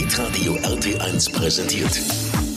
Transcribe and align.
Hitradio 0.00 0.54
RT1 0.54 1.30
präsentiert. 1.30 1.94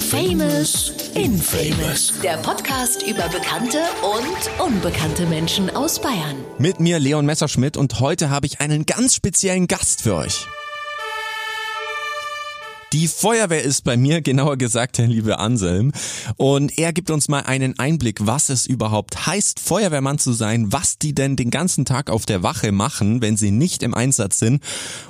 Famous 0.10 0.94
Infamous. 1.14 2.14
Der 2.24 2.38
Podcast 2.38 3.04
über 3.04 3.28
bekannte 3.28 3.80
und 4.02 4.66
unbekannte 4.66 5.26
Menschen 5.26 5.70
aus 5.76 6.00
Bayern. 6.00 6.38
Mit 6.58 6.80
mir 6.80 7.00
Leon 7.00 7.26
Messerschmidt 7.26 7.76
und 7.76 8.00
heute 8.00 8.30
habe 8.30 8.46
ich 8.46 8.62
einen 8.62 8.86
ganz 8.86 9.16
speziellen 9.16 9.68
Gast 9.68 10.04
für 10.04 10.16
euch. 10.16 10.48
Die 12.94 13.08
Feuerwehr 13.08 13.64
ist 13.64 13.84
bei 13.86 13.98
mir, 13.98 14.22
genauer 14.22 14.56
gesagt, 14.56 15.00
der 15.00 15.08
liebe 15.08 15.40
Anselm. 15.40 15.92
Und 16.38 16.78
er 16.78 16.94
gibt 16.94 17.10
uns 17.10 17.28
mal 17.28 17.40
einen 17.40 17.80
Einblick, 17.80 18.28
was 18.28 18.50
es 18.50 18.68
überhaupt 18.68 19.26
heißt, 19.26 19.60
Feuerwehrmann 19.60 20.20
zu 20.20 20.32
sein, 20.32 20.72
was 20.72 21.00
die 21.00 21.16
denn 21.16 21.36
den 21.36 21.50
ganzen 21.50 21.86
Tag 21.86 22.12
auf 22.12 22.28
der 22.28 22.44
Wache 22.44 22.72
machen, 22.72 23.24
wenn 23.24 23.36
sie 23.36 23.50
nicht 23.50 23.82
im 23.82 23.96
Einsatz 23.96 24.38
sind. 24.38 24.62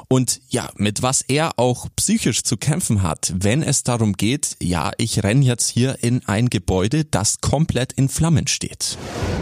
Und 0.07 0.39
ja, 0.47 0.69
mit 0.77 1.01
was 1.01 1.23
er 1.23 1.59
auch 1.59 1.89
psychisch 1.97 2.43
zu 2.43 2.55
kämpfen 2.55 3.03
hat, 3.03 3.33
wenn 3.35 3.61
es 3.61 3.83
darum 3.83 4.13
geht, 4.13 4.55
ja, 4.61 4.91
ich 4.97 5.21
renne 5.21 5.43
jetzt 5.43 5.67
hier 5.67 5.97
in 6.01 6.25
ein 6.25 6.49
Gebäude, 6.49 7.03
das 7.03 7.41
komplett 7.41 7.91
in 7.91 8.07
Flammen 8.07 8.47
steht. 8.47 8.97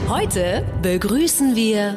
Heute 0.07 0.65
begrüßen 0.81 1.55
wir 1.55 1.95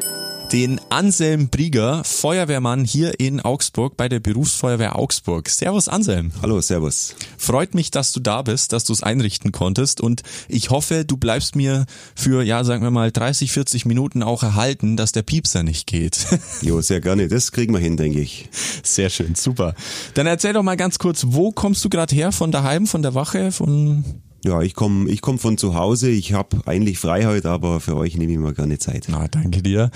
den 0.55 0.81
Anselm 0.89 1.49
Brieger, 1.49 2.05
Feuerwehrmann 2.05 2.85
hier 2.85 3.19
in 3.19 3.41
Augsburg 3.41 3.97
bei 3.97 4.09
der 4.09 4.21
Berufsfeuerwehr 4.21 4.97
Augsburg. 4.97 5.49
Servus 5.49 5.89
Anselm. 5.89 6.31
Hallo, 6.43 6.61
servus. 6.61 7.17
Freut 7.37 7.75
mich, 7.75 7.91
dass 7.91 8.13
du 8.13 8.21
da 8.21 8.41
bist, 8.43 8.73
dass 8.73 8.85
du 8.85 8.93
es 8.93 9.03
einrichten 9.03 9.51
konntest 9.51 10.01
und 10.01 10.23
ich 10.47 10.71
hoffe, 10.71 11.05
du 11.05 11.17
bleibst 11.17 11.57
mir 11.57 11.87
für, 12.15 12.45
ja, 12.45 12.63
sagen 12.63 12.85
wir 12.85 12.93
mal 12.93 13.11
30, 13.11 13.51
40 13.51 13.85
Minuten 13.85 14.23
auch 14.23 14.45
erhalten, 14.45 14.97
dass 14.97 15.11
der 15.11 15.23
Piepser 15.23 15.65
nicht 15.65 15.89
geht. 15.89 16.25
Jo, 16.63 16.81
sehr 16.81 17.01
gerne. 17.01 17.27
Das 17.27 17.51
kriegen 17.51 17.75
wir 17.75 17.81
hin, 17.81 17.97
denke 17.97 18.21
ich. 18.21 18.49
Sehr 18.85 19.11
schön, 19.11 19.35
super. 19.35 19.75
Dann 20.15 20.29
erzähl 20.29 20.53
doch 20.53 20.63
mal 20.63 20.77
ganz 20.77 21.01
kurz, 21.01 21.25
wo 21.27 21.51
kommst 21.51 21.85
du 21.85 21.89
gerade 21.89 22.15
her? 22.15 22.31
Von 22.31 22.53
daheim, 22.53 22.87
von 22.87 23.03
der 23.03 23.15
Wache, 23.15 23.51
von 23.51 24.05
ja, 24.45 24.61
ich 24.63 24.75
komme 24.75 25.11
ich 25.11 25.23
komm 25.23 25.39
von 25.39 25.59
zu 25.59 25.75
Hause. 25.75 26.11
Ich 26.11 26.33
habe 26.33 26.59
eigentlich 26.67 26.99
Freiheit, 26.99 27.47
aber 27.47 27.81
für 27.81 27.97
euch 27.97 28.17
nehme 28.17 28.33
ich 28.33 28.39
mir 28.39 28.53
gerne 28.53 28.79
Zeit. 28.79 29.07
Na, 29.09 29.27
danke 29.29 29.63
dir. 29.63 29.91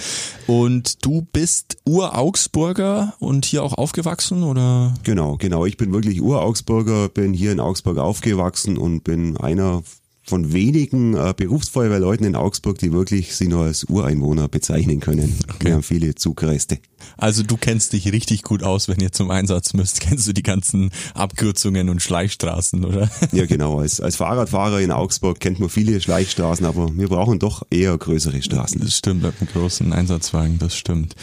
Und 0.46 1.04
du 1.04 1.26
bist 1.32 1.76
Ur-Augsburger 1.86 3.14
und 3.18 3.44
hier 3.44 3.62
auch 3.62 3.74
aufgewachsen, 3.74 4.42
oder? 4.42 4.94
Genau, 5.04 5.36
genau. 5.36 5.66
Ich 5.66 5.76
bin 5.76 5.92
wirklich 5.92 6.20
Ur-Augsburger, 6.22 7.08
bin 7.08 7.32
hier 7.32 7.52
in 7.52 7.60
Augsburg 7.60 7.98
aufgewachsen 7.98 8.78
und 8.78 9.04
bin 9.04 9.36
einer 9.36 9.82
von 10.28 10.52
wenigen 10.52 11.14
äh, 11.14 11.32
Berufsfeuerwehrleuten 11.36 12.26
in 12.26 12.36
Augsburg, 12.36 12.78
die 12.78 12.92
wirklich 12.92 13.34
sie 13.34 13.48
nur 13.48 13.64
als 13.64 13.84
Ureinwohner 13.84 14.48
bezeichnen 14.48 15.00
können. 15.00 15.38
Okay. 15.48 15.66
Wir 15.66 15.74
haben 15.74 15.82
viele 15.82 16.14
Zugreiste. 16.14 16.78
Also 17.16 17.42
du 17.42 17.56
kennst 17.56 17.92
dich 17.92 18.12
richtig 18.12 18.42
gut 18.42 18.62
aus, 18.62 18.88
wenn 18.88 19.00
ihr 19.00 19.12
zum 19.12 19.30
Einsatz 19.30 19.72
müsst. 19.72 20.00
Kennst 20.08 20.28
du 20.28 20.32
die 20.32 20.42
ganzen 20.42 20.90
Abkürzungen 21.14 21.88
und 21.88 22.02
Schleichstraßen, 22.02 22.84
oder? 22.84 23.10
Ja, 23.32 23.46
genau. 23.46 23.80
Als, 23.80 24.00
als 24.00 24.16
Fahrradfahrer 24.16 24.80
in 24.80 24.90
Augsburg 24.90 25.40
kennt 25.40 25.60
man 25.60 25.68
viele 25.68 26.00
Schleichstraßen, 26.00 26.66
aber 26.66 26.90
wir 26.96 27.08
brauchen 27.08 27.38
doch 27.38 27.62
eher 27.70 27.96
größere 27.96 28.42
Straßen. 28.42 28.80
Das 28.80 28.96
stimmt, 28.96 29.22
mit 29.22 29.34
einem 29.40 29.48
großen 29.50 29.92
Einsatzwagen, 29.92 30.58
das 30.58 30.76
stimmt. 30.76 31.14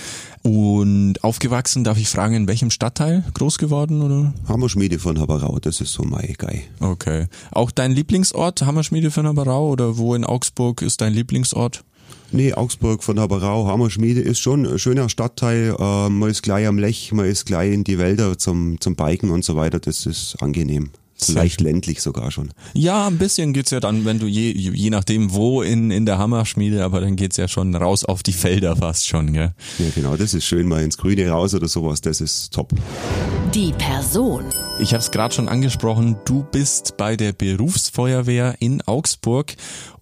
Und 0.46 1.24
aufgewachsen, 1.24 1.84
darf 1.84 1.98
ich 1.98 2.08
fragen, 2.08 2.36
in 2.36 2.48
welchem 2.48 2.70
Stadtteil 2.70 3.24
groß 3.34 3.58
geworden 3.58 4.04
oder? 4.04 4.32
Hammerschmiede 4.48 5.00
von 5.00 5.20
Haberau, 5.20 5.58
das 5.58 5.82
ist 5.82 5.94
so 5.94 6.04
mein 6.04 6.36
Guy. 6.38 6.62
Okay. 6.80 7.26
Auch 7.50 7.72
dein 7.72 7.92
Lieblingsort, 7.92 8.62
Hammerschmiede 8.62 9.10
von 9.10 9.26
Haberau 9.26 9.72
oder 9.72 9.98
wo 9.98 10.14
in 10.14 10.24
Augsburg 10.24 10.84
ist 10.84 11.02
dein 11.02 11.14
Lieblingsort? 11.14 11.84
Nee, 12.32 12.54
Augsburg 12.54 13.04
von 13.04 13.20
Haberau, 13.20 13.66
Hammerschmiede 13.66 14.22
ist 14.22 14.38
schon 14.38 14.68
ein 14.68 14.78
schöner 14.78 15.10
Stadtteil. 15.10 15.76
Äh, 15.80 16.10
man 16.10 16.30
ist 16.30 16.44
gleich 16.44 16.68
am 16.68 16.78
Lech, 16.78 17.12
man 17.12 17.26
ist 17.26 17.48
gleich 17.48 17.74
in 17.74 17.84
die 17.84 17.98
Wälder 17.98 18.38
zum, 18.38 18.80
zum 18.80 18.96
Biken 18.96 19.32
und 19.32 19.44
so 19.44 19.56
weiter. 19.56 19.80
Das 19.80 20.06
ist 20.06 20.36
angenehm. 20.44 20.92
Leicht 21.28 21.62
ländlich 21.62 22.02
sogar 22.02 22.30
schon. 22.30 22.52
Ja, 22.74 23.08
ein 23.08 23.18
bisschen 23.18 23.54
geht's 23.54 23.72
ja 23.72 23.80
dann, 23.80 24.06
wenn 24.06 24.20
du 24.20 24.28
je, 24.28 24.52
je 24.52 24.90
nachdem 24.90 25.34
wo 25.34 25.62
in, 25.62 25.90
in 25.90 26.06
der 26.06 26.18
Hammerschmiede, 26.18 26.84
aber 26.84 27.02
dann 27.02 27.16
geht's 27.16 27.38
ja 27.38 27.48
schon 27.48 27.74
raus 27.74 28.04
auf 28.04 28.22
die 28.22 28.34
Felder 28.34 28.76
fast 28.76 29.08
schon, 29.08 29.34
gell? 29.34 29.54
Ja, 29.80 29.86
genau, 29.96 30.18
das 30.18 30.34
ist 30.34 30.46
schön, 30.46 30.68
mal 30.68 30.84
ins 30.84 30.98
Grüne 30.98 31.30
raus 31.30 31.54
oder 31.54 31.68
sowas, 31.68 32.02
das 32.02 32.22
ist 32.22 32.54
top. 32.54 32.74
Die 33.54 33.72
Person. 33.78 34.44
Ich 34.80 34.94
habe 34.94 35.00
es 35.02 35.12
gerade 35.12 35.34
schon 35.34 35.48
angesprochen, 35.48 36.18
du 36.26 36.44
bist 36.44 36.98
bei 36.98 37.16
der 37.16 37.32
Berufsfeuerwehr 37.32 38.56
in 38.60 38.82
Augsburg 38.82 39.56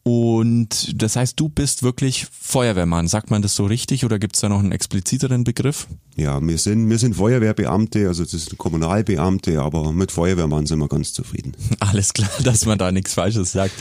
und 0.05 1.01
das 1.01 1.15
heißt, 1.15 1.39
du 1.39 1.47
bist 1.47 1.81
wirklich 1.81 2.27
Feuerwehrmann. 2.29 3.07
Sagt 3.07 3.31
man 3.31 3.41
das 3.41 3.55
so 3.55 3.65
richtig 3.65 4.03
oder 4.03 4.19
gibt 4.19 4.35
es 4.35 4.41
da 4.41 4.49
noch 4.49 4.59
einen 4.59 4.73
expliziteren 4.73 5.45
Begriff? 5.45 5.87
Ja, 6.17 6.45
wir 6.45 6.57
sind, 6.57 6.89
wir 6.89 6.97
sind 6.97 7.15
Feuerwehrbeamte, 7.15 8.09
also 8.09 8.23
das 8.23 8.31
sind 8.31 8.57
Kommunalbeamte, 8.57 9.61
aber 9.61 9.93
mit 9.93 10.11
Feuerwehrmann 10.11 10.65
sind 10.65 10.79
wir 10.79 10.89
ganz 10.89 11.13
zufrieden. 11.13 11.53
Alles 11.79 12.11
klar, 12.11 12.29
dass 12.43 12.65
man 12.65 12.77
da 12.77 12.91
nichts 12.91 13.13
Falsches 13.13 13.53
sagt. 13.53 13.73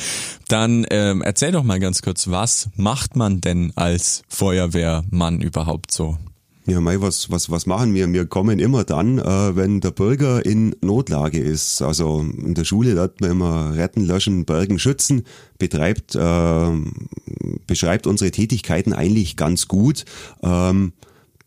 Dann 0.46 0.86
ähm, 0.90 1.22
erzähl 1.22 1.50
doch 1.50 1.64
mal 1.64 1.80
ganz 1.80 2.02
kurz, 2.02 2.28
was 2.28 2.68
macht 2.76 3.16
man 3.16 3.40
denn 3.40 3.72
als 3.74 4.22
Feuerwehrmann 4.28 5.40
überhaupt 5.40 5.90
so? 5.90 6.18
Ja, 6.66 6.80
Mai, 6.80 7.00
was, 7.00 7.28
was, 7.28 7.50
was 7.50 7.66
machen 7.66 7.92
wir? 7.92 8.12
Wir 8.12 8.24
kommen 8.24 8.60
immer 8.60 8.84
dann, 8.84 9.18
äh, 9.18 9.56
wenn 9.56 9.80
der 9.80 9.90
Bürger 9.90 10.46
in 10.46 10.76
Notlage 10.80 11.40
ist. 11.40 11.82
Also 11.82 12.20
in 12.20 12.54
der 12.54 12.64
Schule 12.64 12.94
lernt 12.94 13.20
man 13.20 13.32
immer 13.32 13.74
retten, 13.74 14.06
löschen, 14.06 14.44
bergen, 14.44 14.78
schützen, 14.78 15.24
betreibt, 15.58 16.14
äh, 16.14 16.70
beschreibt 17.66 18.06
unsere 18.06 18.30
Tätigkeiten 18.30 18.92
eigentlich 18.92 19.36
ganz 19.36 19.66
gut. 19.66 20.04
Ähm, 20.44 20.92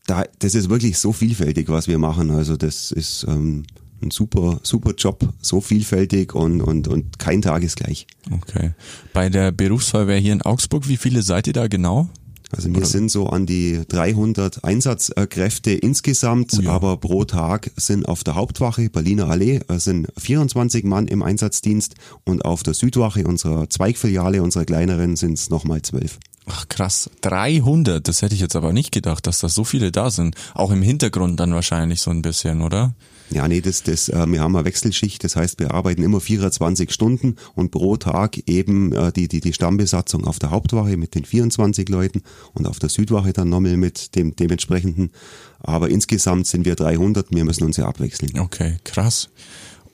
da, 0.05 0.25
das 0.39 0.53
ist 0.53 0.69
wirklich 0.69 0.97
so 0.97 1.13
vielfältig, 1.13 1.69
was 1.69 1.87
wir 1.87 1.97
machen. 1.97 2.29
Also 2.29 2.57
das 2.57 2.91
ist 2.91 3.25
ähm, 3.29 3.63
ein 4.01 4.11
super, 4.11 4.59
super 4.63 4.93
Job, 4.97 5.29
so 5.39 5.61
vielfältig 5.61 6.35
und, 6.35 6.61
und, 6.61 6.89
und 6.89 7.19
kein 7.19 7.41
Tag 7.41 7.63
ist 7.63 7.77
gleich. 7.77 8.05
Okay. 8.31 8.71
Bei 9.13 9.29
der 9.29 9.53
Berufsfeuerwehr 9.53 10.17
hier 10.17 10.33
in 10.33 10.41
Augsburg, 10.41 10.89
wie 10.89 10.97
viele 10.97 11.21
seid 11.21 11.47
ihr 11.47 11.53
da 11.53 11.67
genau? 11.67 12.09
Also 12.51 12.73
wir 12.73 12.85
sind 12.85 13.09
so 13.09 13.27
an 13.27 13.45
die 13.45 13.81
300 13.87 14.63
Einsatzkräfte 14.63 15.71
insgesamt, 15.71 16.53
oh 16.57 16.61
ja. 16.61 16.71
aber 16.71 16.97
pro 16.97 17.25
Tag 17.25 17.71
sind 17.75 18.07
auf 18.07 18.23
der 18.23 18.35
Hauptwache 18.35 18.89
Berliner 18.89 19.29
Allee 19.29 19.61
äh, 19.67 19.79
sind 19.79 20.07
24 20.17 20.83
Mann 20.83 21.07
im 21.07 21.23
Einsatzdienst 21.23 21.95
und 22.23 22.45
auf 22.45 22.63
der 22.63 22.73
Südwache 22.73 23.25
unserer 23.25 23.69
Zweigfiliale, 23.69 24.41
unserer 24.41 24.65
kleineren, 24.65 25.15
sind 25.15 25.33
es 25.33 25.49
nochmal 25.49 25.81
12. 25.81 26.19
Ach 26.47 26.69
krass, 26.69 27.09
300, 27.21 28.07
das 28.07 28.21
hätte 28.21 28.35
ich 28.35 28.41
jetzt 28.41 28.55
aber 28.55 28.71
nicht 28.71 28.91
gedacht, 28.91 29.25
dass 29.25 29.39
da 29.39 29.49
so 29.49 29.63
viele 29.63 29.91
da 29.91 30.11
sind. 30.11 30.35
Auch 30.53 30.71
im 30.71 30.83
Hintergrund 30.83 31.39
dann 31.39 31.53
wahrscheinlich 31.53 32.01
so 32.01 32.11
ein 32.11 32.21
bisschen, 32.21 32.61
oder? 32.61 32.93
Ja, 33.31 33.47
nee, 33.47 33.61
das, 33.61 33.83
das, 33.83 34.09
äh, 34.09 34.25
wir 34.27 34.41
haben 34.41 34.55
eine 34.55 34.65
Wechselschicht, 34.65 35.23
das 35.23 35.35
heißt, 35.35 35.59
wir 35.59 35.73
arbeiten 35.73 36.03
immer 36.03 36.21
24 36.21 36.91
Stunden 36.91 37.37
und 37.55 37.71
pro 37.71 37.97
Tag 37.97 38.37
eben 38.47 38.91
äh, 38.91 39.11
die, 39.11 39.27
die, 39.27 39.41
die 39.41 39.53
Stammbesatzung 39.53 40.25
auf 40.25 40.39
der 40.39 40.51
Hauptwache 40.51 40.95
mit 40.97 41.15
den 41.15 41.25
24 41.25 41.89
Leuten 41.89 42.21
und 42.53 42.67
auf 42.67 42.79
der 42.79 42.89
Südwache 42.89 43.33
dann 43.33 43.49
nochmal 43.49 43.77
mit 43.77 44.15
dem 44.15 44.35
dementsprechenden. 44.35 45.11
Aber 45.59 45.89
insgesamt 45.89 46.45
sind 46.47 46.65
wir 46.65 46.75
300, 46.75 47.27
wir 47.31 47.43
müssen 47.45 47.63
uns 47.63 47.77
ja 47.77 47.87
abwechseln. 47.87 48.39
Okay, 48.39 48.77
krass. 48.83 49.29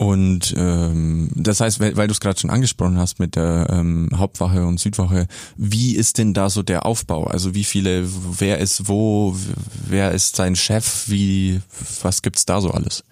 Und 0.02 0.56
ähm, 0.58 1.30
das 1.36 1.60
heißt, 1.60 1.80
weil, 1.80 1.96
weil 1.96 2.08
du 2.08 2.14
es 2.14 2.20
gerade 2.20 2.40
schon 2.40 2.50
angesprochen 2.50 2.98
hast 2.98 3.20
mit 3.20 3.36
der 3.36 3.68
ähm, 3.70 4.10
Hauptwache 4.16 4.66
und 4.66 4.80
Südwache, 4.80 5.28
wie 5.58 5.96
ist 5.96 6.18
denn 6.18 6.34
da 6.34 6.50
so 6.50 6.64
der 6.64 6.88
Aufbau? 6.88 7.26
Also 7.26 7.54
wie 7.54 7.64
viele, 7.64 8.10
wer 8.10 8.58
ist 8.58 8.88
wo, 8.88 9.36
wer 9.88 10.12
ist 10.12 10.36
sein 10.38 10.56
Chef, 10.56 11.04
wie, 11.06 11.62
was 12.02 12.24
gibt's 12.24 12.48
da 12.48 12.62
so 12.62 12.72
alles? 12.72 13.04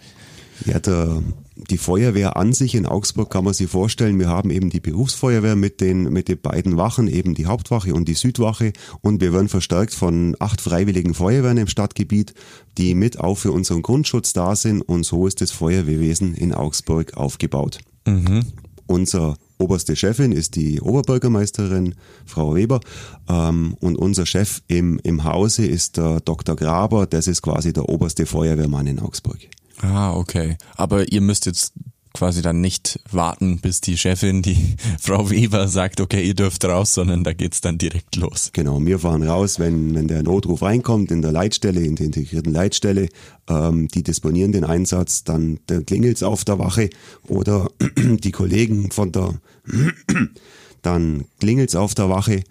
Ja, 0.66 0.80
der, 0.80 1.22
die 1.56 1.78
Feuerwehr 1.78 2.38
an 2.38 2.54
sich 2.54 2.76
in 2.76 2.86
Augsburg 2.86 3.30
kann 3.30 3.44
man 3.44 3.54
sich 3.54 3.70
vorstellen, 3.70 4.20
wir 4.20 4.28
haben 4.28 4.50
eben 4.50 4.70
die 4.70 4.80
Berufsfeuerwehr 4.80 5.56
mit 5.56 5.82
den, 5.82 6.04
mit 6.04 6.28
den 6.28 6.40
beiden 6.40 6.78
Wachen, 6.78 7.08
eben 7.08 7.36
die 7.36 7.46
Hauptwache 7.46 7.94
und 7.94 8.08
die 8.08 8.14
Südwache 8.14 8.74
und 9.02 9.22
wir 9.22 9.34
werden 9.34 9.50
verstärkt 9.50 9.94
von 9.94 10.36
acht 10.40 10.62
freiwilligen 10.62 11.14
Feuerwehren 11.14 11.58
im 11.58 11.68
Stadtgebiet, 11.68 12.34
die 12.78 12.96
mit 12.96 13.20
auch 13.20 13.36
für 13.36 13.52
unseren 13.52 13.82
Grundschutz 13.82 14.34
da 14.34 14.56
sind 14.56 14.82
und 14.82 15.06
so 15.06 15.28
ist 15.28 15.42
das 15.42 15.52
Feuerwehrwesen 15.52 16.36
in 16.36 16.54
Augsburg 16.54 17.16
aufgebaut. 17.16 17.80
Mhm. 18.06 18.46
Unser 18.88 19.36
oberste 19.60 19.96
Chefin 19.96 20.32
ist 20.32 20.56
die 20.56 20.82
Oberbürgermeisterin, 20.82 21.96
Frau 22.26 22.56
Weber, 22.56 22.80
ähm, 23.30 23.76
und 23.80 23.98
unser 23.98 24.26
Chef 24.26 24.62
im, 24.68 25.00
im 25.04 25.26
Hause 25.26 25.66
ist 25.66 25.98
der 25.98 26.22
Dr. 26.22 26.56
Graber, 26.56 27.06
das 27.06 27.28
ist 27.28 27.42
quasi 27.42 27.74
der 27.74 27.88
oberste 27.88 28.26
Feuerwehrmann 28.26 28.88
in 28.88 29.00
Augsburg. 29.00 29.40
Ah, 29.82 30.14
okay. 30.14 30.58
Aber 30.76 31.12
ihr 31.12 31.22
müsst 31.22 31.46
jetzt 31.46 31.74
quasi 32.14 32.42
dann 32.42 32.60
nicht 32.60 33.00
warten, 33.12 33.60
bis 33.60 33.82
die 33.82 33.98
Chefin, 33.98 34.42
die 34.42 34.76
Frau 35.00 35.30
Weber 35.30 35.68
sagt, 35.68 36.02
okay, 36.02 36.26
ihr 36.26 36.34
dürft 36.34 36.66
raus, 36.66 36.94
sondern 36.94 37.24
da 37.24 37.34
geht's 37.34 37.62
dann 37.62 37.78
direkt 37.78 38.16
los. 38.16 38.50
Genau, 38.54 38.84
wir 38.86 39.00
fahren 39.00 39.24
raus, 39.24 39.60
wenn, 39.60 39.96
wenn 39.96 40.08
der 40.08 40.24
Notruf 40.24 40.62
reinkommt 40.62 41.12
in 41.12 41.22
der 41.22 41.32
Leitstelle, 41.32 41.82
in 41.82 41.96
der 41.96 42.08
integrierten 42.08 42.52
Leitstelle, 42.52 43.10
ähm, 43.48 43.88
die 43.88 44.04
disponieren 44.04 44.52
den 44.52 44.66
Einsatz, 44.66 45.24
dann, 45.24 45.60
dann 45.68 45.86
klingelt's 45.86 46.24
auf 46.24 46.44
der 46.44 46.60
Wache 46.60 46.90
oder 47.28 47.70
die 47.96 48.32
Kollegen 48.32 48.92
von 48.92 49.12
der, 49.12 49.36
dann 50.82 51.26
klingelt's 51.40 51.76
auf 51.76 51.96
der 51.96 52.10
Wache 52.10 52.44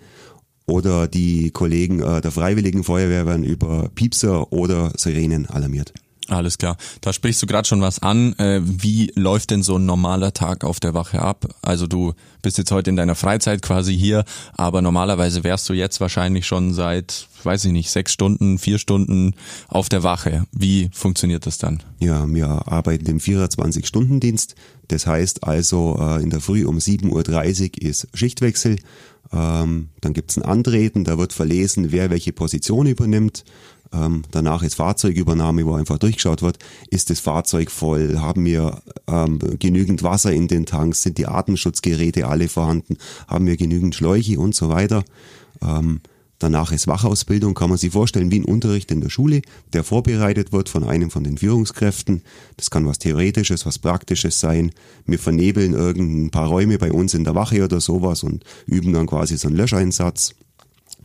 oder 0.67 1.09
die 1.09 1.51
Kollegen 1.51 2.01
äh, 2.01 2.21
der 2.21 2.31
Freiwilligen 2.31 2.85
Feuerwehr 2.85 3.27
werden 3.27 3.45
über 3.45 3.91
Piepser 3.95 4.53
oder 4.53 4.93
Sirenen 4.97 5.47
alarmiert. 5.47 5.93
Alles 6.29 6.59
klar. 6.59 6.77
Da 7.01 7.15
sprichst 7.15 7.43
du 7.43 7.47
gerade 7.47 7.67
schon 7.67 7.81
was 7.81 8.03
an. 8.03 8.35
Äh, 8.39 8.61
wie 8.63 9.11
läuft 9.15 9.51
denn 9.51 9.63
so 9.63 9.77
ein 9.77 9.87
normaler 9.87 10.35
Tag 10.35 10.63
auf 10.63 10.79
der 10.79 10.93
Wache 10.93 11.23
ab? 11.23 11.47
Also 11.63 11.87
du 11.87 12.13
bist 12.43 12.59
jetzt 12.59 12.71
heute 12.71 12.91
in 12.91 12.97
deiner 12.97 13.15
Freizeit 13.15 13.63
quasi 13.63 13.97
hier, 13.97 14.25
aber 14.55 14.83
normalerweise 14.83 15.43
wärst 15.43 15.69
du 15.71 15.73
jetzt 15.73 16.01
wahrscheinlich 16.03 16.47
schon 16.47 16.75
seit, 16.75 17.29
weiß 17.45 17.65
ich 17.65 17.73
nicht, 17.73 17.91
sechs 17.91 18.13
Stunden, 18.13 18.59
vier 18.59 18.79
Stunden 18.79 19.35
auf 19.69 19.89
der 19.89 20.03
Wache. 20.03 20.45
Wie 20.53 20.91
funktioniert 20.93 21.47
das 21.47 21.57
dann? 21.57 21.83
Ja, 21.99 22.27
wir 22.29 22.47
arbeiten 22.47 23.07
im 23.07 23.19
24-Stunden-Dienst. 23.19 24.55
Das 24.89 25.07
heißt 25.07 25.45
also, 25.45 25.97
äh, 25.99 26.23
in 26.23 26.29
der 26.29 26.41
Früh 26.41 26.67
um 26.67 26.77
7.30 26.77 27.83
Uhr 27.83 27.89
ist 27.89 28.09
Schichtwechsel. 28.13 28.77
Ähm, 29.33 29.89
dann 30.01 30.13
gibt's 30.15 30.37
ein 30.37 30.43
Antreten, 30.43 31.05
da 31.05 31.19
wird 31.19 31.33
verlesen, 31.33 31.93
wer 31.93 32.11
welche 32.11 32.33
Position 32.33 32.87
übernimmt. 32.87 33.45
Ähm, 33.93 34.23
danach 34.31 34.63
ist 34.63 34.75
Fahrzeugübernahme, 34.75 35.65
wo 35.65 35.75
einfach 35.75 35.99
durchgeschaut 35.99 36.43
wird, 36.43 36.59
ist 36.91 37.11
das 37.11 37.21
Fahrzeug 37.21 37.71
voll, 37.71 38.19
haben 38.19 38.45
wir 38.45 38.83
ähm, 39.07 39.39
genügend 39.59 40.03
Wasser 40.03 40.33
in 40.33 40.49
den 40.49 40.67
Tanks, 40.67 41.03
sind 41.03 41.19
die 41.19 41.27
Atemschutzgeräte 41.27 42.27
alle 42.27 42.49
vorhanden, 42.49 42.97
haben 43.27 43.47
wir 43.47 43.57
genügend 43.57 43.95
Schläuche 43.95 44.39
und 44.39 44.55
so 44.55 44.69
weiter. 44.69 45.05
Ähm, 45.63 46.01
danach 46.39 46.71
ist 46.71 46.87
Wachausbildung, 46.87 47.55
kann 47.55 47.71
man 47.71 47.79
sich 47.79 47.93
vorstellen, 47.93 48.31
wie 48.31 48.41
ein 48.41 48.45
Unterricht 48.45 48.91
in 48.91 49.01
der 49.01 49.11
Schule, 49.11 49.43
der 49.73 49.85
vorbereitet 49.85 50.53
wird 50.53 50.69
von 50.69 50.85
einem 50.85 51.11
von 51.11 51.25
den 51.25 51.39
Führungskräften. 51.39 52.23
Das 52.57 52.71
kann 52.71 52.87
was 52.87 52.99
Theoretisches, 52.99 53.65
was 53.65 53.79
Praktisches 53.79 54.39
sein. 54.39 54.73
Wir 55.07 55.19
vernebeln 55.19 55.73
irgendein 55.73 56.31
paar 56.31 56.49
Räume 56.49 56.79
bei 56.79 56.93
uns 56.93 57.15
in 57.15 57.25
der 57.25 57.35
Wache 57.35 57.65
oder 57.65 57.81
sowas 57.81 58.23
und 58.23 58.45
üben 58.67 58.93
dann 58.93 59.07
quasi 59.07 59.37
so 59.37 59.49
einen 59.49 59.57
Löscheinsatz 59.57 60.35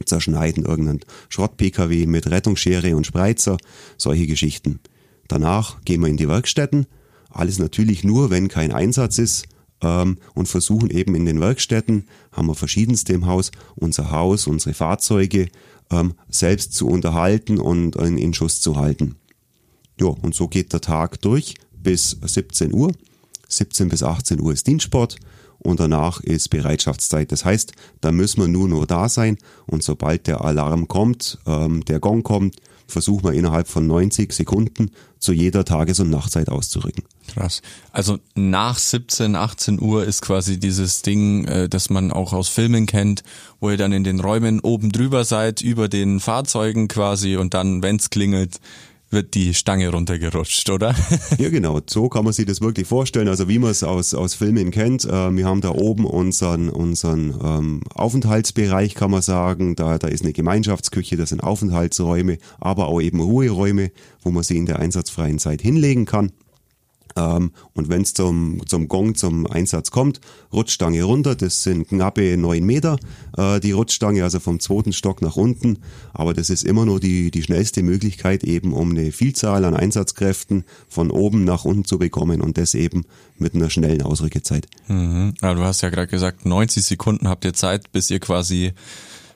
zerschneiden 0.05 0.65
irgendeinen 0.65 1.01
Schrott-Pkw 1.29 2.05
mit 2.05 2.29
Rettungsschere 2.29 2.95
und 2.95 3.07
Spreizer, 3.07 3.57
solche 3.97 4.27
Geschichten. 4.27 4.79
Danach 5.27 5.81
gehen 5.83 6.01
wir 6.01 6.09
in 6.09 6.17
die 6.17 6.27
Werkstätten, 6.27 6.85
alles 7.29 7.59
natürlich 7.59 8.03
nur, 8.03 8.29
wenn 8.29 8.47
kein 8.47 8.71
Einsatz 8.71 9.17
ist 9.17 9.45
ähm, 9.81 10.17
und 10.35 10.47
versuchen 10.47 10.89
eben 10.89 11.15
in 11.15 11.25
den 11.25 11.39
Werkstätten, 11.39 12.05
haben 12.31 12.47
wir 12.47 12.55
verschiedenste 12.55 13.13
im 13.13 13.25
Haus, 13.25 13.51
unser 13.75 14.11
Haus, 14.11 14.47
unsere 14.47 14.73
Fahrzeuge 14.73 15.47
ähm, 15.91 16.13
selbst 16.29 16.73
zu 16.73 16.87
unterhalten 16.87 17.57
und 17.57 17.95
in, 17.95 18.17
in 18.17 18.33
Schuss 18.33 18.61
zu 18.61 18.75
halten. 18.75 19.15
Ja, 19.99 20.07
und 20.07 20.35
so 20.35 20.47
geht 20.47 20.73
der 20.73 20.81
Tag 20.81 21.21
durch 21.21 21.55
bis 21.71 22.17
17 22.21 22.73
Uhr. 22.73 22.91
17 23.47 23.89
bis 23.89 24.03
18 24.03 24.41
Uhr 24.41 24.53
ist 24.53 24.67
Dienstsport 24.67 25.17
und 25.63 25.79
danach 25.79 26.19
ist 26.21 26.49
Bereitschaftszeit. 26.49 27.31
Das 27.31 27.45
heißt, 27.45 27.73
da 28.01 28.11
müssen 28.11 28.41
wir 28.41 28.47
nur 28.47 28.67
noch 28.67 28.85
da 28.85 29.09
sein 29.09 29.37
und 29.65 29.83
sobald 29.83 30.27
der 30.27 30.41
Alarm 30.41 30.87
kommt, 30.87 31.39
ähm, 31.45 31.83
der 31.85 31.99
Gong 31.99 32.23
kommt, 32.23 32.57
versuchen 32.87 33.23
wir 33.23 33.33
innerhalb 33.33 33.67
von 33.67 33.87
90 33.87 34.31
Sekunden 34.33 34.91
zu 35.19 35.31
jeder 35.31 35.65
Tages- 35.65 35.99
und 35.99 36.09
Nachtzeit 36.09 36.49
auszurücken. 36.49 37.03
Krass. 37.33 37.61
Also 37.91 38.19
nach 38.35 38.77
17, 38.77 39.35
18 39.35 39.81
Uhr 39.81 40.03
ist 40.03 40.21
quasi 40.21 40.59
dieses 40.59 41.01
Ding, 41.01 41.45
äh, 41.45 41.69
das 41.69 41.89
man 41.89 42.11
auch 42.11 42.33
aus 42.33 42.49
Filmen 42.49 42.85
kennt, 42.85 43.23
wo 43.59 43.69
ihr 43.69 43.77
dann 43.77 43.93
in 43.93 44.03
den 44.03 44.19
Räumen 44.19 44.59
oben 44.59 44.91
drüber 44.91 45.23
seid, 45.23 45.61
über 45.61 45.87
den 45.87 46.19
Fahrzeugen 46.19 46.87
quasi 46.87 47.37
und 47.37 47.53
dann, 47.53 47.81
wenn's 47.81 48.09
klingelt, 48.09 48.59
wird 49.13 49.33
die 49.33 49.53
Stange 49.53 49.89
runtergerutscht, 49.89 50.69
oder? 50.69 50.93
ja, 51.37 51.49
genau. 51.49 51.79
So 51.87 52.09
kann 52.09 52.25
man 52.25 52.33
sich 52.33 52.45
das 52.45 52.59
wirklich 52.59 52.87
vorstellen. 52.87 53.27
Also 53.27 53.47
wie 53.47 53.59
man 53.59 53.71
es 53.71 53.83
aus, 53.83 54.13
aus 54.13 54.33
Filmen 54.33 54.71
kennt. 54.71 55.05
Äh, 55.05 55.35
wir 55.35 55.45
haben 55.45 55.61
da 55.61 55.69
oben 55.69 56.05
unseren, 56.05 56.69
unseren 56.69 57.33
ähm, 57.41 57.81
Aufenthaltsbereich, 57.93 58.95
kann 58.95 59.11
man 59.11 59.21
sagen. 59.21 59.75
Da, 59.75 59.97
da 59.97 60.07
ist 60.07 60.23
eine 60.23 60.33
Gemeinschaftsküche, 60.33 61.15
das 61.15 61.29
sind 61.29 61.41
Aufenthaltsräume, 61.41 62.37
aber 62.59 62.87
auch 62.87 62.99
eben 62.99 63.21
Ruheräume, 63.21 63.91
wo 64.21 64.31
man 64.31 64.43
sie 64.43 64.57
in 64.57 64.65
der 64.65 64.79
einsatzfreien 64.79 65.39
Zeit 65.39 65.61
hinlegen 65.61 66.05
kann. 66.05 66.31
Ähm, 67.15 67.51
und 67.73 67.89
wenn 67.89 68.01
es 68.01 68.13
zum, 68.13 68.61
zum 68.65 68.87
Gong, 68.87 69.15
zum 69.15 69.47
Einsatz 69.47 69.91
kommt, 69.91 70.19
Rutschstange 70.51 71.03
runter, 71.03 71.35
das 71.35 71.63
sind 71.63 71.89
knappe 71.89 72.37
neun 72.37 72.63
Meter, 72.63 72.97
äh, 73.37 73.59
die 73.59 73.71
Rutschstange, 73.71 74.23
also 74.23 74.39
vom 74.39 74.59
zweiten 74.59 74.93
Stock 74.93 75.21
nach 75.21 75.35
unten. 75.35 75.79
Aber 76.13 76.33
das 76.33 76.49
ist 76.49 76.63
immer 76.63 76.85
nur 76.85 76.99
die, 76.99 77.31
die 77.31 77.43
schnellste 77.43 77.83
Möglichkeit, 77.83 78.43
eben 78.43 78.73
um 78.73 78.91
eine 78.91 79.11
Vielzahl 79.11 79.65
an 79.65 79.75
Einsatzkräften 79.75 80.63
von 80.87 81.11
oben 81.11 81.43
nach 81.43 81.65
unten 81.65 81.85
zu 81.85 81.99
bekommen 81.99 82.41
und 82.41 82.57
das 82.57 82.73
eben 82.73 83.05
mit 83.37 83.55
einer 83.55 83.69
schnellen 83.69 84.01
Ausrückezeit. 84.01 84.67
Mhm. 84.87 85.33
Ja, 85.41 85.53
du 85.53 85.61
hast 85.61 85.81
ja 85.81 85.89
gerade 85.89 86.07
gesagt, 86.07 86.45
90 86.45 86.83
Sekunden 86.83 87.27
habt 87.27 87.45
ihr 87.45 87.53
Zeit, 87.53 87.91
bis 87.91 88.09
ihr 88.09 88.19
quasi 88.19 88.73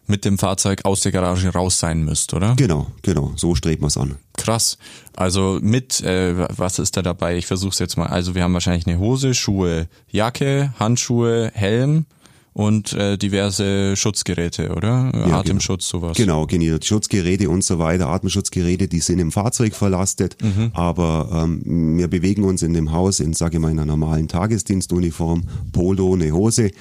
mit 0.07 0.23
dem 0.25 0.37
Fahrzeug 0.37 0.85
aus 0.85 1.01
der 1.01 1.11
Garage 1.11 1.49
raus 1.49 1.79
sein 1.79 2.03
müsst, 2.03 2.33
oder? 2.33 2.55
Genau, 2.55 2.87
genau, 3.01 3.33
so 3.35 3.55
strebt 3.55 3.81
man 3.81 3.89
es 3.89 3.97
an. 3.97 4.15
Krass. 4.47 4.77
Also 5.13 5.59
mit, 5.61 5.99
äh, 5.99 6.33
was 6.57 6.79
ist 6.79 6.95
da 6.95 7.01
dabei? 7.01 7.35
Ich 7.35 7.47
versuch's 7.47 7.79
jetzt 7.79 7.97
mal. 7.97 8.05
Also 8.05 8.33
wir 8.33 8.43
haben 8.43 8.53
wahrscheinlich 8.53 8.87
eine 8.87 8.97
Hose, 8.97 9.33
Schuhe, 9.33 9.89
Jacke, 10.09 10.73
Handschuhe, 10.79 11.51
Helm 11.53 12.05
und 12.53 12.93
äh, 12.93 13.17
diverse 13.17 13.97
Schutzgeräte, 13.97 14.73
oder? 14.73 15.11
Ja, 15.13 15.39
Atemschutz, 15.39 15.91
genau. 15.91 16.05
sowas. 16.05 16.15
Genau, 16.15 16.45
genau. 16.45 16.77
Schutzgeräte 16.81 17.49
und 17.49 17.65
so 17.65 17.77
weiter, 17.77 18.07
Atemschutzgeräte, 18.07 18.87
die 18.87 19.01
sind 19.01 19.19
im 19.19 19.33
Fahrzeug 19.33 19.75
verlastet, 19.75 20.37
mhm. 20.41 20.71
aber 20.71 21.27
ähm, 21.43 21.97
wir 21.97 22.07
bewegen 22.07 22.45
uns 22.45 22.61
in 22.61 22.73
dem 22.73 22.93
Haus 22.93 23.19
in, 23.19 23.33
sage 23.33 23.57
ich 23.57 23.61
mal, 23.61 23.71
einer 23.71 23.85
normalen 23.85 24.29
Tagesdienstuniform, 24.29 25.43
Polo, 25.73 26.13
eine 26.13 26.31
Hose, 26.31 26.71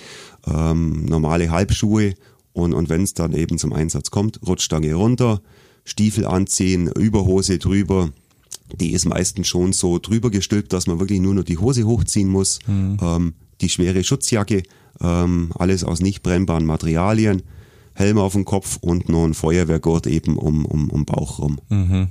ähm, 0.46 1.04
normale 1.06 1.50
Halbschuhe 1.50 2.14
und, 2.52 2.74
und 2.74 2.88
wenn 2.88 3.02
es 3.02 3.14
dann 3.14 3.32
eben 3.32 3.58
zum 3.58 3.72
Einsatz 3.72 4.12
kommt, 4.12 4.38
Rutschstange 4.46 4.94
runter, 4.94 5.40
Stiefel 5.86 6.26
anziehen, 6.26 6.88
Überhose 6.88 7.58
drüber. 7.58 8.10
Die 8.80 8.92
ist 8.92 9.06
meistens 9.06 9.46
schon 9.46 9.72
so 9.72 9.98
drüber 9.98 10.30
gestülpt, 10.30 10.72
dass 10.72 10.86
man 10.86 10.98
wirklich 10.98 11.20
nur 11.20 11.34
noch 11.34 11.44
die 11.44 11.58
Hose 11.58 11.84
hochziehen 11.84 12.28
muss. 12.28 12.58
Mhm. 12.66 12.98
Ähm, 13.00 13.34
die 13.60 13.68
schwere 13.68 14.02
Schutzjacke, 14.04 14.64
ähm, 15.00 15.52
alles 15.54 15.84
aus 15.84 16.00
nicht 16.00 16.22
brennbaren 16.22 16.66
Materialien, 16.66 17.42
Helm 17.94 18.18
auf 18.18 18.32
dem 18.32 18.44
Kopf 18.44 18.76
und 18.80 19.08
noch 19.08 19.24
ein 19.24 19.32
Feuerwehrgurt 19.32 20.06
eben 20.06 20.36
um, 20.36 20.66
um, 20.66 20.90
um 20.90 21.06
Bauch 21.06 21.38
rum. 21.38 21.58
Mhm. 21.70 22.08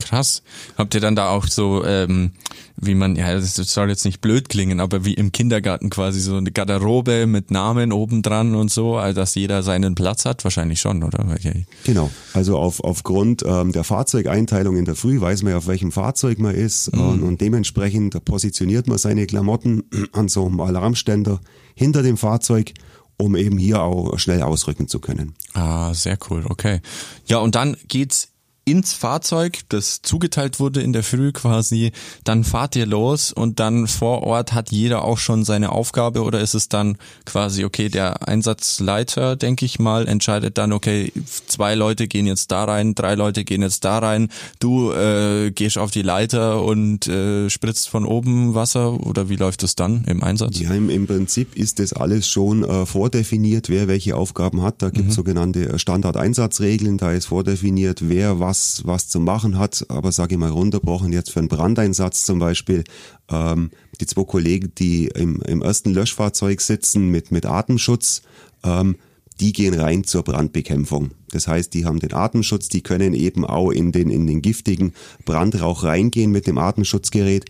Krass. 0.00 0.42
Habt 0.76 0.94
ihr 0.94 1.00
dann 1.00 1.16
da 1.16 1.30
auch 1.30 1.46
so, 1.46 1.84
ähm, 1.84 2.32
wie 2.76 2.94
man, 2.94 3.16
ja, 3.16 3.34
das 3.34 3.54
soll 3.54 3.88
jetzt 3.88 4.04
nicht 4.04 4.20
blöd 4.20 4.48
klingen, 4.48 4.80
aber 4.80 5.04
wie 5.04 5.14
im 5.14 5.32
Kindergarten 5.32 5.90
quasi 5.90 6.20
so 6.20 6.36
eine 6.36 6.50
Garderobe 6.50 7.26
mit 7.26 7.50
Namen 7.50 7.92
oben 7.92 8.22
dran 8.22 8.54
und 8.54 8.70
so, 8.70 8.96
also 8.96 9.20
dass 9.20 9.34
jeder 9.34 9.62
seinen 9.62 9.94
Platz 9.94 10.24
hat? 10.24 10.44
Wahrscheinlich 10.44 10.80
schon, 10.80 11.02
oder? 11.02 11.26
Okay. 11.32 11.66
Genau. 11.84 12.10
Also 12.32 12.58
auf, 12.58 12.82
aufgrund 12.82 13.42
ähm, 13.46 13.72
der 13.72 13.84
Fahrzeugeinteilung 13.84 14.76
in 14.76 14.84
der 14.84 14.96
Früh 14.96 15.20
weiß 15.20 15.42
man 15.42 15.52
ja, 15.52 15.58
auf 15.58 15.66
welchem 15.66 15.92
Fahrzeug 15.92 16.38
man 16.38 16.54
ist 16.54 16.94
mhm. 16.94 17.00
und, 17.00 17.22
und 17.22 17.40
dementsprechend 17.40 18.24
positioniert 18.24 18.86
man 18.88 18.98
seine 18.98 19.26
Klamotten 19.26 19.84
an 20.12 20.28
so 20.28 20.46
einem 20.46 20.60
Alarmständer 20.60 21.40
hinter 21.74 22.02
dem 22.02 22.16
Fahrzeug 22.16 22.74
um 23.16 23.36
eben 23.36 23.58
hier 23.58 23.80
auch 23.80 24.18
schnell 24.18 24.42
ausrücken 24.42 24.88
zu 24.88 24.98
können. 24.98 25.34
Ah, 25.52 25.94
sehr 25.94 26.18
cool, 26.28 26.44
okay. 26.48 26.80
Ja, 27.26 27.38
und 27.38 27.54
dann 27.54 27.76
geht's 27.86 28.33
ins 28.64 28.94
Fahrzeug, 28.94 29.60
das 29.68 30.00
zugeteilt 30.02 30.58
wurde 30.58 30.80
in 30.80 30.92
der 30.92 31.02
Früh 31.02 31.32
quasi, 31.32 31.92
dann 32.24 32.44
fahrt 32.44 32.76
ihr 32.76 32.86
los 32.86 33.32
und 33.32 33.60
dann 33.60 33.86
vor 33.86 34.22
Ort 34.22 34.52
hat 34.52 34.70
jeder 34.70 35.04
auch 35.04 35.18
schon 35.18 35.44
seine 35.44 35.72
Aufgabe 35.72 36.22
oder 36.22 36.40
ist 36.40 36.54
es 36.54 36.68
dann 36.68 36.96
quasi, 37.26 37.64
okay, 37.64 37.88
der 37.88 38.26
Einsatzleiter, 38.26 39.36
denke 39.36 39.66
ich 39.66 39.78
mal, 39.78 40.08
entscheidet 40.08 40.56
dann, 40.56 40.72
okay, 40.72 41.12
zwei 41.46 41.74
Leute 41.74 42.08
gehen 42.08 42.26
jetzt 42.26 42.52
da 42.52 42.64
rein, 42.64 42.94
drei 42.94 43.14
Leute 43.14 43.44
gehen 43.44 43.60
jetzt 43.60 43.84
da 43.84 43.98
rein, 43.98 44.28
du 44.60 44.92
äh, 44.92 45.50
gehst 45.50 45.76
auf 45.76 45.90
die 45.90 46.02
Leiter 46.02 46.62
und 46.62 47.06
äh, 47.06 47.50
spritzt 47.50 47.88
von 47.88 48.06
oben 48.06 48.54
Wasser 48.54 48.94
oder 49.06 49.28
wie 49.28 49.36
läuft 49.36 49.62
es 49.62 49.74
dann 49.74 50.04
im 50.06 50.22
Einsatz? 50.22 50.58
Ja, 50.58 50.72
im, 50.72 50.88
im 50.88 51.06
Prinzip 51.06 51.54
ist 51.54 51.80
das 51.80 51.92
alles 51.92 52.26
schon 52.28 52.64
äh, 52.64 52.86
vordefiniert, 52.86 53.68
wer 53.68 53.88
welche 53.88 54.16
Aufgaben 54.16 54.62
hat. 54.62 54.80
Da 54.80 54.88
gibt 54.88 55.10
es 55.10 55.16
mhm. 55.16 55.16
sogenannte 55.16 55.78
Standardeinsatzregeln, 55.78 56.96
da 56.96 57.12
ist 57.12 57.26
vordefiniert, 57.26 58.08
wer 58.08 58.40
was 58.40 58.53
was, 58.54 58.82
was 58.84 59.08
zu 59.08 59.18
machen 59.18 59.58
hat, 59.58 59.84
aber 59.88 60.12
sage 60.12 60.34
ich 60.34 60.38
mal 60.38 60.50
runterbrochen 60.50 61.12
jetzt 61.12 61.32
für 61.32 61.40
einen 61.40 61.48
Brandeinsatz 61.48 62.22
zum 62.22 62.38
Beispiel, 62.38 62.84
ähm, 63.28 63.70
die 64.00 64.06
zwei 64.06 64.22
Kollegen, 64.22 64.72
die 64.78 65.06
im, 65.06 65.42
im 65.42 65.60
ersten 65.60 65.92
Löschfahrzeug 65.92 66.60
sitzen 66.60 67.08
mit, 67.08 67.32
mit 67.32 67.46
Atemschutz, 67.46 68.22
ähm, 68.62 68.96
die 69.40 69.52
gehen 69.52 69.74
rein 69.74 70.04
zur 70.04 70.22
Brandbekämpfung. 70.22 71.10
Das 71.32 71.48
heißt, 71.48 71.74
die 71.74 71.84
haben 71.84 71.98
den 71.98 72.12
Atemschutz, 72.12 72.68
die 72.68 72.82
können 72.82 73.12
eben 73.12 73.44
auch 73.44 73.72
in 73.72 73.90
den, 73.90 74.08
in 74.08 74.28
den 74.28 74.40
giftigen 74.40 74.92
Brandrauch 75.24 75.82
reingehen 75.82 76.30
mit 76.30 76.46
dem 76.46 76.58
Atemschutzgerät. 76.58 77.46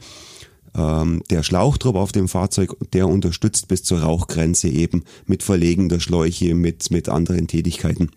Ähm, 0.74 1.22
der 1.28 1.42
Schlauchtrupp 1.42 1.96
auf 1.96 2.12
dem 2.12 2.28
Fahrzeug, 2.28 2.74
der 2.94 3.08
unterstützt 3.08 3.68
bis 3.68 3.82
zur 3.82 4.00
Rauchgrenze 4.00 4.68
eben 4.68 5.04
mit 5.26 5.42
Verlegen 5.42 5.90
der 5.90 6.00
Schläuche, 6.00 6.54
mit, 6.54 6.90
mit 6.90 7.10
anderen 7.10 7.46
Tätigkeiten. 7.46 8.08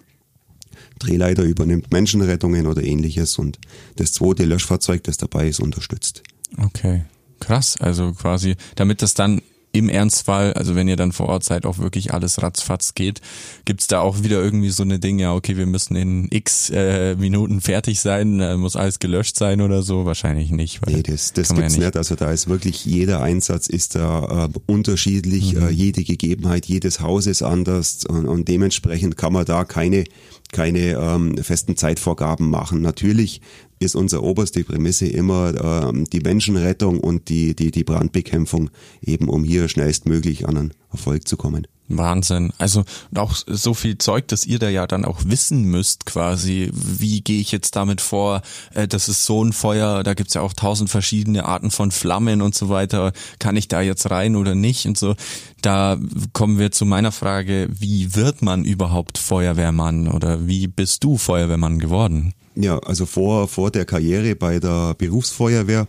Drehleiter 0.99 1.43
übernimmt 1.43 1.91
Menschenrettungen 1.91 2.67
oder 2.67 2.83
ähnliches 2.83 3.37
und 3.37 3.59
das 3.95 4.13
zweite 4.13 4.45
Löschfahrzeug, 4.45 5.03
das 5.03 5.17
dabei 5.17 5.47
ist, 5.47 5.59
unterstützt. 5.59 6.23
Okay, 6.57 7.03
krass. 7.39 7.77
Also 7.79 8.13
quasi, 8.13 8.55
damit 8.75 9.01
das 9.01 9.13
dann 9.13 9.41
im 9.71 9.89
Ernstfall, 9.89 10.53
also 10.53 10.75
wenn 10.75 10.87
ihr 10.87 10.95
dann 10.95 11.11
vor 11.11 11.27
Ort 11.27 11.43
seid, 11.43 11.65
auch 11.65 11.77
wirklich 11.77 12.13
alles 12.13 12.41
ratzfatz 12.41 12.95
geht? 12.95 13.21
Gibt's 13.65 13.87
da 13.87 13.99
auch 13.99 14.23
wieder 14.23 14.41
irgendwie 14.41 14.69
so 14.69 14.83
eine 14.83 14.99
Ding, 14.99 15.19
ja, 15.19 15.33
okay, 15.33 15.57
wir 15.57 15.65
müssen 15.65 15.95
in 15.95 16.27
x 16.31 16.69
äh, 16.69 17.15
Minuten 17.15 17.61
fertig 17.61 17.99
sein, 17.99 18.39
äh, 18.39 18.57
muss 18.57 18.75
alles 18.75 18.99
gelöscht 18.99 19.37
sein 19.37 19.61
oder 19.61 19.83
so? 19.83 20.05
Wahrscheinlich 20.05 20.51
nicht. 20.51 20.85
nee, 20.87 21.03
das, 21.03 21.33
das 21.33 21.49
gibt's 21.49 21.61
ja 21.61 21.69
nicht. 21.69 21.79
nicht. 21.79 21.97
Also 21.97 22.15
da 22.15 22.31
ist 22.31 22.47
wirklich 22.47 22.85
jeder 22.85 23.21
Einsatz 23.21 23.67
ist 23.67 23.95
da 23.95 24.45
äh, 24.45 24.59
unterschiedlich, 24.65 25.53
mhm. 25.53 25.67
äh, 25.67 25.69
jede 25.69 26.03
Gegebenheit, 26.03 26.65
jedes 26.65 26.99
Haus 26.99 27.27
ist 27.27 27.43
anders 27.43 28.05
und, 28.05 28.25
und 28.25 28.47
dementsprechend 28.47 29.17
kann 29.17 29.33
man 29.33 29.45
da 29.45 29.65
keine 29.65 30.05
keine 30.51 30.93
ähm, 30.93 31.37
festen 31.37 31.75
Zeitvorgaben 31.75 32.49
machen. 32.49 32.81
Natürlich 32.81 33.41
ist 33.79 33.95
unsere 33.95 34.23
oberste 34.23 34.63
Prämisse 34.63 35.07
immer 35.07 35.53
ähm, 35.89 36.05
die 36.05 36.19
Menschenrettung 36.19 36.99
und 36.99 37.29
die, 37.29 37.55
die, 37.55 37.71
die 37.71 37.83
Brandbekämpfung, 37.83 38.69
eben 39.01 39.29
um 39.29 39.43
hier 39.43 39.67
schnellstmöglich 39.67 40.47
an 40.47 40.57
einen 40.57 40.73
Erfolg 40.91 41.27
zu 41.27 41.37
kommen. 41.37 41.67
Wahnsinn. 41.89 42.51
Also 42.57 42.83
auch 43.15 43.33
so 43.33 43.73
viel 43.73 43.97
Zeug, 43.97 44.27
dass 44.27 44.45
ihr 44.45 44.59
da 44.59 44.69
ja 44.69 44.87
dann 44.87 45.05
auch 45.05 45.21
wissen 45.25 45.63
müsst 45.63 46.05
quasi, 46.05 46.69
wie 46.73 47.21
gehe 47.21 47.39
ich 47.39 47.51
jetzt 47.51 47.75
damit 47.75 48.01
vor, 48.01 48.41
äh, 48.73 48.87
das 48.87 49.07
ist 49.07 49.23
so 49.23 49.43
ein 49.43 49.53
Feuer, 49.53 50.03
da 50.03 50.13
gibt's 50.13 50.33
ja 50.33 50.41
auch 50.41 50.53
tausend 50.53 50.89
verschiedene 50.89 51.45
Arten 51.45 51.71
von 51.71 51.91
Flammen 51.91 52.41
und 52.41 52.55
so 52.55 52.69
weiter, 52.69 53.13
kann 53.39 53.55
ich 53.55 53.67
da 53.67 53.81
jetzt 53.81 54.09
rein 54.09 54.35
oder 54.35 54.55
nicht 54.55 54.85
und 54.85 54.97
so. 54.97 55.15
Da 55.61 55.97
kommen 56.33 56.59
wir 56.59 56.71
zu 56.71 56.85
meiner 56.85 57.11
Frage, 57.11 57.69
wie 57.71 58.15
wird 58.15 58.41
man 58.41 58.65
überhaupt 58.65 59.17
Feuerwehrmann 59.17 60.07
oder 60.07 60.45
wie 60.47 60.67
bist 60.67 61.03
du 61.03 61.17
Feuerwehrmann 61.17 61.79
geworden? 61.79 62.33
Ja, 62.59 62.79
also 62.79 63.05
vor, 63.05 63.47
vor 63.47 63.69
der 63.69 63.85
Karriere 63.85 64.35
bei 64.35 64.59
der 64.59 64.95
Berufsfeuerwehr 64.95 65.87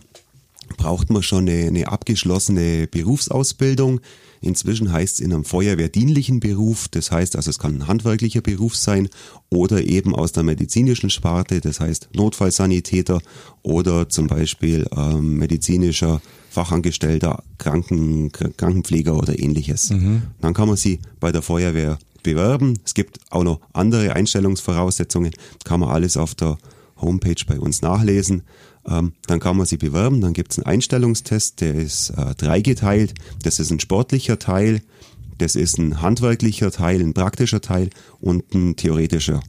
braucht 0.77 1.09
man 1.09 1.23
schon 1.23 1.49
eine, 1.49 1.67
eine 1.67 1.87
abgeschlossene 1.87 2.87
Berufsausbildung. 2.87 4.01
Inzwischen 4.41 4.91
heißt 4.91 5.15
es 5.15 5.19
in 5.19 5.33
einem 5.33 5.43
feuerwehrdienlichen 5.43 6.39
Beruf, 6.39 6.87
das 6.87 7.11
heißt 7.11 7.35
also 7.35 7.49
es 7.49 7.59
kann 7.59 7.75
ein 7.75 7.87
handwerklicher 7.87 8.41
Beruf 8.41 8.75
sein 8.75 9.09
oder 9.49 9.83
eben 9.83 10.15
aus 10.15 10.31
der 10.31 10.43
medizinischen 10.43 11.09
Sparte, 11.09 11.59
das 11.59 11.79
heißt 11.81 12.09
Notfallsanitäter 12.13 13.19
oder 13.63 14.07
zum 14.07 14.27
Beispiel 14.27 14.87
ähm, 14.95 15.37
medizinischer 15.37 16.21
Fachangestellter, 16.51 17.43
Kranken, 17.57 18.31
Krankenpfleger 18.31 19.17
oder 19.17 19.37
ähnliches. 19.37 19.89
Mhm. 19.89 20.21
Dann 20.39 20.53
kann 20.53 20.67
man 20.67 20.77
sie 20.77 20.99
bei 21.19 21.31
der 21.31 21.41
Feuerwehr 21.41 21.99
bewerben. 22.23 22.79
Es 22.85 22.93
gibt 22.93 23.19
auch 23.29 23.43
noch 23.43 23.61
andere 23.73 24.15
Einstellungsvoraussetzungen, 24.15 25.31
kann 25.63 25.79
man 25.79 25.89
alles 25.89 26.17
auf 26.17 26.35
der 26.35 26.57
Homepage 26.97 27.43
bei 27.47 27.59
uns 27.59 27.81
nachlesen. 27.81 28.43
Ähm, 28.87 29.13
dann 29.27 29.39
kann 29.39 29.57
man 29.57 29.65
sie 29.65 29.77
bewerben, 29.77 30.21
dann 30.21 30.33
gibt 30.33 30.51
es 30.51 30.59
einen 30.59 30.67
Einstellungstest, 30.67 31.61
der 31.61 31.75
ist 31.75 32.11
äh, 32.11 32.35
dreigeteilt. 32.35 33.13
Das 33.43 33.59
ist 33.59 33.71
ein 33.71 33.79
sportlicher 33.79 34.39
Teil, 34.39 34.81
das 35.37 35.55
ist 35.55 35.77
ein 35.77 36.01
handwerklicher 36.01 36.71
Teil, 36.71 37.01
ein 37.01 37.13
praktischer 37.13 37.61
Teil 37.61 37.89
und 38.19 38.53
ein 38.53 38.75
theoretischer. 38.75 39.41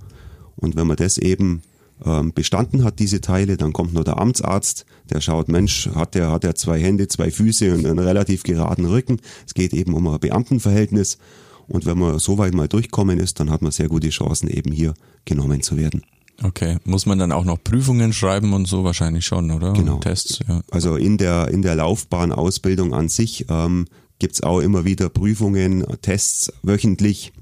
Und 0.57 0.77
wenn 0.77 0.87
man 0.87 0.97
das 0.97 1.17
eben 1.19 1.63
ähm, 2.05 2.33
bestanden 2.33 2.85
hat, 2.85 2.99
diese 2.99 3.21
Teile, 3.21 3.57
dann 3.57 3.73
kommt 3.73 3.95
nur 3.95 4.05
der 4.05 4.19
Amtsarzt, 4.19 4.87
der 5.11 5.21
schaut, 5.21 5.49
Mensch, 5.49 5.89
hat 5.95 6.15
der, 6.15 6.31
hat 6.31 6.45
der 6.45 6.55
zwei 6.55 6.81
Hände, 6.81 7.09
zwei 7.09 7.31
Füße 7.31 7.75
und 7.75 7.87
einen 7.87 7.99
relativ 7.99 8.43
geraden 8.43 8.87
Rücken. 8.87 9.21
Es 9.47 9.55
geht 9.55 9.73
eben 9.73 9.95
um 9.95 10.07
ein 10.07 10.21
Beamtenverhältnis. 10.21 11.19
Und 11.71 11.87
wenn 11.87 11.99
man 11.99 12.19
so 12.19 12.37
weit 12.37 12.53
mal 12.53 12.69
durchkommen 12.69 13.19
ist, 13.19 13.39
dann 13.39 13.51
hat 13.51 13.63
man 13.63 13.71
sehr 13.71 13.89
gute 13.89 14.11
Chancen, 14.11 14.49
eben 14.49 14.73
hier 14.73 14.95
genommen 15.25 15.63
zu 15.63 15.77
werden. 15.77 16.03
Okay, 16.43 16.79
muss 16.85 17.07
man 17.07 17.19
dann 17.19 17.33
auch 17.33 17.45
noch 17.45 17.63
Prüfungen 17.63 18.13
schreiben 18.13 18.55
und 18.55 18.67
so 18.67 18.83
wahrscheinlich 18.83 19.25
schon, 19.25 19.51
oder? 19.51 19.73
Genau. 19.75 19.99
Tests, 19.99 20.41
ja. 20.49 20.63
Also 20.71 20.97
in 20.97 21.19
der 21.19 21.49
in 21.49 21.63
der 21.63 21.77
Laufbahnausbildung 21.77 22.95
an 22.95 23.09
sich 23.09 23.47
ähm, 23.51 23.87
gibt's 24.19 24.43
auch 24.43 24.61
immer 24.61 24.85
wieder 24.85 25.11
Prüfungen, 25.11 25.85
Tests 26.01 26.53
wöchentlich 26.63 27.33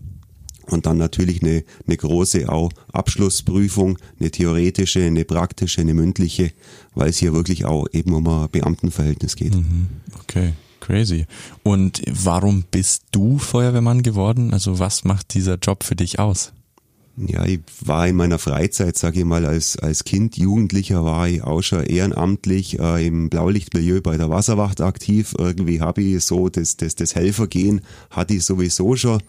und 0.66 0.87
dann 0.87 0.99
natürlich 0.99 1.42
eine, 1.42 1.64
eine 1.87 1.97
große 1.97 2.49
auch 2.49 2.70
Abschlussprüfung, 2.92 3.99
eine 4.18 4.30
theoretische, 4.30 5.04
eine 5.04 5.25
praktische, 5.25 5.80
eine 5.80 5.94
mündliche, 5.94 6.52
weil 6.94 7.11
es 7.11 7.18
hier 7.18 7.32
wirklich 7.32 7.64
auch 7.64 7.87
eben 7.92 8.12
um 8.12 8.26
ein 8.26 8.49
Beamtenverhältnis 8.50 9.37
geht. 9.37 9.54
Mhm. 9.54 9.87
Okay. 10.20 10.52
Crazy. 10.88 11.26
Und 11.62 12.00
warum 12.11 12.64
bist 12.71 13.02
du 13.11 13.37
Feuerwehrmann 13.37 14.02
geworden? 14.02 14.54
Also 14.54 14.78
was 14.78 15.04
macht 15.04 15.35
dieser 15.35 15.57
Job 15.57 15.85
für 15.85 15.97
dich 15.97 16.18
aus? 16.18 16.52
Ja, 17.18 17.45
ich 17.45 17.61
war 17.83 18.09
in 18.09 18.16
meiner 18.16 18.38
Freizeit, 18.38 18.97
sage 18.97 19.18
ich 19.18 19.25
mal, 19.26 19.45
als, 19.45 19.76
als 19.76 20.04
Kind, 20.04 20.38
Jugendlicher 20.38 21.04
war 21.04 21.28
ich 21.28 21.42
auch 21.42 21.61
schon 21.61 21.85
ehrenamtlich 21.85 22.78
äh, 22.78 23.07
im 23.07 23.28
Blaulichtmilieu 23.28 24.00
bei 24.00 24.16
der 24.16 24.30
Wasserwacht 24.30 24.80
aktiv. 24.80 25.35
Irgendwie 25.37 25.83
habe 25.83 26.00
ich 26.00 26.25
so 26.25 26.49
das, 26.49 26.78
das, 26.78 26.95
das 26.95 27.14
Helfergehen 27.14 27.83
hatte 28.09 28.33
ich 28.33 28.47
sowieso 28.47 28.97
schon. 28.97 29.23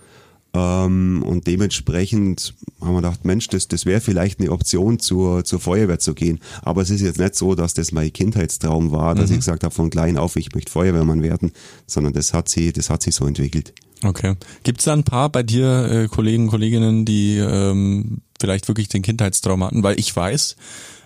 Ähm, 0.53 1.23
und 1.23 1.45
dementsprechend 1.47 2.55
haben 2.81 2.93
wir 2.93 3.01
gedacht, 3.01 3.25
Mensch, 3.25 3.47
das, 3.49 3.67
das 3.67 3.85
wäre 3.85 4.01
vielleicht 4.01 4.39
eine 4.39 4.51
Option, 4.51 4.99
zur, 4.99 5.43
zur 5.43 5.59
Feuerwehr 5.59 5.99
zu 5.99 6.15
gehen. 6.15 6.39
Aber 6.61 6.81
es 6.81 6.89
ist 6.89 7.01
jetzt 7.01 7.19
nicht 7.19 7.35
so, 7.35 7.55
dass 7.55 7.73
das 7.73 7.91
mein 7.91 8.11
Kindheitstraum 8.11 8.91
war, 8.91 9.15
dass 9.15 9.29
mhm. 9.29 9.35
ich 9.35 9.39
gesagt 9.39 9.63
habe, 9.63 9.73
von 9.73 9.89
klein 9.89 10.17
auf, 10.17 10.35
ich 10.35 10.53
möchte 10.55 10.71
Feuerwehrmann 10.71 11.21
werden, 11.21 11.51
sondern 11.85 12.13
das 12.13 12.33
hat 12.33 12.49
sie, 12.49 12.73
das 12.73 12.89
hat 12.89 13.03
sich 13.03 13.15
so 13.15 13.25
entwickelt. 13.25 13.73
Okay. 14.03 14.35
Gibt 14.63 14.79
es 14.79 14.85
da 14.85 14.93
ein 14.93 15.03
paar 15.03 15.29
bei 15.29 15.43
dir, 15.43 15.89
äh, 15.91 16.07
Kollegen, 16.07 16.47
Kolleginnen, 16.47 17.05
die 17.05 17.37
ähm, 17.37 18.21
vielleicht 18.39 18.67
wirklich 18.69 18.87
den 18.87 19.01
Kindheitstraum 19.01 19.63
hatten? 19.63 19.83
Weil 19.83 19.99
ich 19.99 20.15
weiß, 20.15 20.55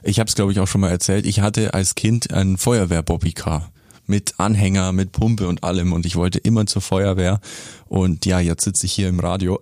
ich 0.04 0.20
habe 0.20 0.28
es 0.30 0.36
glaube 0.36 0.52
ich 0.52 0.60
auch 0.60 0.68
schon 0.68 0.82
mal 0.82 0.92
erzählt, 0.92 1.26
ich 1.26 1.40
hatte 1.40 1.74
als 1.74 1.96
Kind 1.96 2.32
ein 2.32 2.58
Feuerwehr-Bobbycar 2.58 3.73
mit 4.06 4.40
Anhänger, 4.40 4.92
mit 4.92 5.12
Pumpe 5.12 5.48
und 5.48 5.64
allem 5.64 5.94
und 5.94 6.06
ich 6.06 6.16
wollte 6.16 6.40
immer 6.40 6.66
zur 6.66 6.82
Feuerwehr 6.82 7.40
und 7.88 8.26
ja, 8.26 8.40
jetzt 8.40 8.64
sitze 8.64 8.86
ich 8.86 8.94
hier 8.94 9.10
im 9.10 9.20
Radio. 9.20 9.60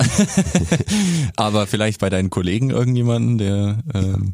Aber 1.35 1.67
vielleicht 1.67 1.99
bei 1.99 2.09
deinen 2.09 2.29
Kollegen 2.29 2.69
irgendjemanden, 2.69 3.37
der 3.37 3.83
ähm, 3.93 4.33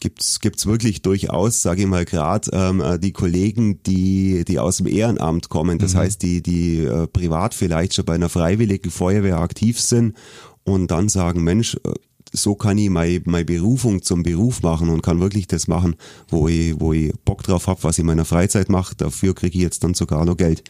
gibt's 0.00 0.40
gibt's 0.40 0.66
wirklich 0.66 1.02
durchaus, 1.02 1.62
sage 1.62 1.82
ich 1.82 1.86
mal, 1.86 2.04
gerade 2.04 2.50
ähm, 2.52 2.80
äh, 2.80 2.98
die 2.98 3.12
Kollegen, 3.12 3.82
die 3.82 4.44
die 4.46 4.58
aus 4.58 4.78
dem 4.78 4.86
Ehrenamt 4.86 5.48
kommen, 5.48 5.78
das 5.78 5.94
mhm. 5.94 5.98
heißt, 5.98 6.22
die 6.22 6.42
die 6.42 6.78
äh, 6.78 7.06
privat 7.06 7.54
vielleicht 7.54 7.94
schon 7.94 8.04
bei 8.04 8.14
einer 8.14 8.28
freiwilligen 8.28 8.90
Feuerwehr 8.90 9.38
aktiv 9.38 9.80
sind 9.80 10.16
und 10.64 10.90
dann 10.90 11.08
sagen, 11.08 11.42
Mensch, 11.44 11.76
äh, 11.84 11.92
so 12.32 12.54
kann 12.54 12.78
ich 12.78 12.90
meine, 12.90 13.20
meine 13.24 13.44
Berufung 13.44 14.02
zum 14.02 14.22
Beruf 14.22 14.62
machen 14.62 14.88
und 14.88 15.02
kann 15.02 15.20
wirklich 15.20 15.46
das 15.46 15.68
machen, 15.68 15.96
wo 16.28 16.48
ich, 16.48 16.78
wo 16.80 16.92
ich 16.92 17.12
Bock 17.24 17.42
drauf 17.42 17.66
habe, 17.66 17.82
was 17.82 17.96
ich 17.96 18.00
in 18.00 18.06
meiner 18.06 18.24
Freizeit 18.24 18.68
mache. 18.68 18.94
Dafür 18.96 19.34
kriege 19.34 19.58
ich 19.58 19.62
jetzt 19.62 19.84
dann 19.84 19.94
sogar 19.94 20.24
noch 20.24 20.36
Geld. 20.36 20.64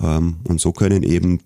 Ähm, 0.00 0.36
und 0.44 0.60
so 0.60 0.72
können 0.72 1.02
eben 1.02 1.40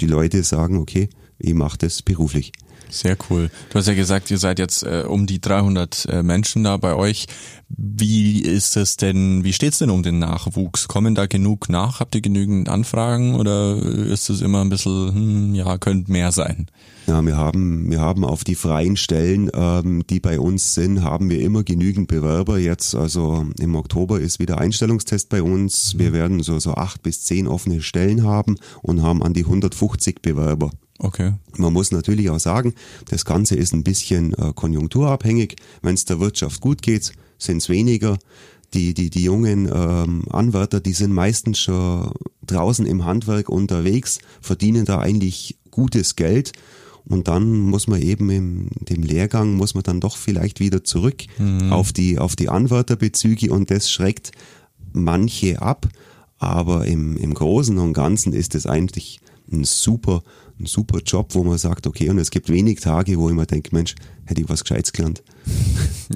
die 0.00 0.06
Leute 0.06 0.42
sagen, 0.42 0.78
okay, 0.78 1.10
ich 1.38 1.54
mache 1.54 1.78
das 1.78 2.02
beruflich. 2.02 2.52
Sehr 2.90 3.16
cool. 3.28 3.50
Du 3.70 3.78
hast 3.78 3.88
ja 3.88 3.94
gesagt, 3.94 4.30
ihr 4.30 4.38
seid 4.38 4.58
jetzt 4.58 4.82
äh, 4.82 5.04
um 5.06 5.26
die 5.26 5.40
300 5.40 6.06
äh, 6.06 6.22
Menschen 6.22 6.64
da 6.64 6.76
bei 6.76 6.94
euch. 6.94 7.26
Wie 7.68 8.40
ist 8.40 8.76
es 8.76 8.96
denn, 8.96 9.44
wie 9.44 9.52
steht's 9.52 9.78
denn 9.78 9.90
um 9.90 10.02
den 10.02 10.18
Nachwuchs? 10.18 10.88
Kommen 10.88 11.14
da 11.14 11.26
genug 11.26 11.68
nach? 11.68 12.00
Habt 12.00 12.16
ihr 12.16 12.20
genügend 12.20 12.68
Anfragen 12.68 13.36
oder 13.36 13.76
ist 13.76 14.28
es 14.28 14.40
immer 14.40 14.60
ein 14.60 14.70
bisschen, 14.70 15.14
hm, 15.14 15.54
ja, 15.54 15.78
könnte 15.78 16.10
mehr 16.10 16.32
sein? 16.32 16.66
Ja, 17.06 17.24
wir 17.24 17.36
haben, 17.36 17.90
wir 17.90 18.00
haben 18.00 18.24
auf 18.24 18.42
die 18.44 18.56
freien 18.56 18.96
Stellen, 18.96 19.50
ähm, 19.54 20.04
die 20.08 20.20
bei 20.20 20.40
uns 20.40 20.74
sind, 20.74 21.02
haben 21.02 21.30
wir 21.30 21.40
immer 21.40 21.62
genügend 21.62 22.08
Bewerber. 22.08 22.58
Jetzt, 22.58 22.94
also 22.94 23.46
im 23.60 23.76
Oktober 23.76 24.20
ist 24.20 24.40
wieder 24.40 24.58
Einstellungstest 24.58 25.28
bei 25.28 25.42
uns. 25.42 25.96
Wir 25.96 26.10
mhm. 26.10 26.14
werden 26.14 26.42
so, 26.42 26.58
so 26.58 26.74
acht 26.74 27.02
bis 27.02 27.22
zehn 27.24 27.46
offene 27.46 27.82
Stellen 27.82 28.24
haben 28.24 28.56
und 28.82 29.02
haben 29.02 29.22
an 29.22 29.32
die 29.32 29.44
150 29.44 30.22
Bewerber. 30.22 30.70
Okay. 31.02 31.32
Man 31.56 31.72
muss 31.72 31.92
natürlich 31.92 32.28
auch 32.30 32.38
sagen, 32.38 32.74
das 33.08 33.24
Ganze 33.24 33.56
ist 33.56 33.72
ein 33.72 33.84
bisschen 33.84 34.34
äh, 34.34 34.52
konjunkturabhängig. 34.54 35.56
Wenn 35.82 35.94
es 35.94 36.04
der 36.04 36.20
Wirtschaft 36.20 36.60
gut 36.60 36.82
geht, 36.82 37.12
sind 37.38 37.58
es 37.58 37.68
weniger. 37.68 38.18
Die, 38.74 38.94
die, 38.94 39.10
die 39.10 39.24
jungen 39.24 39.68
ähm, 39.72 40.24
Anwärter, 40.30 40.80
die 40.80 40.92
sind 40.92 41.12
meistens 41.12 41.58
schon 41.58 42.12
draußen 42.46 42.86
im 42.86 43.04
Handwerk 43.04 43.48
unterwegs, 43.48 44.18
verdienen 44.40 44.84
da 44.84 45.00
eigentlich 45.00 45.58
gutes 45.70 46.16
Geld. 46.16 46.52
Und 47.06 47.28
dann 47.28 47.58
muss 47.58 47.88
man 47.88 48.00
eben 48.02 48.30
im 48.30 48.68
dem 48.80 49.02
Lehrgang, 49.02 49.54
muss 49.54 49.74
man 49.74 49.82
dann 49.82 50.00
doch 50.00 50.16
vielleicht 50.16 50.60
wieder 50.60 50.84
zurück 50.84 51.24
mhm. 51.38 51.72
auf 51.72 51.92
die, 51.92 52.18
auf 52.18 52.36
die 52.36 52.50
Anwärterbezüge 52.50 53.50
und 53.50 53.70
das 53.70 53.90
schreckt 53.90 54.32
manche 54.92 55.62
ab. 55.62 55.88
Aber 56.38 56.86
im, 56.86 57.16
im 57.16 57.34
Großen 57.34 57.76
und 57.78 57.94
Ganzen 57.94 58.32
ist 58.32 58.54
es 58.54 58.66
eigentlich 58.66 59.20
ein 59.50 59.64
super 59.64 60.22
ein 60.60 60.66
super 60.66 61.00
Job, 61.04 61.34
wo 61.34 61.42
man 61.42 61.58
sagt, 61.58 61.86
okay, 61.86 62.10
und 62.10 62.18
es 62.18 62.30
gibt 62.30 62.48
wenig 62.48 62.80
Tage, 62.80 63.18
wo 63.18 63.28
ich 63.28 63.34
mir 63.34 63.46
denke, 63.46 63.74
Mensch, 63.74 63.94
hätte 64.26 64.42
ich 64.42 64.48
was 64.48 64.62
Gescheites 64.62 64.92
gelernt. 64.92 65.22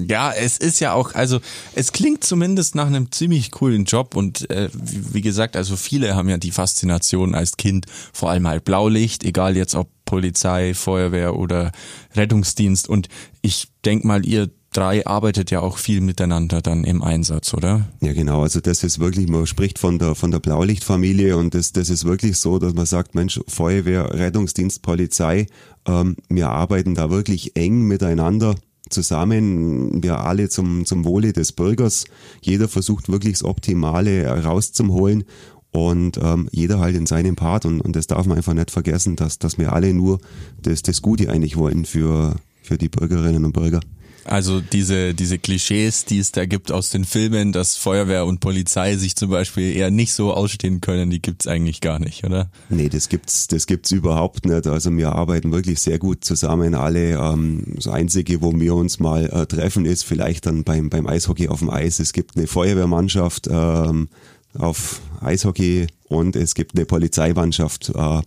Ja, 0.08 0.32
es 0.32 0.58
ist 0.58 0.80
ja 0.80 0.92
auch, 0.92 1.14
also 1.14 1.38
es 1.76 1.92
klingt 1.92 2.24
zumindest 2.24 2.74
nach 2.74 2.88
einem 2.88 3.12
ziemlich 3.12 3.52
coolen 3.52 3.84
Job 3.84 4.16
und 4.16 4.50
äh, 4.50 4.68
wie, 4.72 5.14
wie 5.14 5.20
gesagt, 5.20 5.56
also 5.56 5.76
viele 5.76 6.16
haben 6.16 6.28
ja 6.28 6.36
die 6.36 6.50
Faszination 6.50 7.36
als 7.36 7.56
Kind, 7.56 7.86
vor 8.12 8.28
allem 8.28 8.48
halt 8.48 8.64
Blaulicht, 8.64 9.22
egal 9.22 9.56
jetzt 9.56 9.76
ob 9.76 9.88
Polizei, 10.04 10.74
Feuerwehr 10.74 11.36
oder 11.36 11.70
Rettungsdienst 12.16 12.88
und 12.88 13.08
ich 13.40 13.68
denk 13.84 14.04
mal, 14.04 14.26
ihr 14.26 14.50
drei 14.74 15.06
arbeitet 15.06 15.50
ja 15.50 15.60
auch 15.60 15.78
viel 15.78 16.00
miteinander 16.00 16.60
dann 16.60 16.84
im 16.84 17.02
Einsatz, 17.02 17.54
oder? 17.54 17.88
Ja, 18.00 18.12
genau. 18.12 18.42
Also 18.42 18.60
das 18.60 18.84
ist 18.84 18.98
wirklich, 18.98 19.28
man 19.28 19.46
spricht 19.46 19.78
von 19.78 19.98
der 19.98 20.14
von 20.14 20.30
der 20.30 20.40
Blaulichtfamilie 20.40 21.36
und 21.36 21.54
das 21.54 21.72
das 21.72 21.88
ist 21.88 22.04
wirklich 22.04 22.38
so, 22.38 22.58
dass 22.58 22.74
man 22.74 22.86
sagt, 22.86 23.14
Mensch, 23.14 23.40
Feuerwehr, 23.48 24.12
Rettungsdienst, 24.12 24.82
Polizei, 24.82 25.46
ähm, 25.86 26.16
wir 26.28 26.50
arbeiten 26.50 26.94
da 26.94 27.10
wirklich 27.10 27.56
eng 27.56 27.82
miteinander 27.82 28.54
zusammen, 28.90 30.02
wir 30.02 30.20
alle 30.20 30.48
zum, 30.48 30.84
zum 30.84 31.04
Wohle 31.04 31.32
des 31.32 31.52
Bürgers. 31.52 32.04
Jeder 32.42 32.68
versucht 32.68 33.10
wirklich 33.10 33.34
das 33.34 33.44
Optimale 33.44 34.26
rauszuholen 34.44 35.24
und 35.70 36.18
ähm, 36.22 36.48
jeder 36.52 36.78
halt 36.78 36.94
in 36.94 37.06
seinem 37.06 37.34
Part 37.34 37.64
und, 37.66 37.80
und 37.80 37.96
das 37.96 38.06
darf 38.06 38.26
man 38.26 38.36
einfach 38.36 38.54
nicht 38.54 38.70
vergessen, 38.70 39.16
dass, 39.16 39.38
dass 39.38 39.58
wir 39.58 39.72
alle 39.72 39.92
nur 39.92 40.20
das, 40.62 40.82
das 40.82 41.02
Gute 41.02 41.30
eigentlich 41.30 41.56
wollen 41.56 41.84
für, 41.84 42.36
für 42.62 42.78
die 42.78 42.88
Bürgerinnen 42.88 43.44
und 43.44 43.52
Bürger. 43.52 43.80
Also 44.24 44.60
diese, 44.60 45.14
diese 45.14 45.38
Klischees, 45.38 46.04
die 46.06 46.18
es 46.18 46.32
da 46.32 46.46
gibt 46.46 46.72
aus 46.72 46.90
den 46.90 47.04
Filmen, 47.04 47.52
dass 47.52 47.76
Feuerwehr 47.76 48.24
und 48.24 48.40
Polizei 48.40 48.96
sich 48.96 49.16
zum 49.16 49.30
Beispiel 49.30 49.76
eher 49.76 49.90
nicht 49.90 50.14
so 50.14 50.32
ausstehen 50.32 50.80
können, 50.80 51.10
die 51.10 51.20
gibt's 51.20 51.46
eigentlich 51.46 51.80
gar 51.80 51.98
nicht, 51.98 52.24
oder? 52.24 52.50
Nee, 52.68 52.88
das 52.88 53.08
gibt's, 53.08 53.46
das 53.48 53.66
gibt's 53.66 53.90
überhaupt 53.90 54.46
nicht. 54.46 54.66
Also 54.66 54.90
wir 54.96 55.12
arbeiten 55.12 55.52
wirklich 55.52 55.80
sehr 55.80 55.98
gut 55.98 56.24
zusammen 56.24 56.74
alle. 56.74 57.18
Ähm, 57.18 57.64
das 57.74 57.88
Einzige, 57.88 58.40
wo 58.40 58.52
wir 58.58 58.74
uns 58.74 58.98
mal 58.98 59.26
äh, 59.26 59.46
treffen, 59.46 59.84
ist 59.84 60.04
vielleicht 60.04 60.46
dann 60.46 60.64
beim, 60.64 60.88
beim 60.88 61.06
Eishockey 61.06 61.48
auf 61.48 61.58
dem 61.58 61.70
Eis. 61.70 61.98
Es 61.98 62.12
gibt 62.12 62.36
eine 62.36 62.46
Feuerwehrmannschaft 62.46 63.48
ähm, 63.50 64.08
auf 64.56 65.00
Eishockey 65.20 65.86
und 66.08 66.36
es 66.36 66.54
gibt 66.54 66.76
eine 66.76 66.86
Polizeimannschaft. 66.86 67.90
Äh, 67.90 68.22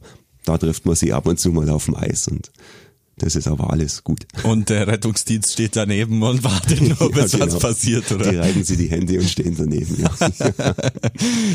da 0.46 0.58
trifft 0.58 0.86
man 0.86 0.96
sie 0.96 1.12
ab 1.12 1.26
und 1.26 1.40
zu 1.40 1.52
mal 1.52 1.70
auf 1.70 1.86
dem 1.86 1.96
Eis 1.96 2.28
und 2.28 2.52
das 3.18 3.36
ist 3.36 3.48
aber 3.48 3.72
alles 3.72 4.04
gut. 4.04 4.28
Und 4.44 4.70
der 4.70 4.88
Rettungsdienst 4.88 5.54
steht 5.54 5.76
daneben 5.76 6.22
und 6.22 6.44
wartet 6.44 6.82
nur, 6.82 6.96
ja, 7.00 7.08
bis 7.08 7.32
genau. 7.32 7.46
was 7.48 7.60
passiert, 7.60 8.12
oder? 8.12 8.32
Die 8.32 8.38
reiben 8.38 8.64
sie 8.64 8.78
die 8.78 8.90
Hände 8.90 9.20
und 9.20 9.28
stehen 9.28 9.56
daneben, 9.58 10.00
ja. 10.00 10.12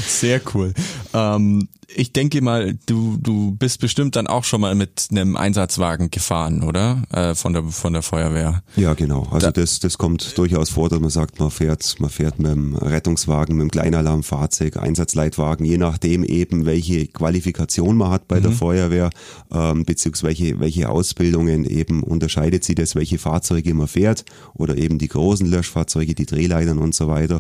Sehr 0.09 0.41
cool. 0.55 0.75
Ähm, 1.15 1.69
ich 1.95 2.13
denke 2.13 2.41
mal, 2.43 2.75
du, 2.87 3.17
du 3.21 3.53
bist 3.53 3.81
bestimmt 3.81 4.17
dann 4.17 4.27
auch 4.27 4.45
schon 4.45 4.61
mal 4.61 4.75
mit 4.75 5.09
einem 5.11 5.37
Einsatzwagen 5.37 6.11
gefahren, 6.11 6.63
oder? 6.63 7.03
Äh, 7.13 7.35
von 7.35 7.53
der 7.53 7.65
von 7.65 7.93
der 7.93 8.03
Feuerwehr. 8.03 8.63
Ja, 8.77 8.95
genau. 8.95 9.29
Also 9.31 9.47
da, 9.47 9.53
das, 9.53 9.81
das 9.81 9.99
kommt 9.99 10.37
durchaus 10.39 10.71
vor, 10.71 10.89
dass 10.89 11.01
man 11.01 11.11
sagt, 11.11 11.39
man 11.39 11.51
fährt, 11.51 11.97
man 11.99 12.11
fährt 12.11 12.39
mit 12.39 12.51
dem 12.51 12.75
Rettungswagen, 12.77 13.57
mit 13.57 13.65
dem 13.65 13.71
Kleinalarmfahrzeug, 13.71 14.77
Einsatzleitwagen, 14.77 15.67
je 15.67 15.79
nachdem 15.79 16.25
eben, 16.25 16.67
welche 16.67 17.07
Qualifikation 17.07 17.97
man 17.97 18.11
hat 18.11 18.29
bei 18.29 18.39
mhm. 18.39 18.43
der 18.43 18.53
Feuerwehr, 18.53 19.11
ähm, 19.53 19.85
beziehungsweise 19.85 20.23
welche, 20.23 20.61
welche 20.61 20.89
Ausbildungen 20.89 21.52
eben 21.53 22.03
unterscheidet 22.03 22.65
sie 22.65 22.75
das, 22.75 22.95
welche 22.95 23.19
Fahrzeuge 23.19 23.75
man 23.75 23.89
fährt 23.89 24.25
oder 24.55 24.77
eben 24.77 24.99
die 24.99 25.09
großen 25.09 25.47
Löschfahrzeuge, 25.47 26.15
die 26.15 26.27
Drehleitern 26.27 26.79
und 26.79 26.95
so 26.95 27.09
weiter 27.09 27.39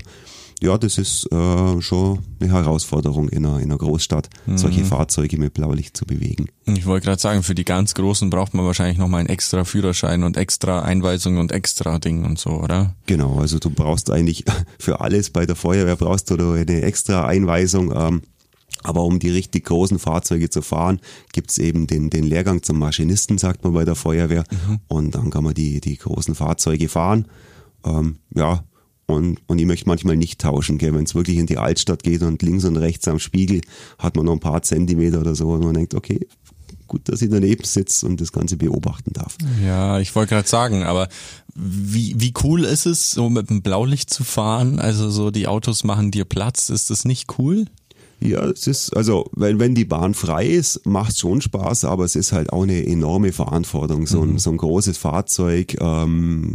ja, 0.62 0.78
das 0.78 0.96
ist 0.96 1.30
äh, 1.32 1.80
schon 1.82 2.20
eine 2.40 2.52
Herausforderung 2.52 3.28
in 3.28 3.44
einer, 3.44 3.58
in 3.58 3.64
einer 3.64 3.78
Großstadt, 3.78 4.30
mhm. 4.46 4.56
solche 4.56 4.84
Fahrzeuge 4.84 5.36
mit 5.36 5.54
Blaulicht 5.54 5.96
zu 5.96 6.06
bewegen. 6.06 6.46
Ich 6.66 6.86
wollte 6.86 7.06
gerade 7.06 7.20
sagen, 7.20 7.42
für 7.42 7.56
die 7.56 7.64
ganz 7.64 7.94
Großen 7.94 8.30
braucht 8.30 8.54
man 8.54 8.64
wahrscheinlich 8.64 8.96
nochmal 8.96 9.20
einen 9.20 9.28
extra 9.28 9.64
Führerschein 9.64 10.22
und 10.22 10.36
extra 10.36 10.82
Einweisung 10.82 11.38
und 11.38 11.50
extra 11.50 11.98
Ding 11.98 12.24
und 12.24 12.38
so, 12.38 12.50
oder? 12.50 12.94
Genau, 13.06 13.40
also 13.40 13.58
du 13.58 13.70
brauchst 13.70 14.10
eigentlich 14.10 14.44
für 14.78 15.00
alles 15.00 15.30
bei 15.30 15.46
der 15.46 15.56
Feuerwehr 15.56 15.96
brauchst 15.96 16.30
du 16.30 16.34
eine 16.34 16.82
extra 16.82 17.26
Einweisung. 17.26 17.92
Ähm, 17.94 18.22
aber 18.82 19.04
um 19.04 19.18
die 19.18 19.30
richtig 19.30 19.66
großen 19.66 19.98
Fahrzeuge 19.98 20.50
zu 20.50 20.62
fahren, 20.62 21.00
gibt's 21.32 21.58
eben 21.58 21.86
den, 21.86 22.10
den 22.10 22.24
Lehrgang 22.24 22.62
zum 22.62 22.78
Maschinisten, 22.78 23.38
sagt 23.38 23.64
man 23.64 23.72
bei 23.72 23.84
der 23.84 23.94
Feuerwehr. 23.94 24.44
Mhm. 24.50 24.80
Und 24.88 25.14
dann 25.14 25.30
kann 25.30 25.44
man 25.44 25.54
die, 25.54 25.80
die 25.80 25.96
großen 25.96 26.34
Fahrzeuge 26.34 26.88
fahren. 26.88 27.26
Ähm, 27.84 28.16
ja, 28.34 28.64
und, 29.06 29.40
und 29.46 29.58
ich 29.58 29.66
möchte 29.66 29.88
manchmal 29.88 30.16
nicht 30.16 30.40
tauschen, 30.40 30.80
wenn 30.80 31.04
es 31.04 31.14
wirklich 31.14 31.38
in 31.38 31.46
die 31.46 31.58
Altstadt 31.58 32.02
geht 32.02 32.22
und 32.22 32.42
links 32.42 32.64
und 32.64 32.76
rechts 32.76 33.06
am 33.08 33.18
Spiegel 33.18 33.60
hat 33.98 34.16
man 34.16 34.26
noch 34.26 34.32
ein 34.32 34.40
paar 34.40 34.62
Zentimeter 34.62 35.20
oder 35.20 35.34
so 35.34 35.50
und 35.50 35.64
man 35.64 35.74
denkt, 35.74 35.94
okay, 35.94 36.26
gut, 36.86 37.08
dass 37.08 37.22
ich 37.22 37.30
daneben 37.30 37.64
sitze 37.64 38.06
und 38.06 38.20
das 38.20 38.32
Ganze 38.32 38.56
beobachten 38.56 39.12
darf. 39.12 39.36
Ja, 39.64 39.98
ich 39.98 40.14
wollte 40.14 40.34
gerade 40.34 40.48
sagen, 40.48 40.82
aber 40.84 41.08
wie, 41.54 42.14
wie 42.18 42.32
cool 42.42 42.64
ist 42.64 42.86
es, 42.86 43.12
so 43.12 43.28
mit 43.28 43.50
dem 43.50 43.62
Blaulicht 43.62 44.10
zu 44.10 44.24
fahren? 44.24 44.78
Also 44.78 45.10
so 45.10 45.30
die 45.30 45.48
Autos 45.48 45.84
machen 45.84 46.10
dir 46.10 46.24
Platz, 46.24 46.70
ist 46.70 46.90
das 46.90 47.04
nicht 47.04 47.38
cool? 47.38 47.66
Ja, 48.24 48.44
es 48.44 48.68
ist, 48.68 48.96
also, 48.96 49.28
wenn, 49.34 49.58
wenn 49.58 49.74
die 49.74 49.84
Bahn 49.84 50.14
frei 50.14 50.46
ist, 50.46 50.86
macht 50.86 51.18
schon 51.18 51.40
Spaß, 51.40 51.84
aber 51.84 52.04
es 52.04 52.14
ist 52.14 52.32
halt 52.32 52.52
auch 52.52 52.62
eine 52.62 52.86
enorme 52.86 53.32
Verantwortung. 53.32 54.06
So 54.06 54.22
ein, 54.22 54.32
mhm. 54.32 54.38
so 54.38 54.50
ein 54.50 54.58
großes 54.58 54.96
Fahrzeug 54.96 55.76
ähm, 55.80 56.54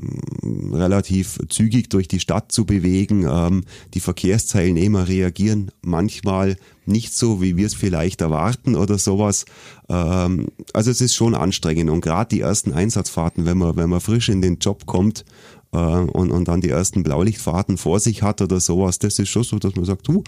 relativ 0.72 1.40
zügig 1.50 1.90
durch 1.90 2.08
die 2.08 2.22
Stadt 2.22 2.54
zu 2.54 2.66
bewegen. 2.66 3.28
Ähm, 3.30 3.64
die 3.94 4.00
Verkehrsteilnehmer 4.00 5.10
reagieren 5.10 5.72
manchmal 5.82 6.56
nicht 6.86 7.14
so, 7.14 7.42
wie 7.42 7.58
wir 7.58 7.68
es 7.68 7.74
vielleicht 7.74 8.22
erwarten 8.22 8.76
oder 8.76 8.98
sowas. 8.98 9.44
Ähm, 9.90 10.48
also 10.72 10.90
es 10.90 11.02
ist 11.02 11.16
schon 11.16 11.36
anstrengend 11.36 11.90
und 11.90 12.00
gerade 12.00 12.30
die 12.34 12.42
ersten 12.42 12.72
Einsatzfahrten, 12.72 13.46
wenn 13.46 13.58
man, 13.58 13.76
wenn 13.76 13.90
man 13.90 14.00
frisch 14.00 14.30
in 14.30 14.42
den 14.42 14.60
Job 14.60 14.86
kommt, 14.86 15.26
äh, 15.74 15.78
und, 15.78 16.32
und 16.32 16.48
dann 16.48 16.62
die 16.62 16.70
ersten 16.70 17.04
Blaulichtfahrten 17.04 17.78
vor 17.78 18.00
sich 18.00 18.24
hat 18.24 18.42
oder 18.42 18.62
sowas, 18.62 19.00
das 19.00 19.20
ist 19.20 19.28
schon 19.30 19.44
so, 19.44 19.60
dass 19.60 19.76
man 19.76 19.84
sagt, 19.84 20.08
du, 20.08 20.24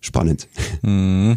spannend. 0.00 0.48
Mhm. 0.82 1.36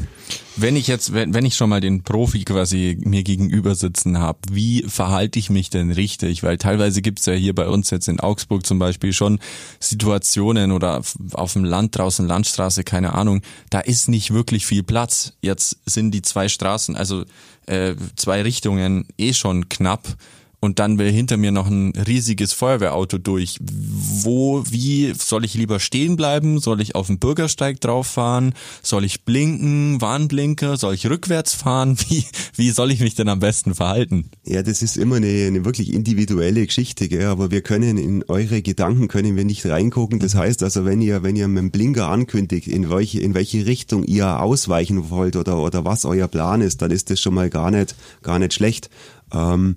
Wenn 0.58 0.76
ich 0.76 0.88
jetzt, 0.88 1.14
wenn, 1.14 1.34
wenn 1.34 1.46
ich 1.46 1.56
schon 1.56 1.70
mal 1.70 1.82
den 1.82 2.04
Profi 2.04 2.44
quasi 2.44 2.98
mir 3.02 3.24
gegenüber 3.24 3.74
sitzen 3.74 4.20
habe, 4.20 4.40
wie 4.52 4.84
verhalte 4.88 5.40
ich 5.40 5.50
mich 5.50 5.70
denn 5.70 5.92
richtig? 5.92 6.44
Weil 6.44 6.58
teilweise 6.58 7.02
gibt's 7.02 7.26
ja 7.26 7.34
hier 7.34 7.56
bei 7.56 7.68
uns 7.68 7.90
jetzt 7.90 8.08
in 8.08 8.20
Augsburg 8.20 8.66
zum 8.66 8.78
Beispiel 8.78 9.14
schon 9.14 9.40
Situationen 9.80 10.72
oder 10.72 11.02
auf 11.34 11.54
dem 11.54 11.64
Land 11.64 11.98
draußen, 11.98 12.28
Landstraße, 12.28 12.84
keine 12.84 13.14
Ahnung, 13.14 13.42
da 13.70 13.80
ist 13.80 14.10
nicht 14.10 14.34
wirklich 14.34 14.66
viel 14.66 14.84
Platz. 14.84 15.34
Jetzt 15.42 15.78
sind 15.86 16.12
die 16.12 16.22
zwei 16.22 16.50
Straßen, 16.50 16.96
also 16.96 17.26
äh, 17.66 17.96
zwei 18.16 18.42
Richtungen 18.42 19.08
eh 19.18 19.34
schon 19.34 19.70
knapp 19.70 20.18
und 20.62 20.78
dann 20.78 21.00
will 21.00 21.12
hinter 21.12 21.38
mir 21.38 21.52
noch 21.52 21.68
ein 21.68 21.92
riesiges 22.08 22.54
Feuerwehrauto 22.54 23.18
durch. 23.18 23.58
Wo, 23.60 24.64
wie 24.70 25.12
soll 25.18 25.44
ich 25.44 25.56
lieber 25.56 25.80
stehen 25.80 26.16
bleiben? 26.16 26.60
Soll 26.60 26.82
ich 26.82 26.94
auf 26.94 27.08
dem 27.08 27.18
Bürgersteig 27.18 27.82
drauf 27.82 28.06
fahren? 28.06 28.54
Soll 28.84 29.04
ich 29.04 29.26
blinken, 29.26 30.00
Warnblinker? 30.02 30.78
Soll 30.78 30.94
ich 30.94 31.10
rückwärts 31.10 31.56
fahren? 31.56 31.98
Wie, 32.10 32.26
wie 32.56 32.70
soll 32.70 32.92
ich 32.92 33.00
mich 33.00 33.16
denn 33.16 33.30
am 33.30 33.40
besten 33.40 33.74
verhalten? 33.74 34.30
Ja, 34.46 34.62
das 34.62 34.84
ist 34.84 34.98
immer 34.98 35.16
eine, 35.16 35.48
eine 35.48 35.66
wirklich 35.66 35.94
individuelle 35.94 36.66
Geschichte, 36.66 37.08
gell? 37.08 37.26
aber 37.26 37.50
wir 37.50 37.62
können 37.62 37.98
in 37.98 38.24
eure 38.28 38.62
Gedanken 38.62 39.08
können 39.08 39.36
wir 39.36 39.46
nicht 39.46 39.66
reingucken. 39.66 40.20
Das 40.20 40.36
heißt 40.36 40.62
also, 40.62 40.86
wenn 40.86 41.02
ihr, 41.02 41.24
wenn 41.24 41.36
ihr 41.36 41.48
mit 41.48 41.64
dem 41.64 41.72
Blinker 41.72 42.10
ankündigt, 42.10 42.68
in 42.68 42.90
welche, 42.90 43.20
in 43.22 43.34
welche 43.34 43.66
Richtung 43.66 44.04
ihr 44.04 44.40
ausweichen 44.40 45.10
wollt 45.10 45.36
oder, 45.36 45.58
oder 45.58 45.86
was 45.86 46.06
euer 46.06 46.28
Plan 46.28 46.62
ist, 46.62 46.84
dann 46.84 46.92
ist 46.92 47.10
das 47.10 47.20
schon 47.20 47.34
mal 47.34 47.50
gar 47.50 47.72
nicht, 47.72 47.96
gar 48.22 48.38
nicht 48.38 48.54
schlecht. 48.54 48.90
Ähm, 49.34 49.76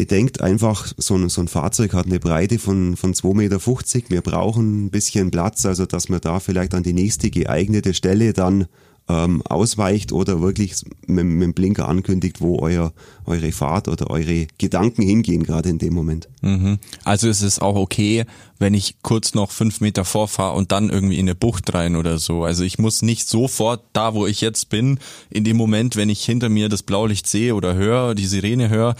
bedenkt 0.00 0.40
einfach, 0.40 0.90
so 0.96 1.14
ein, 1.14 1.28
so 1.28 1.42
ein 1.42 1.48
Fahrzeug 1.48 1.92
hat 1.92 2.06
eine 2.06 2.18
Breite 2.18 2.58
von, 2.58 2.96
von 2.96 3.12
2,50 3.12 3.34
Meter. 3.34 4.08
Wir 4.08 4.22
brauchen 4.22 4.86
ein 4.86 4.90
bisschen 4.90 5.30
Platz, 5.30 5.66
also 5.66 5.84
dass 5.84 6.08
wir 6.08 6.20
da 6.20 6.40
vielleicht 6.40 6.72
an 6.72 6.82
die 6.82 6.94
nächste 6.94 7.28
geeignete 7.28 7.92
Stelle 7.92 8.32
dann 8.32 8.66
ähm, 9.10 9.42
ausweicht 9.42 10.12
oder 10.12 10.40
wirklich 10.40 10.74
mit, 11.06 11.24
mit 11.24 11.42
dem 11.42 11.54
Blinker 11.54 11.88
ankündigt, 11.88 12.40
wo 12.40 12.60
euer, 12.60 12.92
eure 13.26 13.50
Fahrt 13.50 13.88
oder 13.88 14.08
eure 14.08 14.46
Gedanken 14.58 15.02
hingehen, 15.02 15.42
gerade 15.42 15.68
in 15.68 15.78
dem 15.78 15.94
Moment. 15.94 16.28
Mhm. 16.42 16.78
Also 17.02 17.28
ist 17.28 17.42
es 17.42 17.58
auch 17.58 17.74
okay, 17.74 18.24
wenn 18.58 18.74
ich 18.74 18.96
kurz 19.02 19.34
noch 19.34 19.50
fünf 19.50 19.80
Meter 19.80 20.04
vorfahre 20.04 20.56
und 20.56 20.70
dann 20.70 20.90
irgendwie 20.90 21.18
in 21.18 21.26
eine 21.26 21.34
Bucht 21.34 21.74
rein 21.74 21.96
oder 21.96 22.18
so. 22.18 22.44
Also 22.44 22.62
ich 22.62 22.78
muss 22.78 23.02
nicht 23.02 23.28
sofort 23.28 23.82
da, 23.92 24.14
wo 24.14 24.26
ich 24.26 24.40
jetzt 24.40 24.68
bin, 24.68 25.00
in 25.28 25.44
dem 25.44 25.56
Moment, 25.56 25.96
wenn 25.96 26.08
ich 26.08 26.24
hinter 26.24 26.48
mir 26.48 26.68
das 26.68 26.82
Blaulicht 26.82 27.26
sehe 27.26 27.54
oder 27.54 27.74
höre, 27.74 28.14
die 28.14 28.26
Sirene 28.26 28.68
höre, 28.68 28.94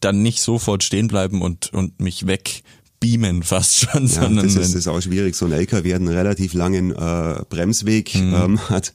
dann 0.00 0.22
nicht 0.22 0.42
sofort 0.42 0.82
stehen 0.82 1.08
bleiben 1.08 1.40
und, 1.40 1.72
und 1.72 2.00
mich 2.00 2.26
weg 2.26 2.62
beamen 3.00 3.42
fast 3.44 3.80
schon. 3.80 4.02
Ja, 4.02 4.08
sondern 4.08 4.44
das, 4.44 4.54
ist, 4.54 4.74
das 4.74 4.74
ist 4.74 4.88
auch 4.88 5.00
schwierig. 5.00 5.34
So 5.34 5.46
ein 5.46 5.52
LKW 5.52 5.94
hat 5.94 6.00
einen 6.00 6.08
relativ 6.08 6.54
langen 6.54 6.92
äh, 6.92 7.42
Bremsweg, 7.48 8.14
mhm. 8.14 8.34
ähm, 8.34 8.68
hat, 8.68 8.92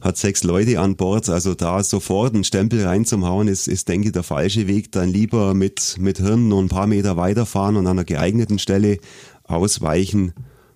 hat 0.00 0.16
sechs 0.16 0.44
Leute 0.44 0.80
an 0.80 0.96
Bord. 0.96 1.28
Also 1.28 1.54
da 1.54 1.82
sofort 1.82 2.34
einen 2.34 2.44
Stempel 2.44 2.84
reinzuhauen, 2.84 3.48
ist, 3.48 3.68
ist 3.68 3.88
denke 3.88 4.08
ich, 4.08 4.12
der 4.12 4.22
falsche 4.22 4.66
Weg. 4.66 4.92
Dann 4.92 5.08
lieber 5.08 5.54
mit, 5.54 5.96
mit 5.98 6.18
Hirn 6.18 6.48
noch 6.48 6.60
ein 6.60 6.68
paar 6.68 6.86
Meter 6.86 7.16
weiterfahren 7.16 7.76
und 7.76 7.86
an 7.86 7.98
einer 7.98 8.04
geeigneten 8.04 8.58
Stelle 8.58 8.98
ausweichen. 9.44 10.32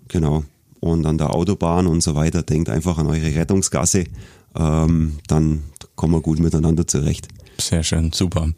Genau. 0.08 0.44
Und 0.80 1.06
an 1.06 1.16
der 1.16 1.34
Autobahn 1.34 1.86
und 1.86 2.02
so 2.02 2.14
weiter. 2.14 2.42
Denkt 2.42 2.68
einfach 2.68 2.98
an 2.98 3.06
eure 3.06 3.34
Rettungsgasse. 3.34 4.04
Ähm, 4.54 5.18
dann 5.26 5.64
kommen 5.96 6.12
wir 6.12 6.20
gut 6.20 6.38
miteinander 6.38 6.86
zurecht. 6.86 7.28
Sehr 7.58 7.82
schön, 7.82 8.12
super. 8.12 8.50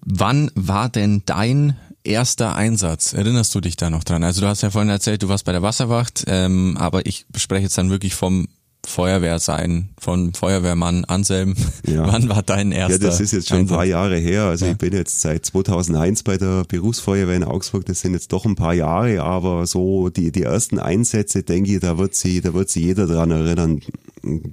Wann 0.00 0.50
war 0.54 0.88
denn 0.88 1.22
dein 1.26 1.76
erster 2.04 2.54
Einsatz? 2.54 3.12
Erinnerst 3.12 3.54
du 3.54 3.60
dich 3.60 3.76
da 3.76 3.90
noch 3.90 4.04
dran? 4.04 4.24
Also 4.24 4.40
du 4.40 4.46
hast 4.46 4.62
ja 4.62 4.70
vorhin 4.70 4.88
erzählt, 4.88 5.22
du 5.22 5.28
warst 5.28 5.44
bei 5.44 5.52
der 5.52 5.62
Wasserwacht, 5.62 6.24
ähm, 6.28 6.76
aber 6.78 7.04
ich 7.06 7.26
spreche 7.36 7.64
jetzt 7.64 7.76
dann 7.76 7.90
wirklich 7.90 8.14
vom 8.14 8.46
Feuerwehr 8.88 9.40
sein, 9.40 9.88
von 9.98 10.32
Feuerwehrmann 10.32 11.04
Anselm. 11.04 11.54
Ja. 11.86 12.06
Wann 12.12 12.28
war 12.28 12.42
dein 12.42 12.70
erster? 12.70 12.92
Ja, 13.02 13.06
das 13.10 13.20
ist 13.20 13.32
jetzt 13.32 13.48
schon 13.48 13.58
ein 13.58 13.66
paar? 13.66 13.84
Jahre 13.84 14.16
her. 14.16 14.44
Also 14.44 14.66
Ja. 14.66 14.72
ich 14.72 14.78
bin 14.78 14.92
jetzt 14.92 15.20
seit 15.20 15.44
2001 15.44 16.22
bei 16.22 16.36
der 16.36 16.64
Berufsfeuerwehr 16.64 17.36
in 17.36 17.44
Augsburg. 17.44 17.84
Das 17.86 18.00
sind 18.00 18.14
jetzt 18.14 18.32
doch 18.32 18.44
ein 18.46 18.54
paar 18.54 18.74
Jahre, 18.74 19.22
aber 19.22 19.66
so 19.66 20.08
die, 20.08 20.30
die 20.30 20.42
ersten 20.44 20.78
Einsätze, 20.78 21.42
denke 21.42 21.72
ich, 21.72 21.80
da 21.80 21.98
wird 21.98 22.14
sie, 22.14 22.40
da 22.40 22.54
wird 22.54 22.70
sie 22.70 22.82
jeder 22.84 23.06
dran 23.06 23.32
erinnern. 23.32 23.80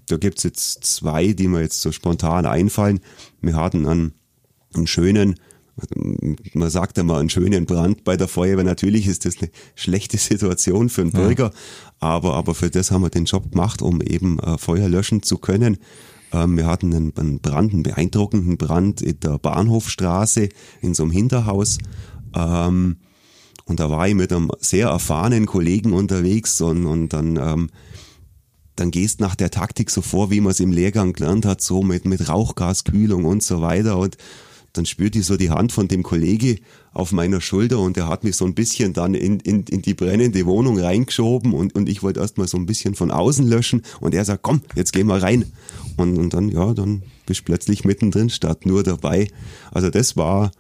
Da 0.08 0.18
gibt's 0.18 0.44
jetzt 0.44 0.84
zwei, 0.84 1.34
die 1.34 1.48
mir 1.48 1.62
jetzt 1.62 1.82
so 1.82 1.92
spontan 1.92 2.46
einfallen. 2.46 3.00
Wir 3.42 3.56
hatten 3.56 3.86
einen, 3.86 4.14
einen 4.76 4.88
schönen, 4.88 5.36
man 6.54 6.70
sagt 6.70 6.98
immer 6.98 7.18
einen 7.18 7.30
schönen 7.30 7.66
Brand 7.66 8.04
bei 8.04 8.16
der 8.16 8.28
Feuerwehr. 8.28 8.64
Natürlich 8.64 9.08
ist 9.08 9.26
das 9.26 9.38
eine 9.40 9.50
schlechte 9.76 10.18
Situation 10.18 10.90
für 10.90 11.02
einen 11.02 11.12
Bürger, 11.12 11.52
aber, 12.00 12.36
aber 12.36 12.54
für 12.54 12.70
das 12.70 12.92
haben 12.92 13.02
wir 13.02 13.10
den 13.10 13.26
Job 13.26 13.52
gemacht, 13.52 13.82
um 13.82 14.02
eben 14.02 14.40
äh, 14.40 14.58
Feuer 14.58 14.88
löschen 14.88 15.24
zu 15.24 15.38
können. 15.38 15.78
Ähm, 16.32 16.58
wir 16.58 16.68
hatten 16.68 16.94
einen, 16.94 17.18
einen 17.18 17.40
Brand, 17.40 17.74
einen 17.74 17.84
beeindruckenden 17.84 18.58
Brand 18.58 19.02
in 19.02 19.20
der 19.20 19.38
Bahnhofstraße 19.40 20.50
in 20.82 20.94
so 20.94 21.04
einem 21.04 21.12
Hinterhaus. 21.12 21.78
Ähm, 22.36 22.98
und 23.66 23.80
da 23.80 23.90
war 23.90 24.08
ich 24.08 24.16
mit 24.16 24.34
einem 24.34 24.52
sehr 24.60 24.90
erfahrenen 24.90 25.46
Kollegen 25.46 25.94
unterwegs 25.94 26.60
und, 26.60 26.86
und 26.86 27.14
dann, 27.14 27.38
ähm, 27.38 27.70
dann 28.76 28.92
gehst 28.92 29.22
nach 29.22 29.36
der 29.36 29.52
Taktik 29.52 29.90
so 29.90 30.02
vor, 30.02 30.32
wie 30.32 30.42
man 30.42 30.52
es 30.52 30.60
im 30.60 30.72
Lehrgang 30.72 31.14
gelernt 31.14 31.46
hat, 31.46 31.62
so 31.62 31.82
mit, 31.82 32.06
mit 32.06 32.28
Rauchgaskühlung 32.28 33.26
und 33.26 33.42
so 33.42 33.62
weiter. 33.62 33.98
Und 33.98 34.18
dann 34.74 34.86
spürte 34.88 35.20
ich 35.20 35.26
so 35.26 35.38
die 35.38 35.52
Hand 35.52 35.72
von 35.72 35.88
dem 35.88 36.02
Kollege 36.04 36.58
auf 36.94 37.12
meiner 37.12 37.42
Schulter 37.42 37.80
und 37.80 37.96
der 37.96 38.08
hat 38.08 38.24
mich 38.24 38.36
so 38.36 38.46
ein 38.46 38.56
bisschen 38.56 38.94
dann 38.94 39.14
in, 39.14 39.40
in, 39.40 39.64
in 39.64 39.82
die 39.84 39.94
brennende 39.94 40.46
Wohnung 40.48 40.80
reingeschoben 40.80 41.54
und, 41.54 41.76
und 41.76 41.88
ich 41.88 42.02
wollte 42.02 42.20
erstmal 42.20 42.48
so 42.48 42.58
ein 42.58 42.66
bisschen 42.66 42.96
von 42.96 43.12
außen 43.12 43.48
löschen 43.48 43.84
und 44.00 44.16
er 44.16 44.26
sagt, 44.26 44.42
komm, 44.42 44.62
jetzt 44.76 44.92
gehen 44.92 45.08
wir 45.08 45.22
rein. 45.22 45.46
Und, 45.96 46.18
und 46.18 46.34
dann, 46.34 46.50
ja, 46.50 46.74
dann 46.74 47.04
bist 47.28 47.42
du 47.42 47.44
plötzlich 47.46 47.86
mittendrin 47.86 48.32
statt 48.32 48.66
nur 48.66 48.82
dabei. 48.84 49.28
Also 49.72 49.92
das 49.92 50.18
war 50.18 50.52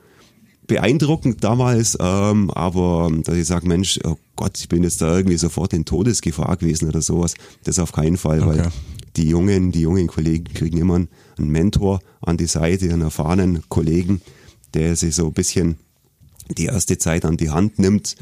beeindruckend 0.67 1.43
damals, 1.43 1.97
ähm, 1.99 2.49
aber 2.51 3.11
dass 3.23 3.35
ich 3.35 3.47
sage, 3.47 3.67
Mensch, 3.67 3.99
oh 4.03 4.17
Gott, 4.35 4.57
ich 4.59 4.69
bin 4.69 4.83
jetzt 4.83 5.01
da 5.01 5.17
irgendwie 5.17 5.37
sofort 5.37 5.73
in 5.73 5.85
Todesgefahr 5.85 6.55
gewesen 6.57 6.87
oder 6.87 7.01
sowas, 7.01 7.33
das 7.63 7.79
auf 7.79 7.91
keinen 7.91 8.17
Fall, 8.17 8.41
Okay. 8.43 8.59
weil 8.59 8.71
die 9.15 9.27
jungen, 9.27 9.71
die 9.71 9.81
jungen 9.81 10.07
Kollegen 10.07 10.45
kriegen 10.53 10.77
immer 10.77 10.95
einen 10.95 11.07
einen 11.37 11.49
Mentor 11.49 11.99
an 12.21 12.37
die 12.37 12.47
Seite, 12.47 12.85
einen 12.85 13.01
erfahrenen 13.01 13.63
Kollegen, 13.69 14.21
der 14.73 14.95
sich 14.95 15.15
so 15.15 15.27
ein 15.27 15.33
bisschen 15.33 15.77
die 16.57 16.65
erste 16.65 16.97
Zeit 16.97 17.25
an 17.25 17.37
die 17.37 17.51
Hand 17.51 17.79
nimmt, 17.79 18.17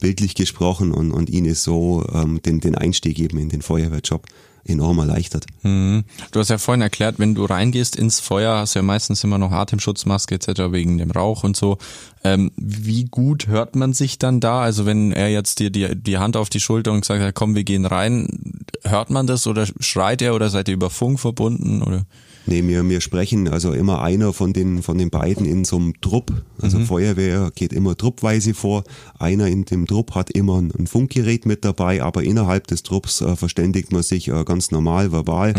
bildlich 0.00 0.34
gesprochen 0.34 0.92
und, 0.92 1.12
und 1.12 1.28
ihnen 1.28 1.54
so 1.54 2.04
ähm, 2.12 2.40
den, 2.42 2.60
den 2.60 2.74
Einstieg 2.74 3.18
eben 3.18 3.38
in 3.38 3.50
den 3.50 3.62
Feuerwehrjob 3.62 4.26
enorm 4.64 4.98
erleichtert. 4.98 5.46
Mhm. 5.62 6.04
Du 6.30 6.40
hast 6.40 6.50
ja 6.50 6.58
vorhin 6.58 6.82
erklärt, 6.82 7.18
wenn 7.18 7.34
du 7.34 7.44
reingehst 7.44 7.96
ins 7.96 8.20
Feuer, 8.20 8.58
hast 8.58 8.74
du 8.74 8.80
ja 8.80 8.82
meistens 8.82 9.24
immer 9.24 9.38
noch 9.38 9.50
Atemschutzmaske 9.50 10.34
etc. 10.34 10.72
wegen 10.72 10.98
dem 10.98 11.10
Rauch 11.10 11.44
und 11.44 11.56
so. 11.56 11.78
Ähm, 12.24 12.50
wie 12.56 13.04
gut 13.04 13.46
hört 13.46 13.76
man 13.76 13.92
sich 13.92 14.18
dann 14.18 14.40
da? 14.40 14.60
Also 14.60 14.84
wenn 14.84 15.12
er 15.12 15.28
jetzt 15.28 15.58
dir 15.60 15.70
die, 15.70 15.94
die 15.94 16.18
Hand 16.18 16.36
auf 16.36 16.50
die 16.50 16.60
Schulter 16.60 16.92
und 16.92 17.04
sagt, 17.04 17.34
komm, 17.34 17.54
wir 17.54 17.64
gehen 17.64 17.86
rein, 17.86 18.62
hört 18.84 19.10
man 19.10 19.26
das 19.26 19.46
oder 19.46 19.66
schreit 19.80 20.22
er 20.22 20.34
oder 20.34 20.50
seid 20.50 20.68
ihr 20.68 20.74
über 20.74 20.90
Funk 20.90 21.20
verbunden? 21.20 21.82
Oder? 21.82 22.04
Nee, 22.48 22.66
wir, 22.66 22.88
wir 22.88 23.02
sprechen 23.02 23.46
also 23.46 23.72
immer 23.72 24.00
einer 24.00 24.32
von 24.32 24.54
den, 24.54 24.82
von 24.82 24.96
den 24.96 25.10
beiden 25.10 25.44
in 25.44 25.66
so 25.66 25.76
einem 25.76 26.00
Trupp. 26.00 26.32
Also 26.62 26.80
Feuerwehr 26.80 27.52
geht 27.54 27.74
immer 27.74 27.94
truppweise 27.94 28.54
vor. 28.54 28.84
Einer 29.18 29.48
in 29.48 29.66
dem 29.66 29.86
Trupp 29.86 30.14
hat 30.14 30.30
immer 30.30 30.56
ein, 30.56 30.72
ein 30.78 30.86
Funkgerät 30.86 31.44
mit 31.44 31.66
dabei, 31.66 32.02
aber 32.02 32.22
innerhalb 32.22 32.66
des 32.66 32.82
Trupps 32.82 33.20
äh, 33.20 33.36
verständigt 33.36 33.92
man 33.92 34.02
sich 34.02 34.28
äh, 34.28 34.44
ganz 34.44 34.70
normal, 34.70 35.12
verbal. 35.12 35.54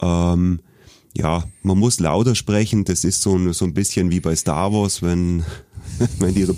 Ähm, 0.00 0.60
ja, 1.14 1.44
man 1.62 1.78
muss 1.78 2.00
lauter 2.00 2.34
sprechen. 2.34 2.84
Das 2.84 3.04
ist 3.04 3.20
so 3.20 3.36
ein, 3.36 3.52
so 3.52 3.66
ein 3.66 3.74
bisschen 3.74 4.10
wie 4.10 4.20
bei 4.20 4.34
Star 4.34 4.72
Wars, 4.72 5.02
wenn, 5.02 5.44
wenn 6.18 6.34
die 6.34 6.44
so, 6.44 6.56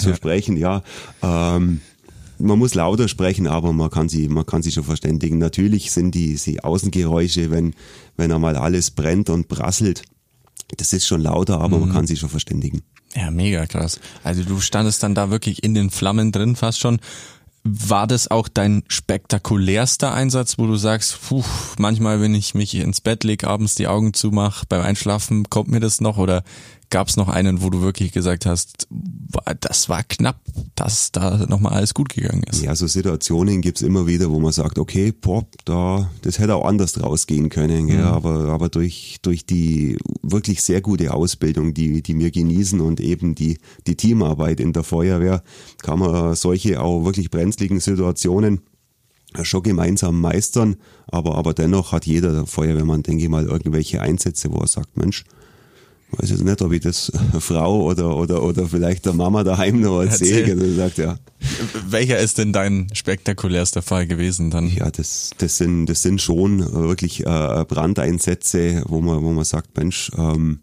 so 0.00 0.14
sprechen, 0.14 0.56
ja. 0.56 0.82
Ähm, 1.22 1.80
man 2.38 2.58
muss 2.58 2.74
lauter 2.74 3.08
sprechen, 3.08 3.46
aber 3.46 3.72
man 3.72 3.90
kann 3.90 4.08
sie, 4.08 4.28
man 4.28 4.46
kann 4.46 4.62
sie 4.62 4.72
schon 4.72 4.84
verständigen. 4.84 5.38
Natürlich 5.38 5.90
sind 5.90 6.14
die, 6.14 6.34
die 6.34 6.62
Außengeräusche, 6.62 7.50
wenn, 7.50 7.74
wenn 8.16 8.32
einmal 8.32 8.56
alles 8.56 8.90
brennt 8.90 9.30
und 9.30 9.48
prasselt, 9.48 10.02
das 10.76 10.92
ist 10.92 11.06
schon 11.06 11.22
lauter, 11.22 11.60
aber 11.60 11.78
man 11.78 11.92
kann 11.92 12.06
sie 12.06 12.16
schon 12.16 12.28
verständigen. 12.28 12.82
Ja, 13.14 13.30
mega 13.30 13.66
krass. 13.66 14.00
Also 14.22 14.44
du 14.44 14.60
standest 14.60 15.02
dann 15.02 15.14
da 15.14 15.30
wirklich 15.30 15.62
in 15.62 15.74
den 15.74 15.90
Flammen 15.90 16.30
drin 16.30 16.56
fast 16.56 16.78
schon. 16.78 17.00
War 17.64 18.06
das 18.06 18.30
auch 18.30 18.48
dein 18.48 18.82
spektakulärster 18.88 20.12
Einsatz, 20.12 20.58
wo 20.58 20.66
du 20.66 20.76
sagst, 20.76 21.18
puh, 21.28 21.42
manchmal, 21.78 22.20
wenn 22.20 22.34
ich 22.34 22.54
mich 22.54 22.74
ins 22.74 23.00
Bett 23.00 23.24
leg, 23.24 23.44
abends 23.44 23.74
die 23.74 23.88
Augen 23.88 24.14
zumache, 24.14 24.66
beim 24.68 24.82
Einschlafen 24.82 25.48
kommt 25.50 25.68
mir 25.68 25.80
das 25.80 26.00
noch? 26.00 26.18
Oder 26.18 26.44
gab 26.90 27.08
es 27.08 27.16
noch 27.16 27.28
einen, 27.28 27.62
wo 27.62 27.70
du 27.70 27.80
wirklich 27.82 28.12
gesagt 28.12 28.46
hast, 28.46 28.88
das 29.60 29.88
war 29.88 30.02
knapp, 30.04 30.40
dass 30.74 31.12
da 31.12 31.46
nochmal 31.46 31.74
alles 31.74 31.94
gut 31.94 32.10
gegangen 32.10 32.44
ist? 32.44 32.62
Ja, 32.62 32.74
so 32.74 32.86
Situationen 32.86 33.60
gibt's 33.60 33.82
immer 33.82 34.06
wieder, 34.06 34.30
wo 34.30 34.40
man 34.40 34.52
sagt, 34.52 34.78
okay, 34.78 35.12
boah, 35.12 35.46
da, 35.64 36.10
das 36.22 36.38
hätte 36.38 36.54
auch 36.54 36.64
anders 36.64 37.02
rausgehen 37.02 37.50
können, 37.50 37.86
gell? 37.88 38.02
aber, 38.04 38.48
aber 38.48 38.68
durch, 38.68 39.18
durch 39.22 39.44
die 39.44 39.98
wirklich 40.22 40.62
sehr 40.62 40.80
gute 40.80 41.12
Ausbildung, 41.12 41.74
die, 41.74 42.02
die 42.02 42.18
wir 42.18 42.30
genießen 42.30 42.80
und 42.80 43.00
eben 43.00 43.34
die, 43.34 43.58
die 43.86 43.96
Teamarbeit 43.96 44.60
in 44.60 44.72
der 44.72 44.82
Feuerwehr, 44.82 45.42
kann 45.82 45.98
man 45.98 46.34
solche 46.34 46.80
auch 46.80 47.04
wirklich 47.04 47.30
brenzligen 47.30 47.80
Situationen 47.80 48.60
schon 49.42 49.62
gemeinsam 49.62 50.20
meistern, 50.20 50.76
aber, 51.06 51.36
aber 51.36 51.52
dennoch 51.52 51.92
hat 51.92 52.06
jeder 52.06 52.46
Feuerwehrmann, 52.46 53.02
denke 53.02 53.24
ich 53.24 53.28
mal, 53.28 53.44
irgendwelche 53.44 54.00
Einsätze, 54.00 54.50
wo 54.50 54.58
er 54.58 54.66
sagt, 54.66 54.96
Mensch, 54.96 55.24
weiß 56.10 56.30
jetzt 56.30 56.44
nicht, 56.44 56.62
ob 56.62 56.72
ich 56.72 56.80
das 56.80 57.12
Frau 57.38 57.84
oder, 57.84 58.16
oder, 58.16 58.42
oder 58.42 58.66
vielleicht 58.66 59.06
der 59.06 59.12
Mama 59.12 59.44
daheim 59.44 59.80
noch 59.80 60.02
erzähle. 60.02 60.52
Erzähl. 60.52 60.62
Und 60.62 60.76
sagt, 60.76 60.98
ja, 60.98 61.18
Welcher 61.88 62.18
ist 62.18 62.38
denn 62.38 62.52
dein 62.52 62.88
spektakulärster 62.92 63.82
Fall 63.82 64.06
gewesen 64.06 64.50
dann? 64.50 64.68
Ja, 64.68 64.90
das, 64.90 65.30
das 65.38 65.58
sind, 65.58 65.86
das 65.86 66.02
sind 66.02 66.20
schon 66.20 66.60
wirklich 66.72 67.26
äh, 67.26 67.64
Brandeinsätze, 67.68 68.82
wo 68.86 69.00
man, 69.00 69.22
wo 69.22 69.32
man 69.32 69.44
sagt, 69.44 69.76
Mensch, 69.76 70.10
ähm, 70.16 70.60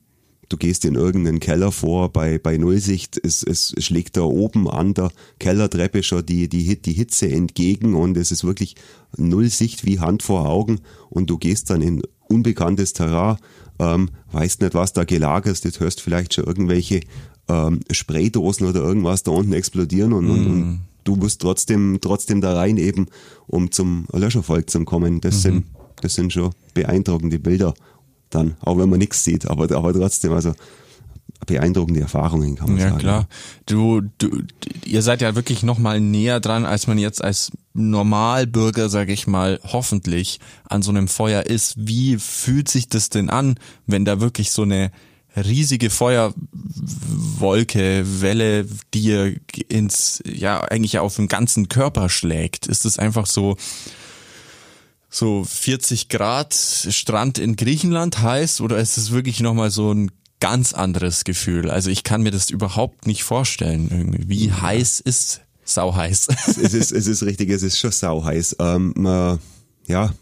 du 0.50 0.58
gehst 0.58 0.86
in 0.86 0.96
irgendeinen 0.96 1.40
Keller 1.40 1.72
vor 1.72 2.12
bei, 2.12 2.38
bei 2.38 2.58
Nullsicht, 2.58 3.20
es, 3.24 3.44
es 3.44 3.74
schlägt 3.80 4.18
da 4.18 4.22
oben 4.22 4.70
an 4.70 4.94
der 4.94 5.12
Kellertreppe 5.40 6.04
schon 6.04 6.26
die, 6.26 6.48
die, 6.50 6.82
die 6.82 6.94
Hitze 6.94 7.30
entgegen 7.30 7.96
und 7.96 8.18
es 8.18 8.32
ist 8.32 8.44
wirklich 8.44 8.76
Nullsicht 9.18 9.86
wie 9.86 10.00
Hand 10.00 10.24
vor 10.24 10.48
Augen 10.48 10.82
und 11.10 11.30
du 11.30 11.38
gehst 11.38 11.70
dann 11.70 11.82
in 11.82 12.02
unbekanntes 12.28 12.94
Terrain, 12.94 13.38
ähm, 13.80 14.10
weißt 14.32 14.62
nicht, 14.62 14.74
was 14.74 14.94
da 14.94 15.04
gelagert 15.04 15.66
ist, 15.66 15.80
hörst 15.80 16.02
vielleicht 16.02 16.34
schon 16.34 16.46
irgendwelche 16.46 17.02
ähm, 17.48 17.80
Spraydosen 17.92 18.68
oder 18.68 18.82
irgendwas 18.82 19.24
da 19.24 19.32
unten 19.32 19.54
explodieren 19.54 20.14
und, 20.14 20.30
und, 20.30 20.46
und 20.46 20.80
du 21.04 21.16
musst 21.16 21.42
trotzdem, 21.42 22.00
trotzdem 22.02 22.42
da 22.42 22.54
rein 22.56 22.78
eben, 22.78 23.08
um 23.48 23.72
zum 23.72 24.06
Löschervolk 24.12 24.70
zu 24.70 24.84
kommen. 24.86 25.22
Das 25.22 25.42
sind, 25.42 25.66
das 26.02 26.16
sind 26.16 26.34
schon 26.34 26.52
beeindruckende 26.74 27.40
Bilder 27.40 27.74
dann, 28.30 28.56
auch 28.62 28.78
wenn 28.78 28.90
man 28.90 29.00
nichts 29.00 29.24
sieht, 29.24 29.48
aber, 29.48 29.72
aber 29.76 29.94
trotzdem, 29.94 30.34
also 30.34 30.54
beeindruckende 31.46 32.02
Erfahrungen 32.02 32.56
kann 32.56 32.70
man 32.70 32.78
Ja 32.80 32.90
sagen. 32.90 33.00
klar. 33.00 33.28
Du, 33.66 34.02
du, 34.18 34.42
ihr 34.84 35.02
seid 35.02 35.22
ja 35.22 35.36
wirklich 35.36 35.64
noch 35.64 35.78
mal 35.78 36.00
näher 36.00 36.40
dran, 36.40 36.66
als 36.66 36.88
man 36.88 36.98
jetzt 36.98 37.24
als 37.24 37.52
Normalbürger, 37.76 38.90
sage 38.90 39.14
ich 39.14 39.28
mal, 39.28 39.60
hoffentlich 39.64 40.40
an 40.70 40.82
so 40.82 40.92
einem 40.92 41.10
Feuer 41.10 41.44
ist. 41.44 41.76
Wie 41.78 42.18
fühlt 42.18 42.70
sich 42.70 42.88
das 42.88 43.10
denn 43.10 43.30
an, 43.30 43.60
wenn 43.86 44.06
da 44.06 44.22
wirklich 44.22 44.52
so 44.52 44.62
eine 44.62 44.92
riesige 45.36 45.90
Feuerwolke, 45.90 46.34
Welle 48.22 48.66
dir 48.94 49.36
ins, 49.68 50.24
ja, 50.26 50.62
eigentlich 50.62 51.00
auf 51.00 51.18
den 51.18 51.28
ganzen 51.28 51.68
Körper 51.68 52.08
schlägt? 52.08 52.68
Ist 52.68 52.86
das 52.86 52.98
einfach 52.98 53.26
so, 53.26 53.58
so 55.10 55.44
40 55.44 56.08
Grad 56.08 56.54
Strand 56.54 57.40
in 57.40 57.58
Griechenland 57.58 58.22
heiß 58.22 58.62
oder 58.62 58.78
ist 58.78 58.98
es 58.98 59.12
wirklich 59.12 59.42
nochmal 59.42 59.70
so 59.72 59.94
ein 59.94 60.12
ganz 60.40 60.72
anderes 60.74 61.26
Gefühl? 61.26 61.70
Also 61.70 61.90
ich 61.90 62.04
kann 62.04 62.22
mir 62.22 62.32
das 62.32 62.50
überhaupt 62.50 63.06
nicht 63.06 63.26
vorstellen. 63.26 63.90
Irgendwie. 63.92 64.30
Wie 64.30 64.54
heiß 64.54 65.02
ist 65.02 65.42
sau 65.66 65.94
heiß? 65.94 66.28
es 66.48 66.74
ist, 66.74 66.92
es 66.92 67.08
ist 67.08 67.24
richtig, 67.24 67.50
es 67.50 67.64
ist 67.64 67.78
schon 67.78 67.92
sauheiß. 67.92 68.56
Ähm, 68.60 68.94
man, 68.96 69.40
ja, 69.88 70.14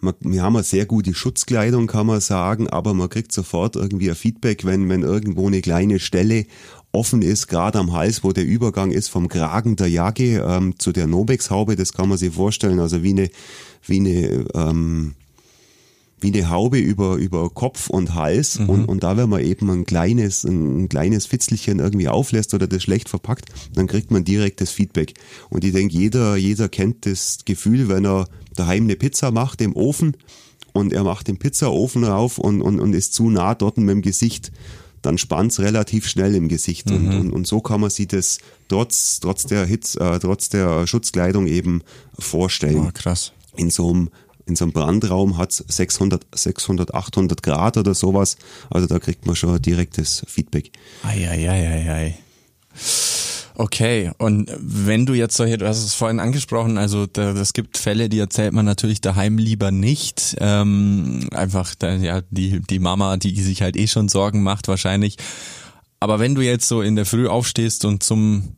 man, 0.00 0.14
wir 0.20 0.42
haben 0.42 0.56
eine 0.56 0.62
sehr 0.62 0.86
gute 0.86 1.14
Schutzkleidung, 1.14 1.86
kann 1.86 2.06
man 2.06 2.20
sagen, 2.20 2.68
aber 2.68 2.94
man 2.94 3.08
kriegt 3.08 3.32
sofort 3.32 3.76
irgendwie 3.76 4.10
ein 4.10 4.14
Feedback, 4.16 4.64
wenn, 4.64 4.88
wenn 4.88 5.02
irgendwo 5.02 5.46
eine 5.46 5.60
kleine 5.60 5.98
Stelle 5.98 6.46
offen 6.92 7.22
ist, 7.22 7.46
gerade 7.46 7.78
am 7.78 7.92
Hals, 7.92 8.24
wo 8.24 8.32
der 8.32 8.44
Übergang 8.44 8.90
ist 8.90 9.08
vom 9.08 9.28
Kragen 9.28 9.76
der 9.76 9.88
Jacke 9.88 10.44
ähm, 10.46 10.78
zu 10.78 10.92
der 10.92 11.06
Nobex-Haube, 11.06 11.76
das 11.76 11.92
kann 11.92 12.08
man 12.08 12.18
sich 12.18 12.34
vorstellen, 12.34 12.80
also 12.80 13.02
wie 13.02 13.10
eine, 13.10 13.30
wie 13.86 14.00
eine, 14.00 14.44
ähm, 14.54 15.14
wie 16.22 16.28
eine 16.32 16.50
Haube 16.50 16.78
über, 16.78 17.16
über 17.16 17.48
Kopf 17.50 17.88
und 17.90 18.14
Hals 18.14 18.58
Mhm. 18.58 18.68
und, 18.68 18.84
und 18.86 19.02
da, 19.02 19.16
wenn 19.16 19.28
man 19.28 19.40
eben 19.42 19.70
ein 19.70 19.84
kleines, 19.86 20.44
ein, 20.44 20.82
ein 20.84 20.88
kleines 20.88 21.26
Fitzelchen 21.26 21.78
irgendwie 21.78 22.08
auflässt 22.08 22.52
oder 22.54 22.66
das 22.66 22.82
schlecht 22.82 23.08
verpackt, 23.08 23.46
dann 23.74 23.86
kriegt 23.86 24.10
man 24.10 24.24
direktes 24.24 24.70
Feedback. 24.70 25.14
Und 25.48 25.64
ich 25.64 25.72
denke, 25.72 25.96
jeder, 25.96 26.36
jeder 26.36 26.68
kennt 26.68 27.06
das 27.06 27.38
Gefühl, 27.44 27.88
wenn 27.88 28.04
er 28.04 28.26
daheim 28.56 28.84
eine 28.84 28.96
Pizza 28.96 29.30
macht 29.30 29.60
im 29.60 29.74
Ofen 29.76 30.16
und 30.72 30.92
er 30.92 31.04
macht 31.04 31.28
den 31.28 31.38
Pizzaofen 31.38 32.04
rauf 32.04 32.38
und, 32.38 32.62
und, 32.62 32.80
und 32.80 32.92
ist 32.94 33.14
zu 33.14 33.30
nah 33.30 33.54
dort 33.54 33.78
mit 33.78 33.88
dem 33.88 34.02
Gesicht, 34.02 34.52
dann 35.02 35.16
spannt's 35.16 35.58
relativ 35.60 36.06
schnell 36.06 36.34
im 36.34 36.48
Gesicht. 36.48 36.90
Und, 36.90 37.08
und, 37.08 37.30
und 37.32 37.46
so 37.46 37.60
kann 37.62 37.80
man 37.80 37.88
sich 37.88 38.06
das 38.08 38.36
trotz, 38.68 39.18
trotz 39.20 39.44
der 39.44 39.64
Hitze, 39.64 39.98
äh, 39.98 40.18
trotz 40.18 40.50
der 40.50 40.86
Schutzkleidung 40.86 41.46
eben 41.46 41.82
vorstellen 42.18 42.86
Oh, 42.86 42.90
krass. 42.92 43.32
in 43.56 43.70
so 43.70 43.88
einem 43.90 44.10
in 44.50 44.56
so 44.56 44.64
einem 44.64 44.72
Brandraum 44.72 45.38
hat 45.38 45.52
600, 45.52 46.26
600, 46.34 46.94
800 46.94 47.42
Grad 47.42 47.76
oder 47.76 47.94
sowas. 47.94 48.36
Also 48.68 48.86
da 48.86 48.98
kriegt 48.98 49.26
man 49.26 49.36
schon 49.36 49.60
direktes 49.62 50.22
Feedback. 50.26 50.72
Eieieiei. 51.04 52.18
Okay, 53.54 54.10
und 54.18 54.50
wenn 54.58 55.04
du 55.04 55.12
jetzt 55.12 55.36
solche, 55.36 55.58
du 55.58 55.68
hast 55.68 55.84
es 55.84 55.94
vorhin 55.94 56.18
angesprochen, 56.18 56.78
also 56.78 57.06
es 57.14 57.52
gibt 57.52 57.76
Fälle, 57.76 58.08
die 58.08 58.18
erzählt 58.18 58.54
man 58.54 58.64
natürlich 58.64 59.00
daheim 59.02 59.36
lieber 59.36 59.70
nicht. 59.70 60.36
Ähm, 60.40 61.28
einfach 61.32 61.74
da, 61.74 61.94
ja 61.94 62.22
die 62.30 62.60
die 62.60 62.78
Mama, 62.78 63.18
die 63.18 63.40
sich 63.42 63.60
halt 63.60 63.76
eh 63.76 63.86
schon 63.86 64.08
Sorgen 64.08 64.42
macht 64.42 64.66
wahrscheinlich. 64.68 65.16
Aber 66.00 66.18
wenn 66.18 66.34
du 66.34 66.40
jetzt 66.40 66.66
so 66.66 66.80
in 66.80 66.96
der 66.96 67.04
Früh 67.04 67.28
aufstehst 67.28 67.84
und 67.84 68.02
zum 68.02 68.56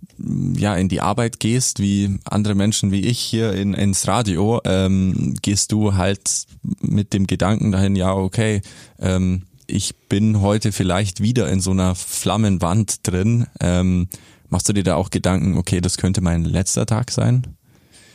ja 0.56 0.76
in 0.76 0.88
die 0.88 1.00
Arbeit 1.00 1.40
gehst, 1.40 1.80
wie 1.80 2.18
andere 2.24 2.54
Menschen 2.54 2.92
wie 2.92 3.00
ich 3.00 3.18
hier 3.18 3.52
in, 3.52 3.74
ins 3.74 4.06
Radio, 4.06 4.60
ähm, 4.64 5.34
gehst 5.42 5.72
du 5.72 5.94
halt 5.94 6.46
mit 6.80 7.12
dem 7.12 7.26
Gedanken 7.26 7.72
dahin, 7.72 7.96
ja 7.96 8.14
okay, 8.14 8.62
ähm, 9.00 9.42
ich 9.66 9.96
bin 10.08 10.40
heute 10.40 10.70
vielleicht 10.70 11.20
wieder 11.20 11.50
in 11.50 11.60
so 11.60 11.70
einer 11.70 11.94
Flammenwand 11.94 13.06
drin. 13.06 13.46
Ähm, 13.58 14.08
machst 14.48 14.68
du 14.68 14.72
dir 14.72 14.84
da 14.84 14.94
auch 14.96 15.10
Gedanken, 15.10 15.56
okay, 15.56 15.80
das 15.80 15.96
könnte 15.96 16.20
mein 16.20 16.44
letzter 16.44 16.86
Tag 16.86 17.10
sein? 17.10 17.56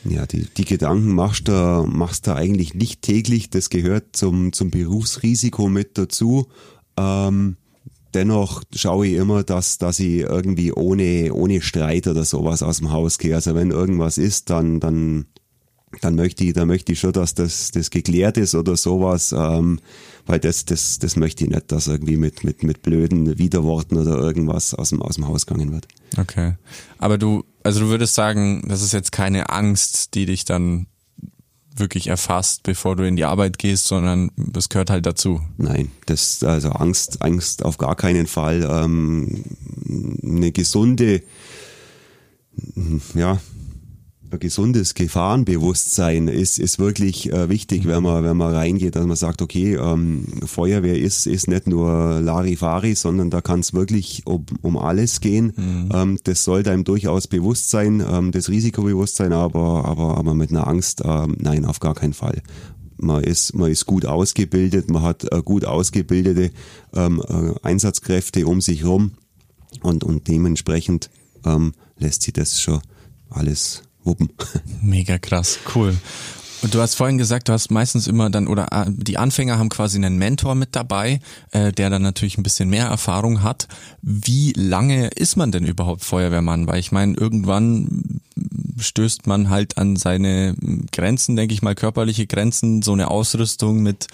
Ja, 0.04 0.24
die, 0.26 0.46
die 0.56 0.64
Gedanken 0.64 1.14
machst 1.14 1.48
du, 1.48 1.86
machst 1.86 2.26
du 2.26 2.34
eigentlich 2.34 2.74
nicht 2.74 3.02
täglich. 3.02 3.50
Das 3.50 3.68
gehört 3.68 4.16
zum, 4.16 4.52
zum 4.52 4.70
Berufsrisiko 4.70 5.68
mit 5.68 5.98
dazu. 5.98 6.46
Ähm, 6.96 7.56
dennoch 8.14 8.62
schaue 8.74 9.06
ich 9.06 9.14
immer, 9.14 9.42
dass, 9.42 9.78
dass 9.78 10.00
ich 10.00 10.20
irgendwie 10.20 10.72
ohne, 10.72 11.32
ohne 11.32 11.60
Streit 11.60 12.06
oder 12.06 12.24
sowas 12.24 12.62
aus 12.62 12.78
dem 12.78 12.90
Haus 12.90 13.18
gehe. 13.18 13.34
Also 13.34 13.54
wenn 13.54 13.70
irgendwas 13.70 14.18
ist, 14.18 14.50
dann, 14.50 14.80
dann, 14.80 15.26
dann 16.00 16.14
möchte 16.14 16.44
ich, 16.44 16.52
dann 16.52 16.68
möchte 16.68 16.92
ich 16.92 17.00
schon, 17.00 17.12
dass 17.12 17.34
das, 17.34 17.70
das 17.70 17.90
geklärt 17.90 18.36
ist 18.36 18.54
oder 18.54 18.76
sowas, 18.76 19.34
ähm, 19.36 19.80
weil 20.26 20.38
das, 20.38 20.64
das, 20.64 20.98
das 20.98 21.16
möchte 21.16 21.44
ich 21.44 21.50
nicht, 21.50 21.72
dass 21.72 21.86
irgendwie 21.86 22.16
mit, 22.16 22.44
mit, 22.44 22.62
mit 22.62 22.82
blöden 22.82 23.38
Widerworten 23.38 23.96
oder 23.96 24.18
irgendwas 24.18 24.74
aus 24.74 24.90
dem, 24.90 25.02
aus 25.02 25.16
dem 25.16 25.26
Haus 25.26 25.46
gegangen 25.46 25.72
wird. 25.72 25.88
Okay. 26.16 26.54
Aber 26.98 27.18
du, 27.18 27.44
also 27.62 27.80
du 27.80 27.88
würdest 27.88 28.14
sagen, 28.14 28.64
das 28.68 28.82
ist 28.82 28.92
jetzt 28.92 29.12
keine 29.12 29.50
Angst, 29.50 30.14
die 30.14 30.26
dich 30.26 30.44
dann 30.44 30.86
wirklich 31.80 32.08
erfasst, 32.08 32.62
bevor 32.62 32.96
du 32.96 33.06
in 33.06 33.16
die 33.16 33.24
Arbeit 33.24 33.58
gehst, 33.58 33.86
sondern 33.86 34.30
das 34.36 34.68
gehört 34.68 34.90
halt 34.90 35.06
dazu. 35.06 35.40
Nein, 35.56 35.90
das 36.06 36.42
also 36.42 36.70
Angst, 36.70 37.22
Angst 37.22 37.64
auf 37.64 37.78
gar 37.78 37.96
keinen 37.96 38.26
Fall. 38.26 38.66
Ähm, 38.70 39.44
eine 40.22 40.52
gesunde, 40.52 41.22
ja, 43.14 43.40
gesundes 44.36 44.94
Gefahrenbewusstsein 44.94 46.28
ist, 46.28 46.58
ist 46.58 46.78
wirklich 46.78 47.32
äh, 47.32 47.48
wichtig, 47.48 47.86
wenn 47.86 48.02
man, 48.02 48.24
wenn 48.24 48.36
man 48.36 48.54
reingeht, 48.54 48.96
dass 48.96 49.06
man 49.06 49.16
sagt, 49.16 49.40
okay, 49.40 49.76
ähm, 49.76 50.24
Feuerwehr 50.44 50.98
ist, 50.98 51.26
ist 51.26 51.48
nicht 51.48 51.66
nur 51.66 52.20
Larifari, 52.20 52.94
sondern 52.94 53.30
da 53.30 53.40
kann 53.40 53.60
es 53.60 53.72
wirklich 53.72 54.26
um, 54.26 54.44
um 54.62 54.76
alles 54.76 55.20
gehen. 55.20 55.52
Ähm, 55.92 56.18
das 56.24 56.44
sollte 56.44 56.70
einem 56.70 56.84
durchaus 56.84 57.26
bewusst 57.26 57.70
sein, 57.70 58.04
ähm, 58.06 58.32
das 58.32 58.48
Risikobewusstsein, 58.48 59.32
aber, 59.32 59.84
aber, 59.84 60.18
aber 60.18 60.34
mit 60.34 60.50
einer 60.50 60.66
Angst, 60.66 61.02
ähm, 61.04 61.36
nein, 61.38 61.64
auf 61.64 61.80
gar 61.80 61.94
keinen 61.94 62.12
Fall. 62.12 62.42
Man 62.96 63.22
ist, 63.22 63.54
man 63.54 63.70
ist 63.70 63.86
gut 63.86 64.04
ausgebildet, 64.06 64.90
man 64.90 65.02
hat 65.02 65.24
äh, 65.32 65.40
gut 65.42 65.64
ausgebildete 65.64 66.50
ähm, 66.94 67.22
äh, 67.28 67.54
Einsatzkräfte 67.66 68.46
um 68.46 68.60
sich 68.60 68.84
rum 68.84 69.12
und, 69.82 70.02
und 70.02 70.26
dementsprechend 70.26 71.10
ähm, 71.44 71.72
lässt 71.98 72.22
sich 72.22 72.32
das 72.32 72.60
schon 72.60 72.80
alles 73.30 73.82
wuppen. 74.08 74.30
Mega 74.82 75.18
krass, 75.18 75.58
cool. 75.74 75.96
Und 76.60 76.74
du 76.74 76.80
hast 76.80 76.96
vorhin 76.96 77.18
gesagt, 77.18 77.48
du 77.48 77.52
hast 77.52 77.70
meistens 77.70 78.08
immer 78.08 78.30
dann, 78.30 78.48
oder 78.48 78.66
äh, 78.72 78.86
die 78.88 79.16
Anfänger 79.16 79.58
haben 79.58 79.68
quasi 79.68 79.96
einen 79.96 80.18
Mentor 80.18 80.54
mit 80.54 80.74
dabei, 80.74 81.20
äh, 81.52 81.72
der 81.72 81.88
dann 81.88 82.02
natürlich 82.02 82.36
ein 82.36 82.42
bisschen 82.42 82.68
mehr 82.68 82.86
Erfahrung 82.86 83.42
hat. 83.42 83.68
Wie 84.02 84.52
lange 84.56 85.08
ist 85.08 85.36
man 85.36 85.52
denn 85.52 85.64
überhaupt 85.64 86.02
Feuerwehrmann? 86.04 86.66
Weil 86.66 86.80
ich 86.80 86.90
meine, 86.90 87.14
irgendwann 87.14 88.20
stößt 88.78 89.26
man 89.26 89.50
halt 89.50 89.78
an 89.78 89.96
seine 89.96 90.54
Grenzen, 90.92 91.36
denke 91.36 91.54
ich 91.54 91.62
mal, 91.62 91.74
körperliche 91.74 92.26
Grenzen, 92.26 92.82
so 92.82 92.92
eine 92.92 93.08
Ausrüstung 93.08 93.82
mit 93.82 94.08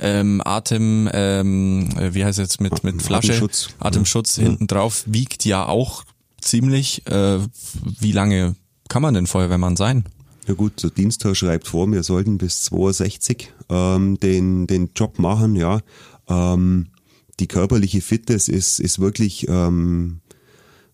ähm, 0.00 0.40
Atem, 0.44 1.08
ähm, 1.12 1.88
äh, 1.98 2.14
wie 2.14 2.24
heißt 2.24 2.38
jetzt, 2.38 2.60
mit, 2.60 2.84
mit 2.84 3.02
Flasche, 3.02 3.32
Atemschutz. 3.32 3.70
Atemschutz 3.80 4.36
hinten 4.36 4.68
drauf, 4.68 5.02
wiegt 5.06 5.44
ja 5.44 5.66
auch 5.66 6.04
ziemlich. 6.40 7.06
Äh, 7.06 7.38
wie 7.82 8.12
lange 8.12 8.54
kann 8.88 9.02
man 9.02 9.14
denn 9.14 9.26
Feuerwehrmann 9.26 9.76
sein? 9.76 10.04
Ja 10.46 10.54
gut, 10.54 10.82
der 10.82 10.90
Dienstherr 10.90 11.34
schreibt 11.34 11.68
vor, 11.68 11.86
wir 11.92 12.02
sollten 12.02 12.38
bis 12.38 12.62
62 12.64 13.52
ähm, 13.68 14.18
den, 14.18 14.66
den 14.66 14.90
Job 14.96 15.18
machen, 15.18 15.56
ja. 15.56 15.80
Ähm, 16.26 16.86
die 17.38 17.46
körperliche 17.46 18.00
Fitness 18.00 18.48
ist, 18.48 18.80
ist 18.80 18.98
wirklich 18.98 19.46
ähm, 19.48 20.20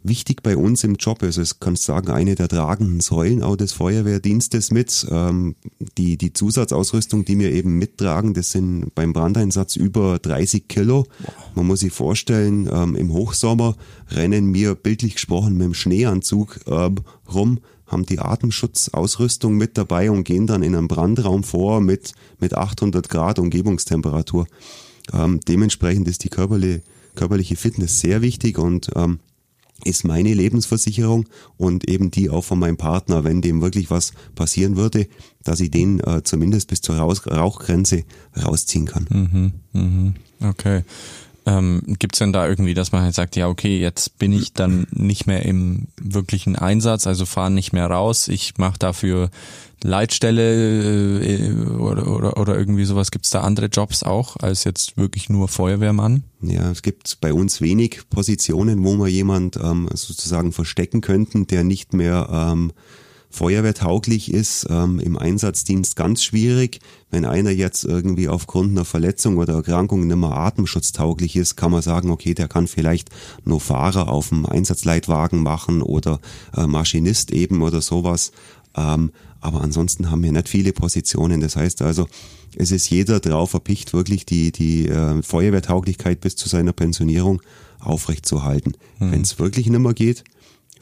wichtig 0.05 0.43
bei 0.43 0.57
uns 0.57 0.85
im 0.85 0.97
Job. 0.97 1.23
Also 1.23 1.41
es 1.41 1.59
kannst 1.59 1.85
sagen, 1.85 2.11
eine 2.11 2.35
der 2.35 2.49
tragenden 2.49 3.01
Säulen 3.01 3.43
auch 3.43 3.57
des 3.57 3.73
Feuerwehrdienstes 3.73 4.71
mit. 4.71 5.07
Ähm, 5.11 5.57
die, 5.99 6.17
die 6.17 6.33
Zusatzausrüstung, 6.33 7.25
die 7.25 7.39
wir 7.39 7.51
eben 7.53 7.79
mittragen, 7.79 8.35
das 8.35 8.51
sind 8.51 8.95
beim 8.95 9.13
Brandeinsatz 9.13 9.77
über 9.77 10.19
30 10.19 10.69
Kilo. 10.69 11.07
Man 11.55 11.67
muss 11.67 11.81
sich 11.81 11.93
vorstellen, 11.93 12.69
ähm, 12.71 12.95
im 12.95 13.13
Hochsommer 13.13 13.77
rennen 14.11 14.53
wir 14.55 14.75
bildlich 14.75 15.15
gesprochen 15.15 15.55
mit 15.55 15.65
dem 15.65 15.75
Schneeanzug 15.75 16.61
ähm, 16.67 16.97
rum, 17.33 17.61
haben 17.87 18.07
die 18.07 18.19
Atemschutzausrüstung 18.19 19.57
mit 19.57 19.77
dabei 19.77 20.11
und 20.11 20.25
gehen 20.25 20.47
dann 20.47 20.63
in 20.63 20.75
einen 20.75 20.89
Brandraum 20.89 21.45
vor 21.45 21.81
mit, 21.81 22.13
mit 22.39 22.55
800 22.55 23.09
Grad 23.09 23.39
Umgebungstemperatur. 23.39 24.47
Ähm, 25.13 25.41
dementsprechend 25.47 26.09
ist 26.09 26.25
die 26.25 26.31
körperliche, 26.31 26.83
körperliche 27.15 27.57
Fitness 27.57 28.01
sehr 28.01 28.23
wichtig 28.23 28.59
und 28.59 28.91
ähm, 28.97 29.21
ist 29.85 30.05
meine 30.05 30.33
Lebensversicherung 30.33 31.27
und 31.57 31.89
eben 31.89 32.11
die 32.11 32.31
auch 32.31 32.45
von 32.45 32.59
meinem 32.59 32.77
Partner, 32.77 33.25
wenn 33.25 33.43
dem 33.43 33.61
wirklich 33.61 33.91
was 33.91 34.13
passieren 34.35 34.77
würde, 34.77 35.09
dass 35.43 35.61
ich 35.61 35.71
den 35.71 36.01
äh, 36.01 36.23
zumindest 36.23 36.69
bis 36.69 36.81
zur 36.81 36.97
Raus 36.97 37.27
Rauchgrenze 37.27 38.05
rausziehen 38.41 38.87
kann. 38.87 39.07
Mhm, 39.11 39.53
mhm, 39.73 40.15
okay. 40.41 40.85
Ähm, 41.47 41.83
Gibt 41.99 42.15
es 42.15 42.21
denn 42.21 42.33
da 42.33 42.49
irgendwie, 42.49 42.75
dass 42.75 42.93
man 42.93 43.03
halt 43.03 43.15
sagt, 43.15 43.37
ja, 43.37 43.49
okay, 43.49 43.79
jetzt 43.79 44.19
bin 44.19 44.33
ich 44.33 44.55
dann 44.55 44.87
nicht 44.91 45.27
mehr 45.27 45.45
im 45.45 45.89
wirklichen 46.01 46.57
Einsatz, 46.57 47.07
also 47.07 47.27
fahre 47.27 47.51
nicht 47.51 47.73
mehr 47.73 47.87
raus, 47.87 48.29
ich 48.29 48.57
mache 48.57 48.79
dafür 48.79 49.31
Leitstelle 49.83 51.21
äh, 51.23 51.53
oder, 51.77 52.09
oder, 52.09 52.39
oder 52.39 52.57
irgendwie 52.57 52.87
sowas. 52.87 53.11
Gibt 53.11 53.27
es 53.27 53.31
da 53.31 53.43
andere 53.43 53.67
Jobs 53.67 54.03
auch 54.03 54.37
als 54.37 54.65
jetzt 54.65 54.97
wirklich 54.97 55.29
nur 55.29 55.49
Feuerwehrmann? 55.49 56.25
Ja, 56.41 56.71
es 56.71 56.81
gibt 56.81 57.21
bei 57.21 57.35
uns 57.35 57.61
wenig 57.61 58.09
Positionen, 58.09 58.83
wo 58.83 58.95
wir 58.95 59.09
jemand 59.09 59.57
ähm, 59.57 59.89
sozusagen 59.93 60.53
verstecken 60.53 61.03
könnten, 61.03 61.47
der 61.47 61.65
nicht 61.65 61.93
mehr 61.93 62.29
ähm, 62.33 62.73
feuerwehrtauglich 63.35 64.33
ist, 64.33 64.67
ähm, 64.71 65.01
im 65.01 65.19
Einsatzdienst 65.19 65.97
ganz 65.97 66.23
schwierig. 66.23 66.79
Wenn 67.11 67.25
einer 67.25 67.51
jetzt 67.51 67.85
irgendwie 67.85 68.29
aufgrund 68.29 68.71
einer 68.71 68.85
Verletzung 68.85 69.39
oder 69.39 69.55
Erkrankung 69.55 70.07
nicht 70.07 70.17
mehr 70.17 70.33
atemschutztauglich 70.33 71.37
ist, 71.37 71.57
kann 71.57 71.73
man 71.73 71.83
sagen, 71.83 72.11
okay, 72.11 72.35
der 72.35 72.49
kann 72.49 72.69
vielleicht 72.69 73.11
nur 73.45 73.61
Fahrer 73.61 74.09
auf 74.09 74.29
dem 74.29 74.47
Einsatzleitwagen 74.47 75.43
machen 75.43 75.83
oder 75.83 76.21
äh, 76.57 76.67
Maschinist 76.67 77.33
eben 77.33 77.63
oder 77.63 77.81
sowas. 77.81 78.31
Ähm, 78.77 79.11
aber 79.41 79.61
ansonsten 79.61 80.11
haben 80.11 80.23
wir 80.23 80.33
nicht 80.33 80.49
viele 80.49 80.73
Positionen. 80.73 81.41
Das 81.41 81.57
heißt 81.57 81.83
also, 81.83 82.07
es 82.57 82.71
ist 82.71 82.89
jeder 82.89 83.21
drauf 83.21 83.53
erpicht, 83.53 83.93
wirklich 83.93 84.25
die, 84.25 84.53
die 84.53 84.89
äh, 84.89 85.23
Feuerwehrtauglichkeit 85.23 86.21
bis 86.21 86.37
zu 86.37 86.49
seiner 86.49 86.73
Pensionierung 86.73 87.43
aufrechtzuerhalten. 87.81 88.75
Mhm. 89.01 89.13
Wenn 89.13 89.21
es 89.23 89.39
wirklich 89.39 89.69
nicht 89.69 89.81
mehr 89.81 89.93
geht, 89.93 90.25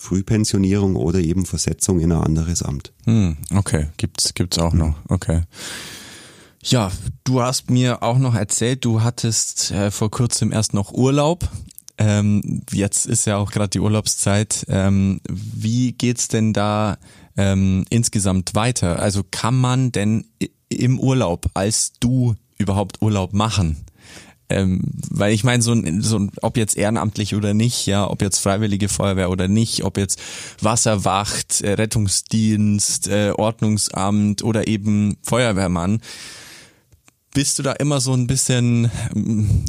Frühpensionierung 0.03 0.97
oder 0.97 1.21
eben 1.21 1.47
Versetzung 1.47 2.01
in 2.01 2.11
ein 2.11 2.23
anderes 2.23 2.63
Amt. 2.63 2.93
Hm, 3.05 3.37
okay, 3.55 3.87
gibt's 3.99 4.35
gibt's 4.35 4.59
auch 4.59 4.73
noch. 4.73 4.97
Okay. 5.09 5.43
Ja, 6.61 6.91
du 7.23 7.41
hast 7.41 7.71
mir 7.71 8.03
auch 8.03 8.19
noch 8.19 8.35
erzählt, 8.35 8.85
du 8.85 9.03
hattest 9.03 9.71
äh, 9.71 9.93
vor 9.93 10.11
kurzem 10.11 10.51
erst 10.51 10.75
noch 10.75 10.93
Urlaub. 10.93 11.49
Ähm, 11.99 12.63
jetzt 12.73 13.07
ist 13.07 13.27
ja 13.27 13.37
auch 13.37 13.53
gerade 13.53 13.69
die 13.69 13.81
Urlaubszeit. 13.81 14.67
Ähm, 14.69 15.21
wie 15.29 15.93
geht's 15.93 16.27
denn 16.27 16.53
da 16.53 16.99
ähm, 17.37 17.85
insgesamt 17.89 18.57
weiter? 18.57 18.99
Also 18.99 19.23
kann 19.31 19.55
man 19.55 19.93
denn 19.93 20.25
im 20.69 20.99
Urlaub 20.99 21.47
als 21.55 21.93
du 22.01 22.35
überhaupt 22.59 23.03
Urlaub 23.03 23.33
machen? 23.33 23.85
Ähm, 24.53 24.81
weil 25.11 25.33
ich 25.33 25.45
meine, 25.45 25.63
so 25.63 25.73
ein, 25.73 26.03
so 26.03 26.19
ein, 26.19 26.31
ob 26.43 26.57
jetzt 26.57 26.77
ehrenamtlich 26.77 27.35
oder 27.35 27.55
nicht, 27.55 27.87
ja, 27.87 28.09
ob 28.09 28.23
jetzt 28.23 28.39
Freiwillige 28.39 28.89
Feuerwehr 28.89 29.31
oder 29.31 29.49
nicht, 29.49 29.85
ob 29.85 29.99
jetzt 29.99 30.21
Wasserwacht, 30.61 31.61
äh, 31.61 31.73
Rettungsdienst, 31.73 33.09
äh, 33.09 33.33
Ordnungsamt 33.37 34.43
oder 34.43 34.67
eben 34.69 35.17
Feuerwehrmann, 35.23 36.01
bist 37.35 37.59
du 37.59 37.63
da 37.63 37.73
immer 37.73 38.01
so 38.01 38.13
ein 38.13 38.27
bisschen, 38.27 38.91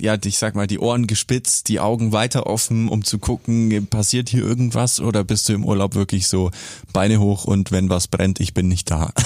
ja, 0.01 0.17
ich 0.23 0.37
sag 0.37 0.55
mal, 0.55 0.67
die 0.67 0.79
Ohren 0.79 1.07
gespitzt, 1.07 1.69
die 1.69 1.79
Augen 1.79 2.11
weiter 2.11 2.45
offen, 2.45 2.89
um 2.89 3.03
zu 3.05 3.19
gucken, 3.19 3.87
passiert 3.87 4.29
hier 4.29 4.43
irgendwas 4.43 4.99
oder 4.99 5.23
bist 5.23 5.47
du 5.47 5.53
im 5.53 5.63
Urlaub 5.63 5.95
wirklich 5.95 6.27
so 6.27 6.51
Beine 6.91 7.19
hoch 7.19 7.45
und 7.45 7.71
wenn 7.71 7.89
was 7.89 8.07
brennt, 8.07 8.39
ich 8.39 8.53
bin 8.53 8.67
nicht 8.67 8.91
da? 8.91 9.13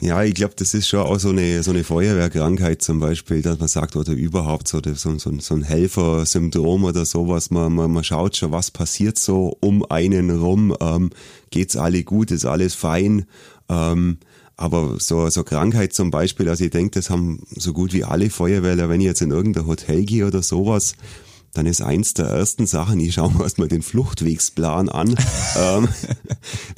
Ja, 0.00 0.22
ich 0.22 0.34
glaube, 0.34 0.54
das 0.56 0.74
ist 0.74 0.88
schon 0.88 1.00
auch 1.00 1.18
so 1.18 1.30
eine, 1.30 1.62
so 1.62 1.70
eine 1.70 1.82
Feuerwehrkrankheit 1.82 2.82
zum 2.82 3.00
Beispiel, 3.00 3.40
dass 3.40 3.58
man 3.58 3.68
sagt, 3.68 3.96
oder 3.96 4.12
überhaupt 4.12 4.68
so, 4.68 4.80
so, 4.84 5.18
so, 5.18 5.38
so 5.38 5.54
ein 5.54 5.62
Helfersyndrom 5.62 6.84
oder 6.84 7.06
sowas. 7.06 7.50
Man, 7.50 7.74
man, 7.74 7.90
man 7.90 8.04
schaut 8.04 8.36
schon, 8.36 8.52
was 8.52 8.70
passiert 8.70 9.18
so 9.18 9.56
um 9.60 9.84
einen 9.90 10.30
rum. 10.30 10.76
Ähm, 10.80 11.10
geht's 11.50 11.76
alle 11.76 12.04
gut, 12.04 12.30
ist 12.30 12.44
alles 12.44 12.74
fein? 12.74 13.24
Ähm, 13.70 14.18
aber 14.56 14.96
so, 14.98 15.28
so 15.28 15.44
Krankheit 15.44 15.92
zum 15.92 16.10
Beispiel, 16.10 16.48
also 16.48 16.64
ich 16.64 16.70
denke, 16.70 16.92
das 16.92 17.10
haben 17.10 17.42
so 17.54 17.72
gut 17.72 17.92
wie 17.92 18.04
alle 18.04 18.30
Feuerwehrler, 18.30 18.88
wenn 18.88 19.00
ich 19.00 19.06
jetzt 19.06 19.20
in 19.20 19.30
irgendein 19.30 19.66
Hotel 19.66 20.04
gehe 20.04 20.26
oder 20.26 20.42
sowas, 20.42 20.94
dann 21.56 21.66
ist 21.66 21.80
eins 21.80 22.14
der 22.14 22.26
ersten 22.26 22.66
Sachen, 22.66 23.00
ich 23.00 23.14
schaue 23.14 23.32
mir 23.32 23.44
erstmal 23.44 23.68
den 23.68 23.82
Fluchtwegsplan 23.82 24.88
an. 24.88 25.16
ähm, 25.58 25.88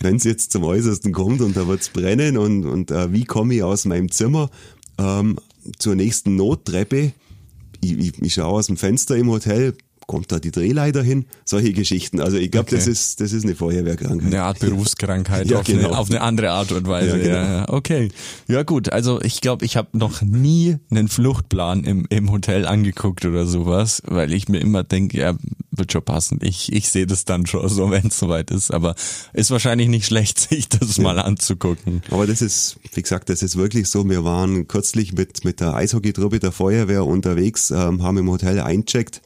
Wenn 0.01 0.17
es 0.17 0.25
jetzt 0.25 0.53
zum 0.53 0.65
Äußersten 0.65 1.13
kommt 1.13 1.41
und 1.41 1.57
da 1.57 1.67
wird's 1.67 1.89
brennen 1.89 2.39
und, 2.39 2.65
und 2.65 2.91
äh, 2.91 3.13
wie 3.13 3.25
komme 3.25 3.55
ich 3.55 3.63
aus 3.63 3.85
meinem 3.85 4.11
Zimmer 4.11 4.51
ähm, 4.99 5.39
zur 5.79 5.95
nächsten 5.95 6.37
Nottreppe? 6.37 7.13
Ich, 7.81 7.93
ich, 7.93 8.23
ich 8.23 8.35
schaue 8.35 8.59
aus 8.59 8.67
dem 8.67 8.77
Fenster 8.77 9.17
im 9.17 9.31
Hotel, 9.31 9.77
kommt 10.09 10.33
da 10.33 10.41
die 10.41 10.51
Drehleiter 10.51 11.03
hin? 11.03 11.27
Solche 11.45 11.73
Geschichten. 11.73 12.21
Also 12.21 12.39
ich 12.39 12.51
glaube, 12.51 12.69
okay. 12.69 12.77
das 12.77 12.87
ist 12.89 13.21
das 13.21 13.33
ist 13.33 13.45
eine 13.45 13.55
Feuerwehrkrankheit. 13.55 14.27
Eine 14.27 14.43
Art 14.43 14.59
Berufskrankheit 14.59 15.49
ja, 15.49 15.61
auf, 15.61 15.67
genau. 15.67 15.89
eine, 15.89 15.99
auf 15.99 16.11
eine 16.11 16.23
andere 16.23 16.51
Art 16.51 16.73
und 16.73 16.89
Weise. 16.89 17.19
Ja, 17.19 17.23
genau. 17.23 17.37
ja, 17.37 17.69
okay. 17.69 18.09
Ja 18.49 18.63
gut, 18.63 18.91
also 18.91 19.21
ich 19.21 19.43
glaube, 19.43 19.67
ich 19.67 19.77
habe 19.77 19.97
noch 19.97 20.23
nie 20.23 20.79
einen 20.91 21.09
Fluchtplan 21.09 21.85
im, 21.85 22.07
im 22.09 22.33
Hotel 22.33 22.67
angeguckt 22.67 23.27
oder 23.27 23.47
sowas, 23.47 24.03
weil 24.07 24.33
ich 24.33 24.49
mir 24.49 24.59
immer 24.59 24.83
denke, 24.83 25.19
ja, 25.19 25.37
wird 25.71 25.93
schon 25.93 26.03
passen. 26.03 26.39
Ich, 26.43 26.73
ich 26.73 26.89
sehe 26.89 27.07
das 27.07 27.27
dann 27.27 27.47
schon 27.47 27.69
so, 27.69 27.91
wenn 27.91 28.07
es 28.07 28.19
soweit 28.19 28.51
ist. 28.51 28.73
Aber 28.73 28.95
ist 29.35 29.51
wahrscheinlich 29.51 29.89
nicht 29.89 30.07
schlecht, 30.07 30.39
sich 30.49 30.71
das 30.71 30.99
mal 30.99 31.19
anzugucken. 31.19 32.03
Aber 32.11 32.27
das 32.27 32.41
ist, 32.41 32.79
wie 32.95 33.03
gesagt, 33.03 33.29
das 33.29 33.43
ist 33.43 33.57
wirklich 33.57 33.89
so. 33.89 34.09
Wir 34.09 34.25
waren 34.25 34.69
kürzlich 34.69 35.13
mit, 35.13 35.45
mit 35.45 35.61
der 35.61 35.75
Eishockeytruppe 35.75 36.41
der 36.41 36.53
Feuerwehr 36.53 37.05
unterwegs, 37.05 37.71
ähm, 37.71 38.03
haben 38.03 38.17
im 38.17 38.31
Hotel 38.31 38.61
eincheckt 38.61 39.21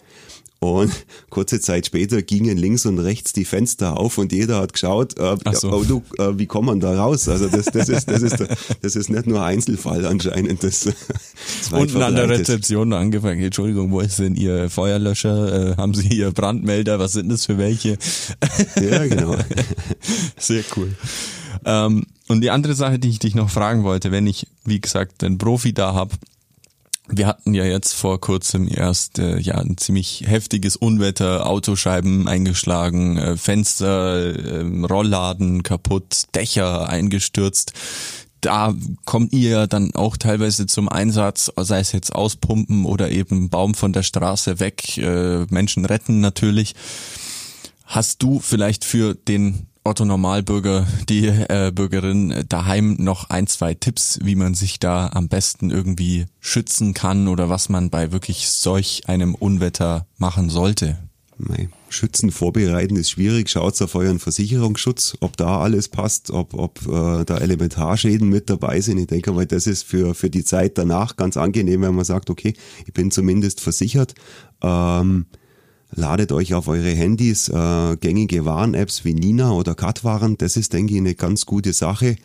und 0.62 0.92
kurze 1.28 1.60
Zeit 1.60 1.86
später 1.86 2.22
gingen 2.22 2.56
links 2.56 2.86
und 2.86 3.00
rechts 3.00 3.32
die 3.32 3.44
Fenster 3.44 3.98
auf 3.98 4.16
und 4.16 4.30
jeder 4.30 4.60
hat 4.60 4.72
geschaut, 4.72 5.18
äh, 5.18 5.36
so. 5.54 5.72
oh, 5.72 5.82
du, 5.82 6.02
äh, 6.18 6.38
wie 6.38 6.46
kommt 6.46 6.66
man 6.66 6.78
da 6.78 6.94
raus? 6.94 7.28
Also 7.28 7.48
das, 7.48 7.66
das, 7.66 7.88
ist, 7.88 8.08
das, 8.08 8.22
ist, 8.22 8.36
das 8.80 8.94
ist 8.94 9.10
nicht 9.10 9.26
nur 9.26 9.42
Einzelfall 9.42 10.06
anscheinend. 10.06 10.62
Das, 10.62 10.84
das 10.84 11.72
Unten 11.72 12.00
an 12.00 12.14
der 12.14 12.28
Rezeption 12.28 12.92
angefangen, 12.92 13.42
Entschuldigung, 13.42 13.90
wo 13.90 13.98
ist 13.98 14.20
denn 14.20 14.36
Ihr 14.36 14.70
Feuerlöscher? 14.70 15.72
Äh, 15.72 15.76
haben 15.76 15.94
Sie 15.94 16.06
Ihr 16.08 16.30
Brandmelder? 16.30 17.00
Was 17.00 17.14
sind 17.14 17.28
das 17.28 17.46
für 17.46 17.58
welche? 17.58 17.98
Ja, 18.80 19.04
genau. 19.04 19.34
Sehr 20.38 20.62
cool. 20.76 20.92
Ähm, 21.64 22.06
und 22.28 22.40
die 22.40 22.50
andere 22.50 22.74
Sache, 22.74 23.00
die 23.00 23.08
ich 23.08 23.18
dich 23.18 23.34
noch 23.34 23.50
fragen 23.50 23.82
wollte, 23.82 24.12
wenn 24.12 24.28
ich, 24.28 24.46
wie 24.64 24.80
gesagt, 24.80 25.24
einen 25.24 25.38
Profi 25.38 25.72
da 25.72 25.94
hab 25.94 26.12
wir 27.08 27.26
hatten 27.26 27.52
ja 27.52 27.64
jetzt 27.64 27.94
vor 27.94 28.20
kurzem 28.20 28.68
erst 28.68 29.18
äh, 29.18 29.38
ja 29.38 29.56
ein 29.56 29.76
ziemlich 29.76 30.24
heftiges 30.26 30.76
Unwetter, 30.76 31.46
Autoscheiben 31.46 32.28
eingeschlagen, 32.28 33.18
äh, 33.18 33.36
Fenster, 33.36 34.34
äh, 34.34 34.84
Rollladen 34.86 35.62
kaputt, 35.62 36.24
Dächer 36.34 36.88
eingestürzt. 36.88 37.72
Da 38.40 38.74
kommt 39.04 39.32
ihr 39.32 39.66
dann 39.68 39.94
auch 39.94 40.16
teilweise 40.16 40.66
zum 40.66 40.88
Einsatz, 40.88 41.52
sei 41.56 41.78
es 41.80 41.92
jetzt 41.92 42.14
auspumpen 42.14 42.84
oder 42.84 43.10
eben 43.10 43.50
Baum 43.50 43.74
von 43.74 43.92
der 43.92 44.02
Straße 44.02 44.58
weg, 44.58 44.98
äh, 44.98 45.44
Menschen 45.50 45.84
retten 45.84 46.20
natürlich. 46.20 46.74
Hast 47.84 48.22
du 48.22 48.40
vielleicht 48.40 48.84
für 48.84 49.14
den 49.14 49.66
Otto 49.84 50.04
Normalbürger, 50.04 50.86
die 51.08 51.26
äh, 51.26 51.72
Bürgerin 51.74 52.44
daheim 52.48 52.94
noch 53.00 53.30
ein, 53.30 53.48
zwei 53.48 53.74
Tipps, 53.74 54.20
wie 54.22 54.36
man 54.36 54.54
sich 54.54 54.78
da 54.78 55.08
am 55.08 55.28
besten 55.28 55.70
irgendwie 55.70 56.26
schützen 56.38 56.94
kann 56.94 57.26
oder 57.26 57.48
was 57.48 57.68
man 57.68 57.90
bei 57.90 58.12
wirklich 58.12 58.48
solch 58.48 59.08
einem 59.08 59.34
Unwetter 59.34 60.06
machen 60.18 60.50
sollte? 60.50 60.98
Nein. 61.36 61.72
Schützen 61.88 62.30
vorbereiten 62.30 62.94
ist 62.94 63.10
schwierig. 63.10 63.50
Schaut 63.50 63.80
auf 63.82 63.94
euren 63.96 64.20
Versicherungsschutz, 64.20 65.16
ob 65.20 65.36
da 65.36 65.60
alles 65.60 65.88
passt, 65.88 66.30
ob, 66.30 66.54
ob 66.54 66.86
äh, 66.86 67.24
da 67.24 67.38
Elementarschäden 67.38 68.28
mit 68.28 68.48
dabei 68.48 68.80
sind. 68.80 68.98
Ich 68.98 69.08
denke 69.08 69.32
mal, 69.32 69.46
das 69.46 69.66
ist 69.66 69.82
für, 69.82 70.14
für 70.14 70.30
die 70.30 70.44
Zeit 70.44 70.78
danach 70.78 71.16
ganz 71.16 71.36
angenehm, 71.36 71.82
wenn 71.82 71.94
man 71.94 72.04
sagt, 72.04 72.30
okay, 72.30 72.54
ich 72.86 72.92
bin 72.92 73.10
zumindest 73.10 73.60
versichert. 73.60 74.14
Ähm, 74.62 75.26
Ladet 75.94 76.32
euch 76.32 76.54
auf 76.54 76.68
eure 76.68 76.90
Handys 76.90 77.48
äh, 77.48 77.96
gängige 77.96 78.46
Warn-Apps 78.46 79.04
wie 79.04 79.12
Nina 79.12 79.52
oder 79.52 79.74
Katwaren. 79.74 80.38
Das 80.38 80.56
ist, 80.56 80.72
denke 80.72 80.94
ich, 80.94 81.00
eine 81.00 81.14
ganz 81.14 81.44
gute 81.44 81.74
Sache, 81.74 82.16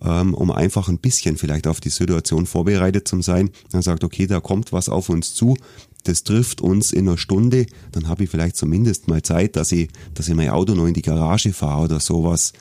ähm, 0.00 0.32
um 0.32 0.52
einfach 0.52 0.88
ein 0.88 0.98
bisschen 0.98 1.36
vielleicht 1.36 1.66
auf 1.66 1.80
die 1.80 1.90
Situation 1.90 2.46
vorbereitet 2.46 3.08
zu 3.08 3.20
sein. 3.22 3.50
Dann 3.72 3.82
sagt, 3.82 4.04
okay, 4.04 4.28
da 4.28 4.38
kommt 4.38 4.72
was 4.72 4.88
auf 4.88 5.08
uns 5.08 5.34
zu. 5.34 5.56
Das 6.04 6.22
trifft 6.22 6.60
uns 6.60 6.92
in 6.92 7.08
einer 7.08 7.18
Stunde. 7.18 7.66
Dann 7.90 8.06
habe 8.06 8.24
ich 8.24 8.30
vielleicht 8.30 8.56
zumindest 8.56 9.08
mal 9.08 9.22
Zeit, 9.22 9.56
dass 9.56 9.72
ich, 9.72 9.88
dass 10.14 10.28
ich 10.28 10.34
mein 10.36 10.50
Auto 10.50 10.74
noch 10.74 10.86
in 10.86 10.94
die 10.94 11.02
Garage 11.02 11.52
fahre 11.52 11.84
oder 11.84 11.98
sowas. 11.98 12.52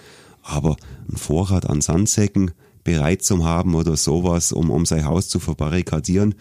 Aber 0.42 0.78
ein 1.12 1.18
Vorrat 1.18 1.70
an 1.70 1.82
Sandsäcken 1.82 2.52
bereit 2.84 3.22
zum 3.22 3.44
haben 3.44 3.76
oder 3.76 3.98
sowas, 3.98 4.52
um, 4.52 4.72
um 4.72 4.88
sein 4.88 5.06
Haus 5.06 5.28
zu 5.30 5.40
verbarrikadieren, 5.40 6.34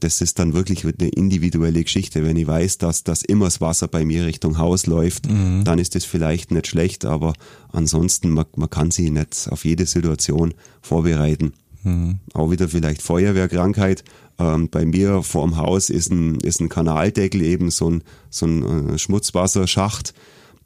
das 0.00 0.20
ist 0.20 0.38
dann 0.38 0.54
wirklich 0.54 0.84
eine 0.84 1.08
individuelle 1.08 1.82
Geschichte. 1.82 2.24
Wenn 2.24 2.36
ich 2.36 2.46
weiß, 2.46 2.78
dass, 2.78 3.04
dass 3.04 3.22
immer 3.22 3.46
das 3.46 3.60
Wasser 3.60 3.88
bei 3.88 4.04
mir 4.04 4.26
Richtung 4.26 4.58
Haus 4.58 4.86
läuft, 4.86 5.30
mhm. 5.30 5.64
dann 5.64 5.78
ist 5.78 5.94
das 5.94 6.04
vielleicht 6.04 6.50
nicht 6.50 6.66
schlecht, 6.66 7.04
aber 7.04 7.34
ansonsten, 7.72 8.30
man, 8.30 8.46
man 8.56 8.70
kann 8.70 8.90
sich 8.90 9.10
nicht 9.10 9.48
auf 9.50 9.64
jede 9.64 9.86
Situation 9.86 10.54
vorbereiten. 10.82 11.52
Mhm. 11.82 12.18
Auch 12.34 12.50
wieder 12.50 12.68
vielleicht 12.68 13.02
Feuerwehrkrankheit. 13.02 14.04
Ähm, 14.38 14.68
bei 14.68 14.84
mir 14.84 15.22
vorm 15.22 15.56
Haus 15.56 15.90
ist 15.90 16.10
ein, 16.10 16.36
ist 16.40 16.60
ein 16.60 16.68
Kanaldeckel, 16.68 17.42
eben 17.42 17.70
so 17.70 17.90
ein, 17.90 18.02
so 18.30 18.46
ein 18.46 18.90
äh, 18.90 18.98
Schmutzwasserschacht 18.98 20.14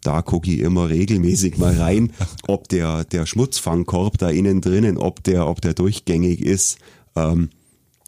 da 0.05 0.20
gucke 0.23 0.51
ich 0.51 0.61
immer 0.61 0.90
regelmäßig 0.90 1.59
mal 1.59 1.75
rein, 1.77 2.12
ob 2.47 2.68
der, 2.68 3.05
der 3.05 3.27
Schmutzfangkorb 3.27 4.18
da 4.18 4.29
innen 4.29 4.61
drinnen, 4.61 4.99
ob 4.99 5.25
der, 5.25 5.49
ob 5.49 5.61
der 5.61 5.75
durchgängig 5.75 6.42
ist. 6.42 6.79
Ähm, 7.16 7.51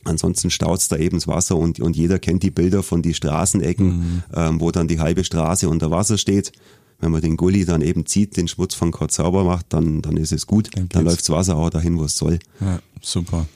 Ansonsten 0.07 0.51
staut's 0.51 0.89
da 0.89 0.97
eben 0.97 1.17
das 1.17 1.27
Wasser 1.27 1.57
und, 1.57 1.81
und 1.81 1.97
jeder 1.97 2.19
kennt 2.19 2.43
die 2.43 2.51
Bilder 2.51 2.83
von 2.83 3.03
die 3.03 3.15
Straßenecken, 3.15 3.87
mhm. 3.87 4.23
ähm, 4.35 4.61
wo 4.61 4.71
dann 4.71 4.89
die 4.89 5.01
halbe 5.01 5.25
Straße 5.25 5.69
unter 5.69 5.91
Wasser 5.91 6.17
steht. 6.17 6.53
Wenn 6.99 7.11
man 7.11 7.21
den 7.21 7.37
Gully 7.37 7.65
dann 7.65 7.83
eben 7.83 8.07
zieht, 8.07 8.37
den 8.37 8.49
Schmutz 8.49 8.75
von 8.75 8.91
kurz 8.91 9.17
sauber 9.17 9.45
macht, 9.45 9.67
dann, 9.71 10.01
dann 10.01 10.17
ist 10.17 10.33
es 10.33 10.47
gut. 10.47 10.71
Dann, 10.75 10.89
dann 10.89 11.05
läuft's 11.05 11.29
Wasser 11.29 11.57
auch 11.57 11.71
dahin, 11.71 11.99
wo 11.99 12.05
es 12.05 12.17
soll. 12.17 12.39
Ja, 12.61 12.79
super. 13.03 13.47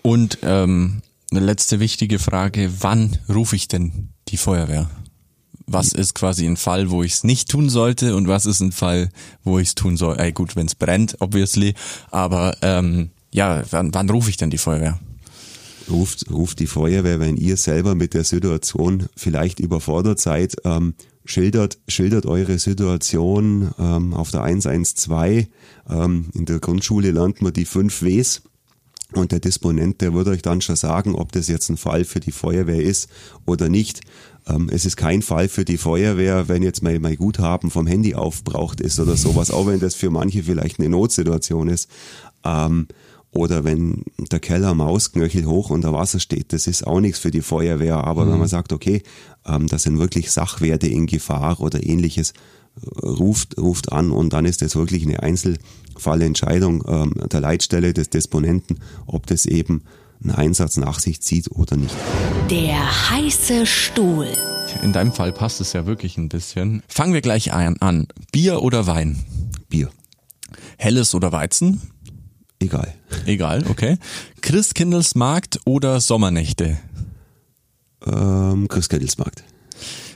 Und 0.00 0.38
ähm, 0.42 1.02
eine 1.30 1.40
letzte 1.40 1.80
wichtige 1.80 2.18
Frage, 2.18 2.72
wann 2.80 3.18
rufe 3.28 3.56
ich 3.56 3.68
denn 3.68 4.08
die 4.28 4.36
Feuerwehr? 4.36 4.90
Was 5.66 5.92
ist 5.92 6.14
quasi 6.14 6.46
ein 6.46 6.56
Fall, 6.56 6.90
wo 6.90 7.02
ich 7.02 7.12
es 7.12 7.24
nicht 7.24 7.50
tun 7.50 7.68
sollte 7.68 8.16
und 8.16 8.28
was 8.28 8.46
ist 8.46 8.60
ein 8.60 8.72
Fall, 8.72 9.10
wo 9.44 9.58
ich 9.58 9.68
es 9.68 9.74
tun 9.74 9.96
soll? 9.96 10.18
Ey, 10.18 10.32
gut, 10.32 10.56
wenn 10.56 10.66
es 10.66 10.74
brennt, 10.74 11.16
obviously. 11.20 11.74
Aber 12.10 12.56
ähm, 12.62 13.10
ja, 13.32 13.62
wann, 13.70 13.92
wann 13.94 14.10
rufe 14.10 14.30
ich 14.30 14.36
denn 14.36 14.50
die 14.50 14.58
Feuerwehr? 14.58 14.98
Ruft, 15.92 16.30
ruft 16.30 16.58
die 16.60 16.66
Feuerwehr, 16.66 17.20
wenn 17.20 17.36
ihr 17.36 17.56
selber 17.56 17.94
mit 17.94 18.14
der 18.14 18.24
Situation 18.24 19.06
vielleicht 19.16 19.60
überfordert 19.60 20.20
seid, 20.20 20.56
ähm, 20.64 20.94
schildert, 21.24 21.78
schildert 21.88 22.26
eure 22.26 22.58
Situation 22.58 23.72
ähm, 23.78 24.14
auf 24.14 24.30
der 24.30 24.42
112. 24.42 25.46
Ähm, 25.88 26.26
in 26.34 26.44
der 26.46 26.58
Grundschule 26.58 27.10
lernt 27.10 27.42
man 27.42 27.52
die 27.52 27.64
fünf 27.64 28.02
Ws. 28.02 28.42
Und 29.14 29.30
der 29.30 29.40
Disponent, 29.40 30.00
der 30.00 30.14
würde 30.14 30.30
euch 30.30 30.40
dann 30.40 30.62
schon 30.62 30.76
sagen, 30.76 31.14
ob 31.14 31.32
das 31.32 31.48
jetzt 31.48 31.68
ein 31.68 31.76
Fall 31.76 32.04
für 32.04 32.20
die 32.20 32.32
Feuerwehr 32.32 32.82
ist 32.82 33.10
oder 33.44 33.68
nicht. 33.68 34.00
Ähm, 34.46 34.70
es 34.72 34.86
ist 34.86 34.96
kein 34.96 35.22
Fall 35.22 35.48
für 35.48 35.64
die 35.64 35.76
Feuerwehr, 35.76 36.48
wenn 36.48 36.62
jetzt 36.62 36.82
mein, 36.82 37.00
mein 37.02 37.16
Guthaben 37.16 37.70
vom 37.70 37.86
Handy 37.86 38.14
aufbraucht 38.14 38.80
ist 38.80 38.98
oder 38.98 39.16
sowas, 39.16 39.50
auch 39.50 39.66
wenn 39.66 39.80
das 39.80 39.94
für 39.94 40.10
manche 40.10 40.42
vielleicht 40.42 40.80
eine 40.80 40.88
Notsituation 40.88 41.68
ist. 41.68 41.90
Ähm, 42.44 42.88
oder 43.32 43.64
wenn 43.64 44.04
der 44.30 44.40
Keller 44.40 44.74
Mausknöchel 44.74 45.46
hoch 45.46 45.70
unter 45.70 45.92
Wasser 45.92 46.20
steht, 46.20 46.52
das 46.52 46.66
ist 46.66 46.86
auch 46.86 47.00
nichts 47.00 47.18
für 47.18 47.30
die 47.30 47.40
Feuerwehr. 47.40 48.04
Aber 48.04 48.26
mhm. 48.26 48.32
wenn 48.32 48.38
man 48.40 48.48
sagt, 48.48 48.72
okay, 48.72 49.02
ähm, 49.46 49.66
das 49.66 49.84
sind 49.84 49.98
wirklich 49.98 50.30
Sachwerte 50.30 50.86
in 50.86 51.06
Gefahr 51.06 51.60
oder 51.60 51.82
ähnliches, 51.82 52.32
äh, 52.76 53.06
ruft, 53.06 53.56
ruft 53.58 53.90
an 53.90 54.10
und 54.10 54.34
dann 54.34 54.44
ist 54.44 54.60
das 54.60 54.76
wirklich 54.76 55.04
eine 55.04 55.22
Einzelfallentscheidung 55.22 56.84
ähm, 56.86 57.14
der 57.30 57.40
Leitstelle 57.40 57.94
des 57.94 58.10
Disponenten, 58.10 58.80
ob 59.06 59.26
das 59.26 59.46
eben 59.46 59.82
ein 60.22 60.30
Einsatz 60.30 60.76
nach 60.76 60.98
sich 60.98 61.22
zieht 61.22 61.50
oder 61.50 61.76
nicht. 61.76 61.94
Der 62.50 63.10
heiße 63.10 63.64
Stuhl. 63.66 64.28
In 64.82 64.92
deinem 64.92 65.12
Fall 65.12 65.32
passt 65.32 65.60
es 65.60 65.72
ja 65.72 65.86
wirklich 65.86 66.18
ein 66.18 66.28
bisschen. 66.28 66.82
Fangen 66.86 67.14
wir 67.14 67.22
gleich 67.22 67.52
ein, 67.52 67.80
an. 67.80 68.08
Bier 68.30 68.62
oder 68.62 68.86
Wein? 68.86 69.18
Bier. 69.68 69.90
Helles 70.76 71.14
oder 71.14 71.32
Weizen? 71.32 71.80
Egal. 72.62 72.94
Egal, 73.26 73.64
okay. 73.68 73.98
Christkindlesmarkt 74.40 75.60
oder 75.64 76.00
Sommernächte? 76.00 76.78
Ähm, 78.06 78.68
Christkindlesmarkt. 78.68 79.44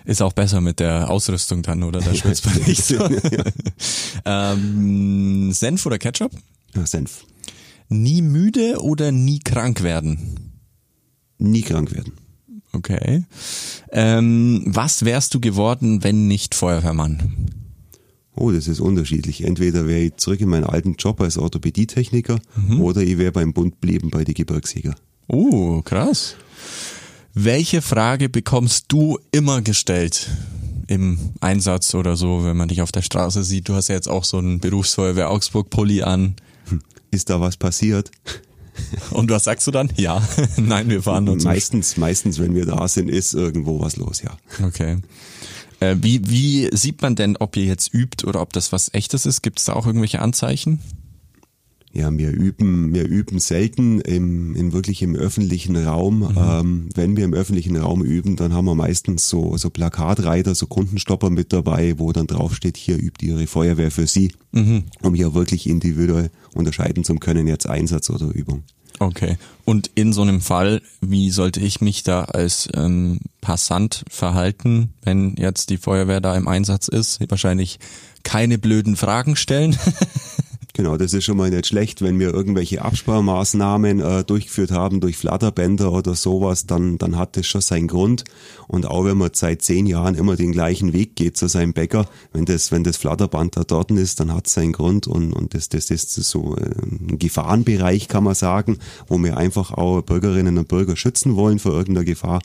Ist 0.04 0.22
auch 0.22 0.32
besser 0.32 0.60
mit 0.60 0.78
der 0.78 1.10
Ausrüstung 1.10 1.62
dann, 1.62 1.82
oder? 1.82 2.00
Da 2.00 2.14
schwitzt 2.14 2.46
man 2.46 2.62
nicht 2.62 2.84
so. 2.84 3.08
ähm, 4.24 5.52
Senf 5.52 5.84
oder 5.84 5.98
Ketchup? 5.98 6.30
Ja, 6.74 6.86
Senf. 6.86 7.24
Nie 7.88 8.22
müde 8.22 8.80
oder 8.80 9.10
nie 9.10 9.40
krank 9.40 9.82
werden? 9.82 10.52
Nie 11.38 11.62
krank 11.62 11.92
werden. 11.92 12.12
Okay. 12.72 13.24
Ähm, 13.90 14.62
was 14.66 15.04
wärst 15.04 15.34
du 15.34 15.40
geworden, 15.40 16.04
wenn 16.04 16.28
nicht 16.28 16.54
Feuerwehrmann? 16.54 17.50
Oh, 18.36 18.50
das 18.50 18.68
ist 18.68 18.80
unterschiedlich. 18.80 19.44
Entweder 19.44 19.86
wäre 19.86 20.00
ich 20.00 20.16
zurück 20.16 20.40
in 20.40 20.50
meinen 20.50 20.64
alten 20.64 20.94
Job 20.98 21.20
als 21.20 21.38
Orthopädietechniker 21.38 22.38
oder 22.78 23.00
ich 23.00 23.16
wäre 23.16 23.32
beim 23.32 23.52
Bund 23.52 23.80
blieben 23.80 24.10
bei 24.10 24.24
den 24.24 24.34
Gebirgsjäger. 24.34 24.94
Uh, 25.28 25.80
krass. 25.82 26.36
Welche 27.34 27.82
Frage 27.82 28.28
bekommst 28.28 28.86
du 28.88 29.18
immer 29.32 29.62
gestellt 29.62 30.30
im 30.86 31.18
Einsatz 31.40 31.94
oder 31.94 32.16
so, 32.16 32.44
wenn 32.44 32.56
man 32.56 32.68
dich 32.68 32.82
auf 32.82 32.92
der 32.92 33.02
Straße 33.02 33.42
sieht? 33.42 33.68
Du 33.68 33.74
hast 33.74 33.88
ja 33.88 33.94
jetzt 33.94 34.08
auch 34.08 34.24
so 34.24 34.38
einen 34.38 34.60
Berufsfeuerwehr 34.60 35.30
Augsburg 35.30 35.70
Pulli 35.70 36.02
an. 36.02 36.36
Ist 37.10 37.30
da 37.30 37.40
was 37.40 37.56
passiert? 37.56 38.10
Und 39.10 39.30
was 39.30 39.44
sagst 39.44 39.66
du 39.66 39.70
dann? 39.70 39.90
Ja. 39.96 40.26
Nein, 40.56 40.88
wir 40.88 41.02
fahren 41.02 41.24
nur 41.24 41.36
meistens, 41.36 41.96
meistens, 41.96 42.38
wenn 42.38 42.54
wir 42.54 42.66
da 42.66 42.86
sind, 42.88 43.08
ist 43.08 43.34
irgendwo 43.34 43.80
was 43.80 43.96
los, 43.96 44.22
ja. 44.22 44.36
Okay. 44.64 44.98
Äh, 45.80 45.96
wie, 46.00 46.28
wie 46.28 46.68
sieht 46.74 47.02
man 47.02 47.16
denn, 47.16 47.36
ob 47.36 47.56
ihr 47.56 47.64
jetzt 47.64 47.92
übt 47.92 48.26
oder 48.26 48.40
ob 48.40 48.52
das 48.52 48.72
was 48.72 48.92
echtes 48.94 49.26
ist? 49.26 49.42
Gibt 49.42 49.58
es 49.58 49.66
da 49.66 49.74
auch 49.74 49.86
irgendwelche 49.86 50.20
Anzeichen? 50.20 50.80
Ja, 51.96 52.10
wir 52.16 52.30
üben, 52.30 52.92
wir 52.92 53.06
üben 53.06 53.38
selten 53.38 54.00
im, 54.02 54.54
in 54.54 54.74
wirklich 54.74 55.00
im 55.00 55.16
öffentlichen 55.16 55.76
Raum. 55.76 56.30
Ähm, 56.36 56.90
wenn 56.94 57.16
wir 57.16 57.24
im 57.24 57.32
öffentlichen 57.32 57.74
Raum 57.74 58.04
üben, 58.04 58.36
dann 58.36 58.52
haben 58.52 58.66
wir 58.66 58.74
meistens 58.74 59.30
so, 59.30 59.56
so 59.56 59.70
Plakatreiter, 59.70 60.54
so 60.54 60.66
Kundenstopper 60.66 61.30
mit 61.30 61.54
dabei, 61.54 61.98
wo 61.98 62.12
dann 62.12 62.26
draufsteht, 62.26 62.76
hier 62.76 62.98
übt 62.98 63.24
Ihre 63.24 63.46
Feuerwehr 63.46 63.90
für 63.90 64.06
Sie, 64.06 64.32
um 64.52 65.14
hier 65.14 65.32
wirklich 65.32 65.66
individuell 65.66 66.30
unterscheiden 66.52 67.02
zu 67.02 67.14
können, 67.14 67.46
jetzt 67.46 67.66
Einsatz 67.66 68.10
oder 68.10 68.26
Übung. 68.26 68.64
Okay. 68.98 69.38
Und 69.64 69.90
in 69.94 70.12
so 70.12 70.22
einem 70.22 70.40
Fall, 70.40 70.82
wie 71.00 71.30
sollte 71.30 71.60
ich 71.60 71.80
mich 71.80 72.02
da 72.02 72.24
als 72.24 72.68
ähm, 72.74 73.20
Passant 73.40 74.04
verhalten, 74.08 74.92
wenn 75.02 75.36
jetzt 75.36 75.70
die 75.70 75.78
Feuerwehr 75.78 76.20
da 76.20 76.36
im 76.36 76.48
Einsatz 76.48 76.88
ist? 76.88 77.20
Wahrscheinlich 77.30 77.78
keine 78.22 78.58
blöden 78.58 78.96
Fragen 78.96 79.36
stellen. 79.36 79.76
Genau, 80.76 80.98
das 80.98 81.14
ist 81.14 81.24
schon 81.24 81.38
mal 81.38 81.48
nicht 81.48 81.68
schlecht, 81.68 82.02
wenn 82.02 82.18
wir 82.18 82.34
irgendwelche 82.34 82.82
Absparmaßnahmen 82.82 83.98
äh, 83.98 84.24
durchgeführt 84.24 84.72
haben 84.72 85.00
durch 85.00 85.16
Flatterbänder 85.16 85.90
oder 85.90 86.14
sowas, 86.14 86.66
dann, 86.66 86.98
dann 86.98 87.16
hat 87.16 87.38
das 87.38 87.46
schon 87.46 87.62
seinen 87.62 87.88
Grund. 87.88 88.24
Und 88.68 88.84
auch 88.84 89.06
wenn 89.06 89.16
man 89.16 89.30
seit 89.32 89.62
zehn 89.62 89.86
Jahren 89.86 90.14
immer 90.14 90.36
den 90.36 90.52
gleichen 90.52 90.92
Weg 90.92 91.16
geht 91.16 91.38
zu 91.38 91.48
seinem 91.48 91.72
Bäcker, 91.72 92.04
wenn 92.34 92.44
das, 92.44 92.72
wenn 92.72 92.84
das 92.84 92.98
Flatterband 92.98 93.56
da 93.56 93.64
dort 93.64 93.90
ist, 93.90 94.20
dann 94.20 94.34
hat 94.34 94.48
es 94.48 94.52
seinen 94.52 94.74
Grund 94.74 95.06
und, 95.06 95.32
und 95.32 95.54
das, 95.54 95.70
das 95.70 95.90
ist 95.90 96.12
so 96.12 96.54
äh, 96.58 96.68
ein 96.82 97.18
Gefahrenbereich, 97.18 98.08
kann 98.08 98.24
man 98.24 98.34
sagen, 98.34 98.76
wo 99.06 99.16
wir 99.16 99.38
einfach 99.38 99.70
auch 99.70 100.02
Bürgerinnen 100.02 100.58
und 100.58 100.68
Bürger 100.68 100.94
schützen 100.94 101.36
wollen 101.36 101.58
vor 101.58 101.72
irgendeiner 101.72 102.04
Gefahr, 102.04 102.42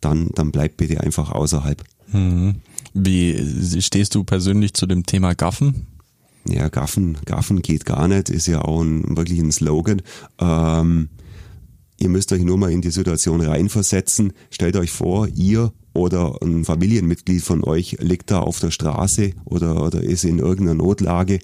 dann, 0.00 0.30
dann 0.34 0.50
bleibt 0.50 0.78
bitte 0.78 1.02
einfach 1.02 1.30
außerhalb. 1.30 1.84
Wie 2.94 3.82
stehst 3.82 4.14
du 4.14 4.24
persönlich 4.24 4.72
zu 4.72 4.86
dem 4.86 5.04
Thema 5.04 5.34
Gaffen? 5.34 5.88
Ja, 6.48 6.68
Gaffen, 6.68 7.18
Gaffen 7.24 7.62
geht 7.62 7.84
gar 7.84 8.08
nicht, 8.08 8.30
ist 8.30 8.46
ja 8.46 8.62
auch 8.62 8.82
ein, 8.82 9.16
wirklich 9.16 9.40
ein 9.40 9.52
Slogan. 9.52 10.02
Ähm, 10.38 11.08
ihr 11.98 12.08
müsst 12.08 12.32
euch 12.32 12.42
nur 12.42 12.58
mal 12.58 12.70
in 12.70 12.82
die 12.82 12.90
Situation 12.90 13.40
reinversetzen. 13.40 14.32
Stellt 14.50 14.76
euch 14.76 14.90
vor, 14.90 15.28
ihr 15.28 15.72
oder 15.92 16.36
ein 16.42 16.64
Familienmitglied 16.64 17.42
von 17.42 17.64
euch 17.64 17.96
liegt 18.00 18.30
da 18.30 18.40
auf 18.40 18.60
der 18.60 18.70
Straße 18.70 19.32
oder, 19.44 19.82
oder 19.82 20.02
ist 20.02 20.24
in 20.24 20.38
irgendeiner 20.38 20.74
Notlage. 20.74 21.38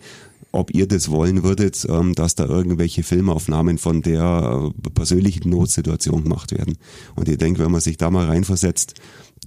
Ob 0.55 0.75
ihr 0.75 0.87
das 0.87 1.11
wollen 1.11 1.43
würdet, 1.43 1.87
ähm, 1.89 2.15
dass 2.15 2.35
da 2.35 2.45
irgendwelche 2.45 3.03
Filmaufnahmen 3.03 3.79
von 3.79 4.03
der 4.03 4.71
äh, 4.71 4.91
persönlichen 4.91 5.49
Notsituation 5.49 6.25
gemacht 6.25 6.53
werden. 6.53 6.77
Und 7.15 7.31
ich 7.31 7.39
denke, 7.39 7.65
wenn 7.65 7.73
man 7.73 7.81
sich 7.81 7.97
da 7.97 8.11
mal 8.11 8.27
reinversetzt, 8.27 8.95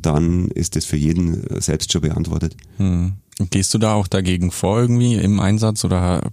dann 0.01 0.47
ist 0.47 0.76
das 0.76 0.86
für 0.86 0.97
jeden 0.97 1.45
äh, 1.47 1.62
selbst 1.62 1.91
schon 1.91 2.01
beantwortet. 2.01 2.58
Gehst 3.38 3.74
du 3.74 3.78
da 3.78 3.94
auch 3.94 4.08
dagegen 4.08 4.50
vor 4.50 4.80
irgendwie 4.80 5.16
im 5.16 5.42
Einsatz 5.42 5.84
oder 5.84 6.32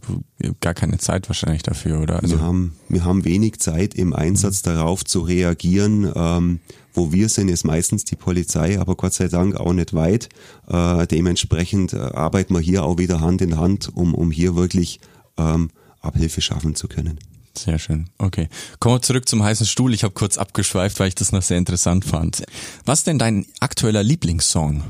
gar 0.60 0.74
keine 0.74 0.98
Zeit 0.98 1.28
wahrscheinlich 1.28 1.64
dafür? 1.64 2.00
Oder 2.00 2.22
also 2.22 2.36
wir, 2.36 2.42
haben, 2.42 2.76
wir 2.88 3.04
haben 3.04 3.24
wenig 3.24 3.58
Zeit 3.58 3.94
im 3.94 4.12
Einsatz 4.12 4.62
darauf 4.62 5.04
zu 5.04 5.20
reagieren. 5.20 6.10
Ähm, 6.14 6.60
wo 6.94 7.12
wir 7.12 7.28
sind, 7.28 7.48
ist 7.48 7.64
meistens 7.64 8.04
die 8.04 8.16
Polizei, 8.16 8.78
aber 8.78 8.96
Gott 8.96 9.14
sei 9.14 9.28
Dank 9.28 9.56
auch 9.56 9.72
nicht 9.72 9.94
weit. 9.94 10.28
Äh, 10.68 11.06
dementsprechend 11.06 11.94
äh, 11.94 11.98
arbeiten 11.98 12.54
wir 12.54 12.60
hier 12.60 12.84
auch 12.84 12.98
wieder 12.98 13.20
Hand 13.20 13.40
in 13.40 13.56
Hand, 13.56 13.90
um, 13.94 14.14
um 14.14 14.30
hier 14.30 14.56
wirklich 14.56 15.00
ähm, 15.38 15.70
Abhilfe 16.00 16.40
schaffen 16.40 16.74
zu 16.74 16.88
können. 16.88 17.18
Sehr 17.56 17.78
schön. 17.78 18.08
Okay. 18.18 18.48
Kommen 18.78 18.96
wir 18.96 19.02
zurück 19.02 19.28
zum 19.28 19.42
heißen 19.42 19.66
Stuhl. 19.66 19.92
Ich 19.94 20.04
habe 20.04 20.14
kurz 20.14 20.38
abgeschweift, 20.38 21.00
weil 21.00 21.08
ich 21.08 21.14
das 21.14 21.32
noch 21.32 21.42
sehr 21.42 21.58
interessant 21.58 22.04
fand. 22.04 22.44
Was 22.84 23.00
ist 23.00 23.06
denn 23.06 23.18
dein 23.18 23.46
aktueller 23.60 24.02
Lieblingssong? 24.02 24.82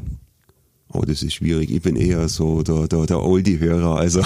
Oh, 0.93 1.03
das 1.03 1.22
ist 1.22 1.34
schwierig. 1.34 1.70
Ich 1.70 1.82
bin 1.82 1.97
eher 1.97 2.28
so 2.28 2.62
der, 2.62 2.86
der, 2.88 3.07
der 3.07 3.22
Oldie-Hörer, 3.22 3.97
also 3.97 4.20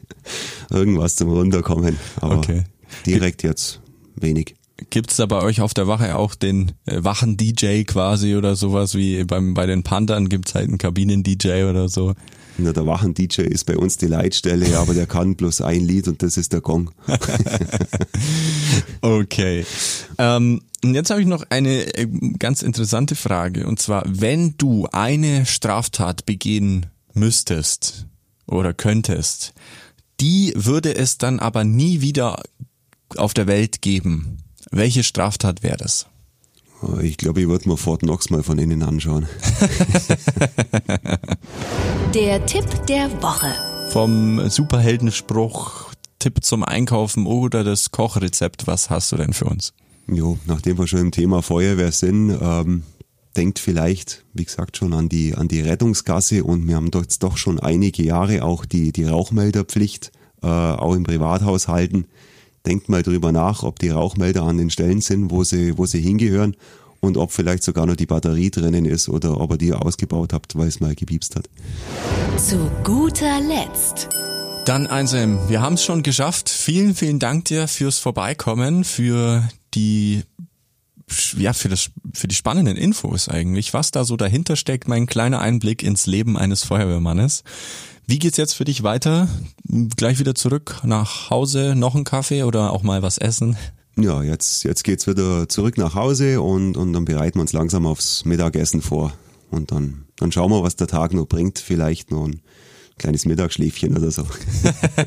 irgendwas 0.70 1.16
zum 1.16 1.30
Runterkommen. 1.30 1.96
Aber 2.20 2.38
Okay. 2.38 2.64
direkt 3.06 3.42
jetzt 3.42 3.80
wenig. 4.16 4.54
Gibt's 4.90 5.16
da 5.16 5.26
bei 5.26 5.40
euch 5.42 5.60
auf 5.60 5.74
der 5.74 5.86
Wache 5.86 6.16
auch 6.16 6.34
den 6.34 6.72
äh, 6.86 7.04
Wachen-DJ 7.04 7.84
quasi 7.84 8.34
oder 8.34 8.56
sowas 8.56 8.94
wie 8.96 9.22
beim, 9.24 9.54
bei 9.54 9.66
den 9.66 9.84
Panthern 9.84 10.28
gibt's 10.28 10.54
halt 10.54 10.68
einen 10.68 10.78
Kabinen-DJ 10.78 11.64
oder 11.70 11.88
so? 11.88 12.14
Na, 12.58 12.72
der 12.72 12.86
Wachen-DJ 12.86 13.42
ist 13.42 13.64
bei 13.64 13.76
uns 13.76 13.96
die 13.96 14.06
Leitstelle, 14.06 14.78
aber 14.78 14.94
der 14.94 15.06
kann 15.06 15.36
bloß 15.36 15.62
ein 15.62 15.80
Lied 15.80 16.08
und 16.08 16.22
das 16.22 16.36
ist 16.36 16.52
der 16.52 16.60
Gong. 16.60 16.90
Okay. 19.02 19.66
Ähm, 20.18 20.62
und 20.84 20.94
jetzt 20.94 21.10
habe 21.10 21.20
ich 21.20 21.26
noch 21.26 21.44
eine 21.50 21.96
äh, 21.96 22.06
ganz 22.38 22.62
interessante 22.62 23.16
Frage. 23.16 23.66
Und 23.66 23.80
zwar, 23.80 24.04
wenn 24.06 24.56
du 24.58 24.86
eine 24.92 25.44
Straftat 25.44 26.24
begehen 26.24 26.86
müsstest 27.12 28.06
oder 28.46 28.72
könntest, 28.72 29.54
die 30.20 30.52
würde 30.54 30.94
es 30.94 31.18
dann 31.18 31.40
aber 31.40 31.64
nie 31.64 32.00
wieder 32.00 32.42
auf 33.16 33.34
der 33.34 33.48
Welt 33.48 33.82
geben. 33.82 34.38
Welche 34.70 35.02
Straftat 35.02 35.62
wäre 35.62 35.76
das? 35.76 36.06
Ich 37.02 37.16
glaube, 37.16 37.40
ich 37.40 37.48
würde 37.48 37.68
mir 37.68 37.76
Fort 37.76 38.00
Knox 38.00 38.30
mal 38.30 38.42
von 38.42 38.58
innen 38.58 38.82
anschauen. 38.82 39.28
Der 42.14 42.44
Tipp 42.44 42.66
der 42.86 43.10
Woche. 43.22 43.54
Vom 43.90 44.48
Superheldenspruch, 44.50 45.92
Tipp 46.18 46.44
zum 46.44 46.62
Einkaufen 46.62 47.26
oder 47.26 47.64
das 47.64 47.90
Kochrezept, 47.90 48.66
was 48.66 48.90
hast 48.90 49.12
du 49.12 49.16
denn 49.16 49.32
für 49.32 49.46
uns? 49.46 49.72
Jo, 50.06 50.38
nachdem 50.46 50.78
wir 50.78 50.86
schon 50.86 51.00
im 51.00 51.10
Thema 51.10 51.42
Feuerwehr 51.42 51.92
sind, 51.92 52.36
ähm, 52.40 52.82
denkt 53.36 53.58
vielleicht, 53.58 54.24
wie 54.34 54.44
gesagt, 54.44 54.76
schon 54.76 54.92
an 54.92 55.08
die, 55.08 55.34
an 55.34 55.48
die 55.48 55.60
Rettungsgasse 55.60 56.44
und 56.44 56.68
wir 56.68 56.76
haben 56.76 56.90
doch 56.90 57.02
jetzt 57.02 57.22
doch 57.22 57.36
schon 57.36 57.58
einige 57.60 58.02
Jahre 58.02 58.44
auch 58.44 58.64
die, 58.64 58.92
die 58.92 59.04
Rauchmelderpflicht, 59.04 60.12
äh, 60.42 60.46
auch 60.46 60.94
im 60.94 61.04
Privathaushalten. 61.04 62.06
Denkt 62.66 62.88
mal 62.88 63.02
drüber 63.02 63.32
nach, 63.32 63.62
ob 63.62 63.78
die 63.78 63.90
Rauchmelder 63.90 64.42
an 64.42 64.58
den 64.58 64.70
Stellen 64.70 65.00
sind, 65.00 65.30
wo 65.30 65.44
sie, 65.44 65.76
wo 65.78 65.86
sie 65.86 66.00
hingehören 66.00 66.56
und 67.00 67.16
ob 67.16 67.32
vielleicht 67.32 67.64
sogar 67.64 67.86
noch 67.86 67.96
die 67.96 68.06
Batterie 68.06 68.50
drinnen 68.50 68.84
ist 68.84 69.08
oder 69.08 69.40
ob 69.40 69.52
ihr 69.52 69.58
die 69.58 69.72
ausgebaut 69.72 70.32
habt, 70.32 70.54
weil 70.56 70.68
es 70.68 70.80
mal 70.80 70.94
gepiepst 70.94 71.34
hat. 71.34 71.48
Zu 72.36 72.70
guter 72.84 73.40
Letzt. 73.40 74.08
Dann 74.66 74.86
Einsam, 74.86 75.40
wir 75.48 75.60
haben 75.60 75.74
es 75.74 75.84
schon 75.84 76.04
geschafft. 76.04 76.48
Vielen, 76.48 76.94
vielen 76.94 77.18
Dank 77.18 77.46
dir 77.46 77.66
fürs 77.66 77.98
Vorbeikommen, 77.98 78.84
für 78.84 79.48
die 79.74 80.22
ja, 81.36 81.52
für 81.52 81.68
das, 81.68 81.90
für 82.14 82.28
die 82.28 82.34
spannenden 82.34 82.76
Infos 82.76 83.28
eigentlich, 83.28 83.74
was 83.74 83.90
da 83.90 84.04
so 84.04 84.16
dahinter 84.16 84.56
steckt, 84.56 84.88
mein 84.88 85.06
kleiner 85.06 85.40
Einblick 85.40 85.82
ins 85.82 86.06
Leben 86.06 86.36
eines 86.36 86.64
Feuerwehrmannes. 86.64 87.44
Wie 88.06 88.18
geht's 88.18 88.36
jetzt 88.36 88.54
für 88.54 88.64
dich 88.64 88.82
weiter? 88.82 89.28
Gleich 89.96 90.18
wieder 90.18 90.34
zurück 90.34 90.80
nach 90.84 91.30
Hause, 91.30 91.74
noch 91.76 91.94
einen 91.94 92.04
Kaffee 92.04 92.42
oder 92.42 92.72
auch 92.72 92.82
mal 92.82 93.02
was 93.02 93.18
essen? 93.18 93.56
Ja, 93.96 94.22
jetzt, 94.22 94.64
jetzt 94.64 94.84
geht's 94.84 95.06
wieder 95.06 95.48
zurück 95.48 95.76
nach 95.76 95.94
Hause 95.94 96.40
und, 96.40 96.76
und 96.76 96.92
dann 96.92 97.04
bereiten 97.04 97.38
wir 97.38 97.42
uns 97.42 97.52
langsam 97.52 97.86
aufs 97.86 98.24
Mittagessen 98.24 98.82
vor. 98.82 99.12
Und 99.50 99.70
dann, 99.70 100.06
dann 100.16 100.32
schauen 100.32 100.50
wir, 100.50 100.62
was 100.62 100.76
der 100.76 100.86
Tag 100.86 101.12
noch 101.12 101.26
bringt. 101.26 101.58
Vielleicht 101.58 102.10
noch 102.10 102.26
ein 102.26 102.40
kleines 102.98 103.24
Mittagsschläfchen 103.24 103.96
oder 103.96 104.10
so. 104.10 104.26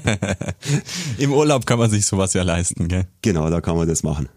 Im 1.18 1.34
Urlaub 1.34 1.66
kann 1.66 1.80
man 1.80 1.90
sich 1.90 2.06
sowas 2.06 2.34
ja 2.34 2.44
leisten, 2.44 2.88
gell? 2.88 3.08
Genau, 3.22 3.50
da 3.50 3.62
kann 3.62 3.78
man 3.78 3.88
das 3.88 4.04
machen. 4.04 4.30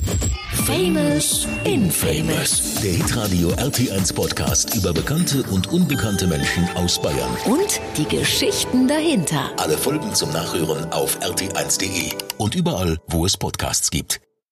Famous 0.64 1.46
Infamous. 1.64 2.80
Der 2.82 2.92
Hitradio 2.92 3.50
RT1 3.50 4.14
Podcast 4.14 4.74
über 4.74 4.92
bekannte 4.92 5.42
und 5.44 5.68
unbekannte 5.68 6.26
Menschen 6.26 6.68
aus 6.74 7.00
Bayern. 7.00 7.30
Und 7.46 7.80
die 7.96 8.04
Geschichten 8.04 8.86
dahinter. 8.86 9.50
Alle 9.56 9.78
Folgen 9.78 10.14
zum 10.14 10.30
Nachhören 10.32 10.92
auf 10.92 11.18
rt1.de 11.20 12.10
und 12.36 12.54
überall, 12.54 12.98
wo 13.08 13.24
es 13.24 13.36
Podcasts 13.36 13.90
gibt. 13.90 14.20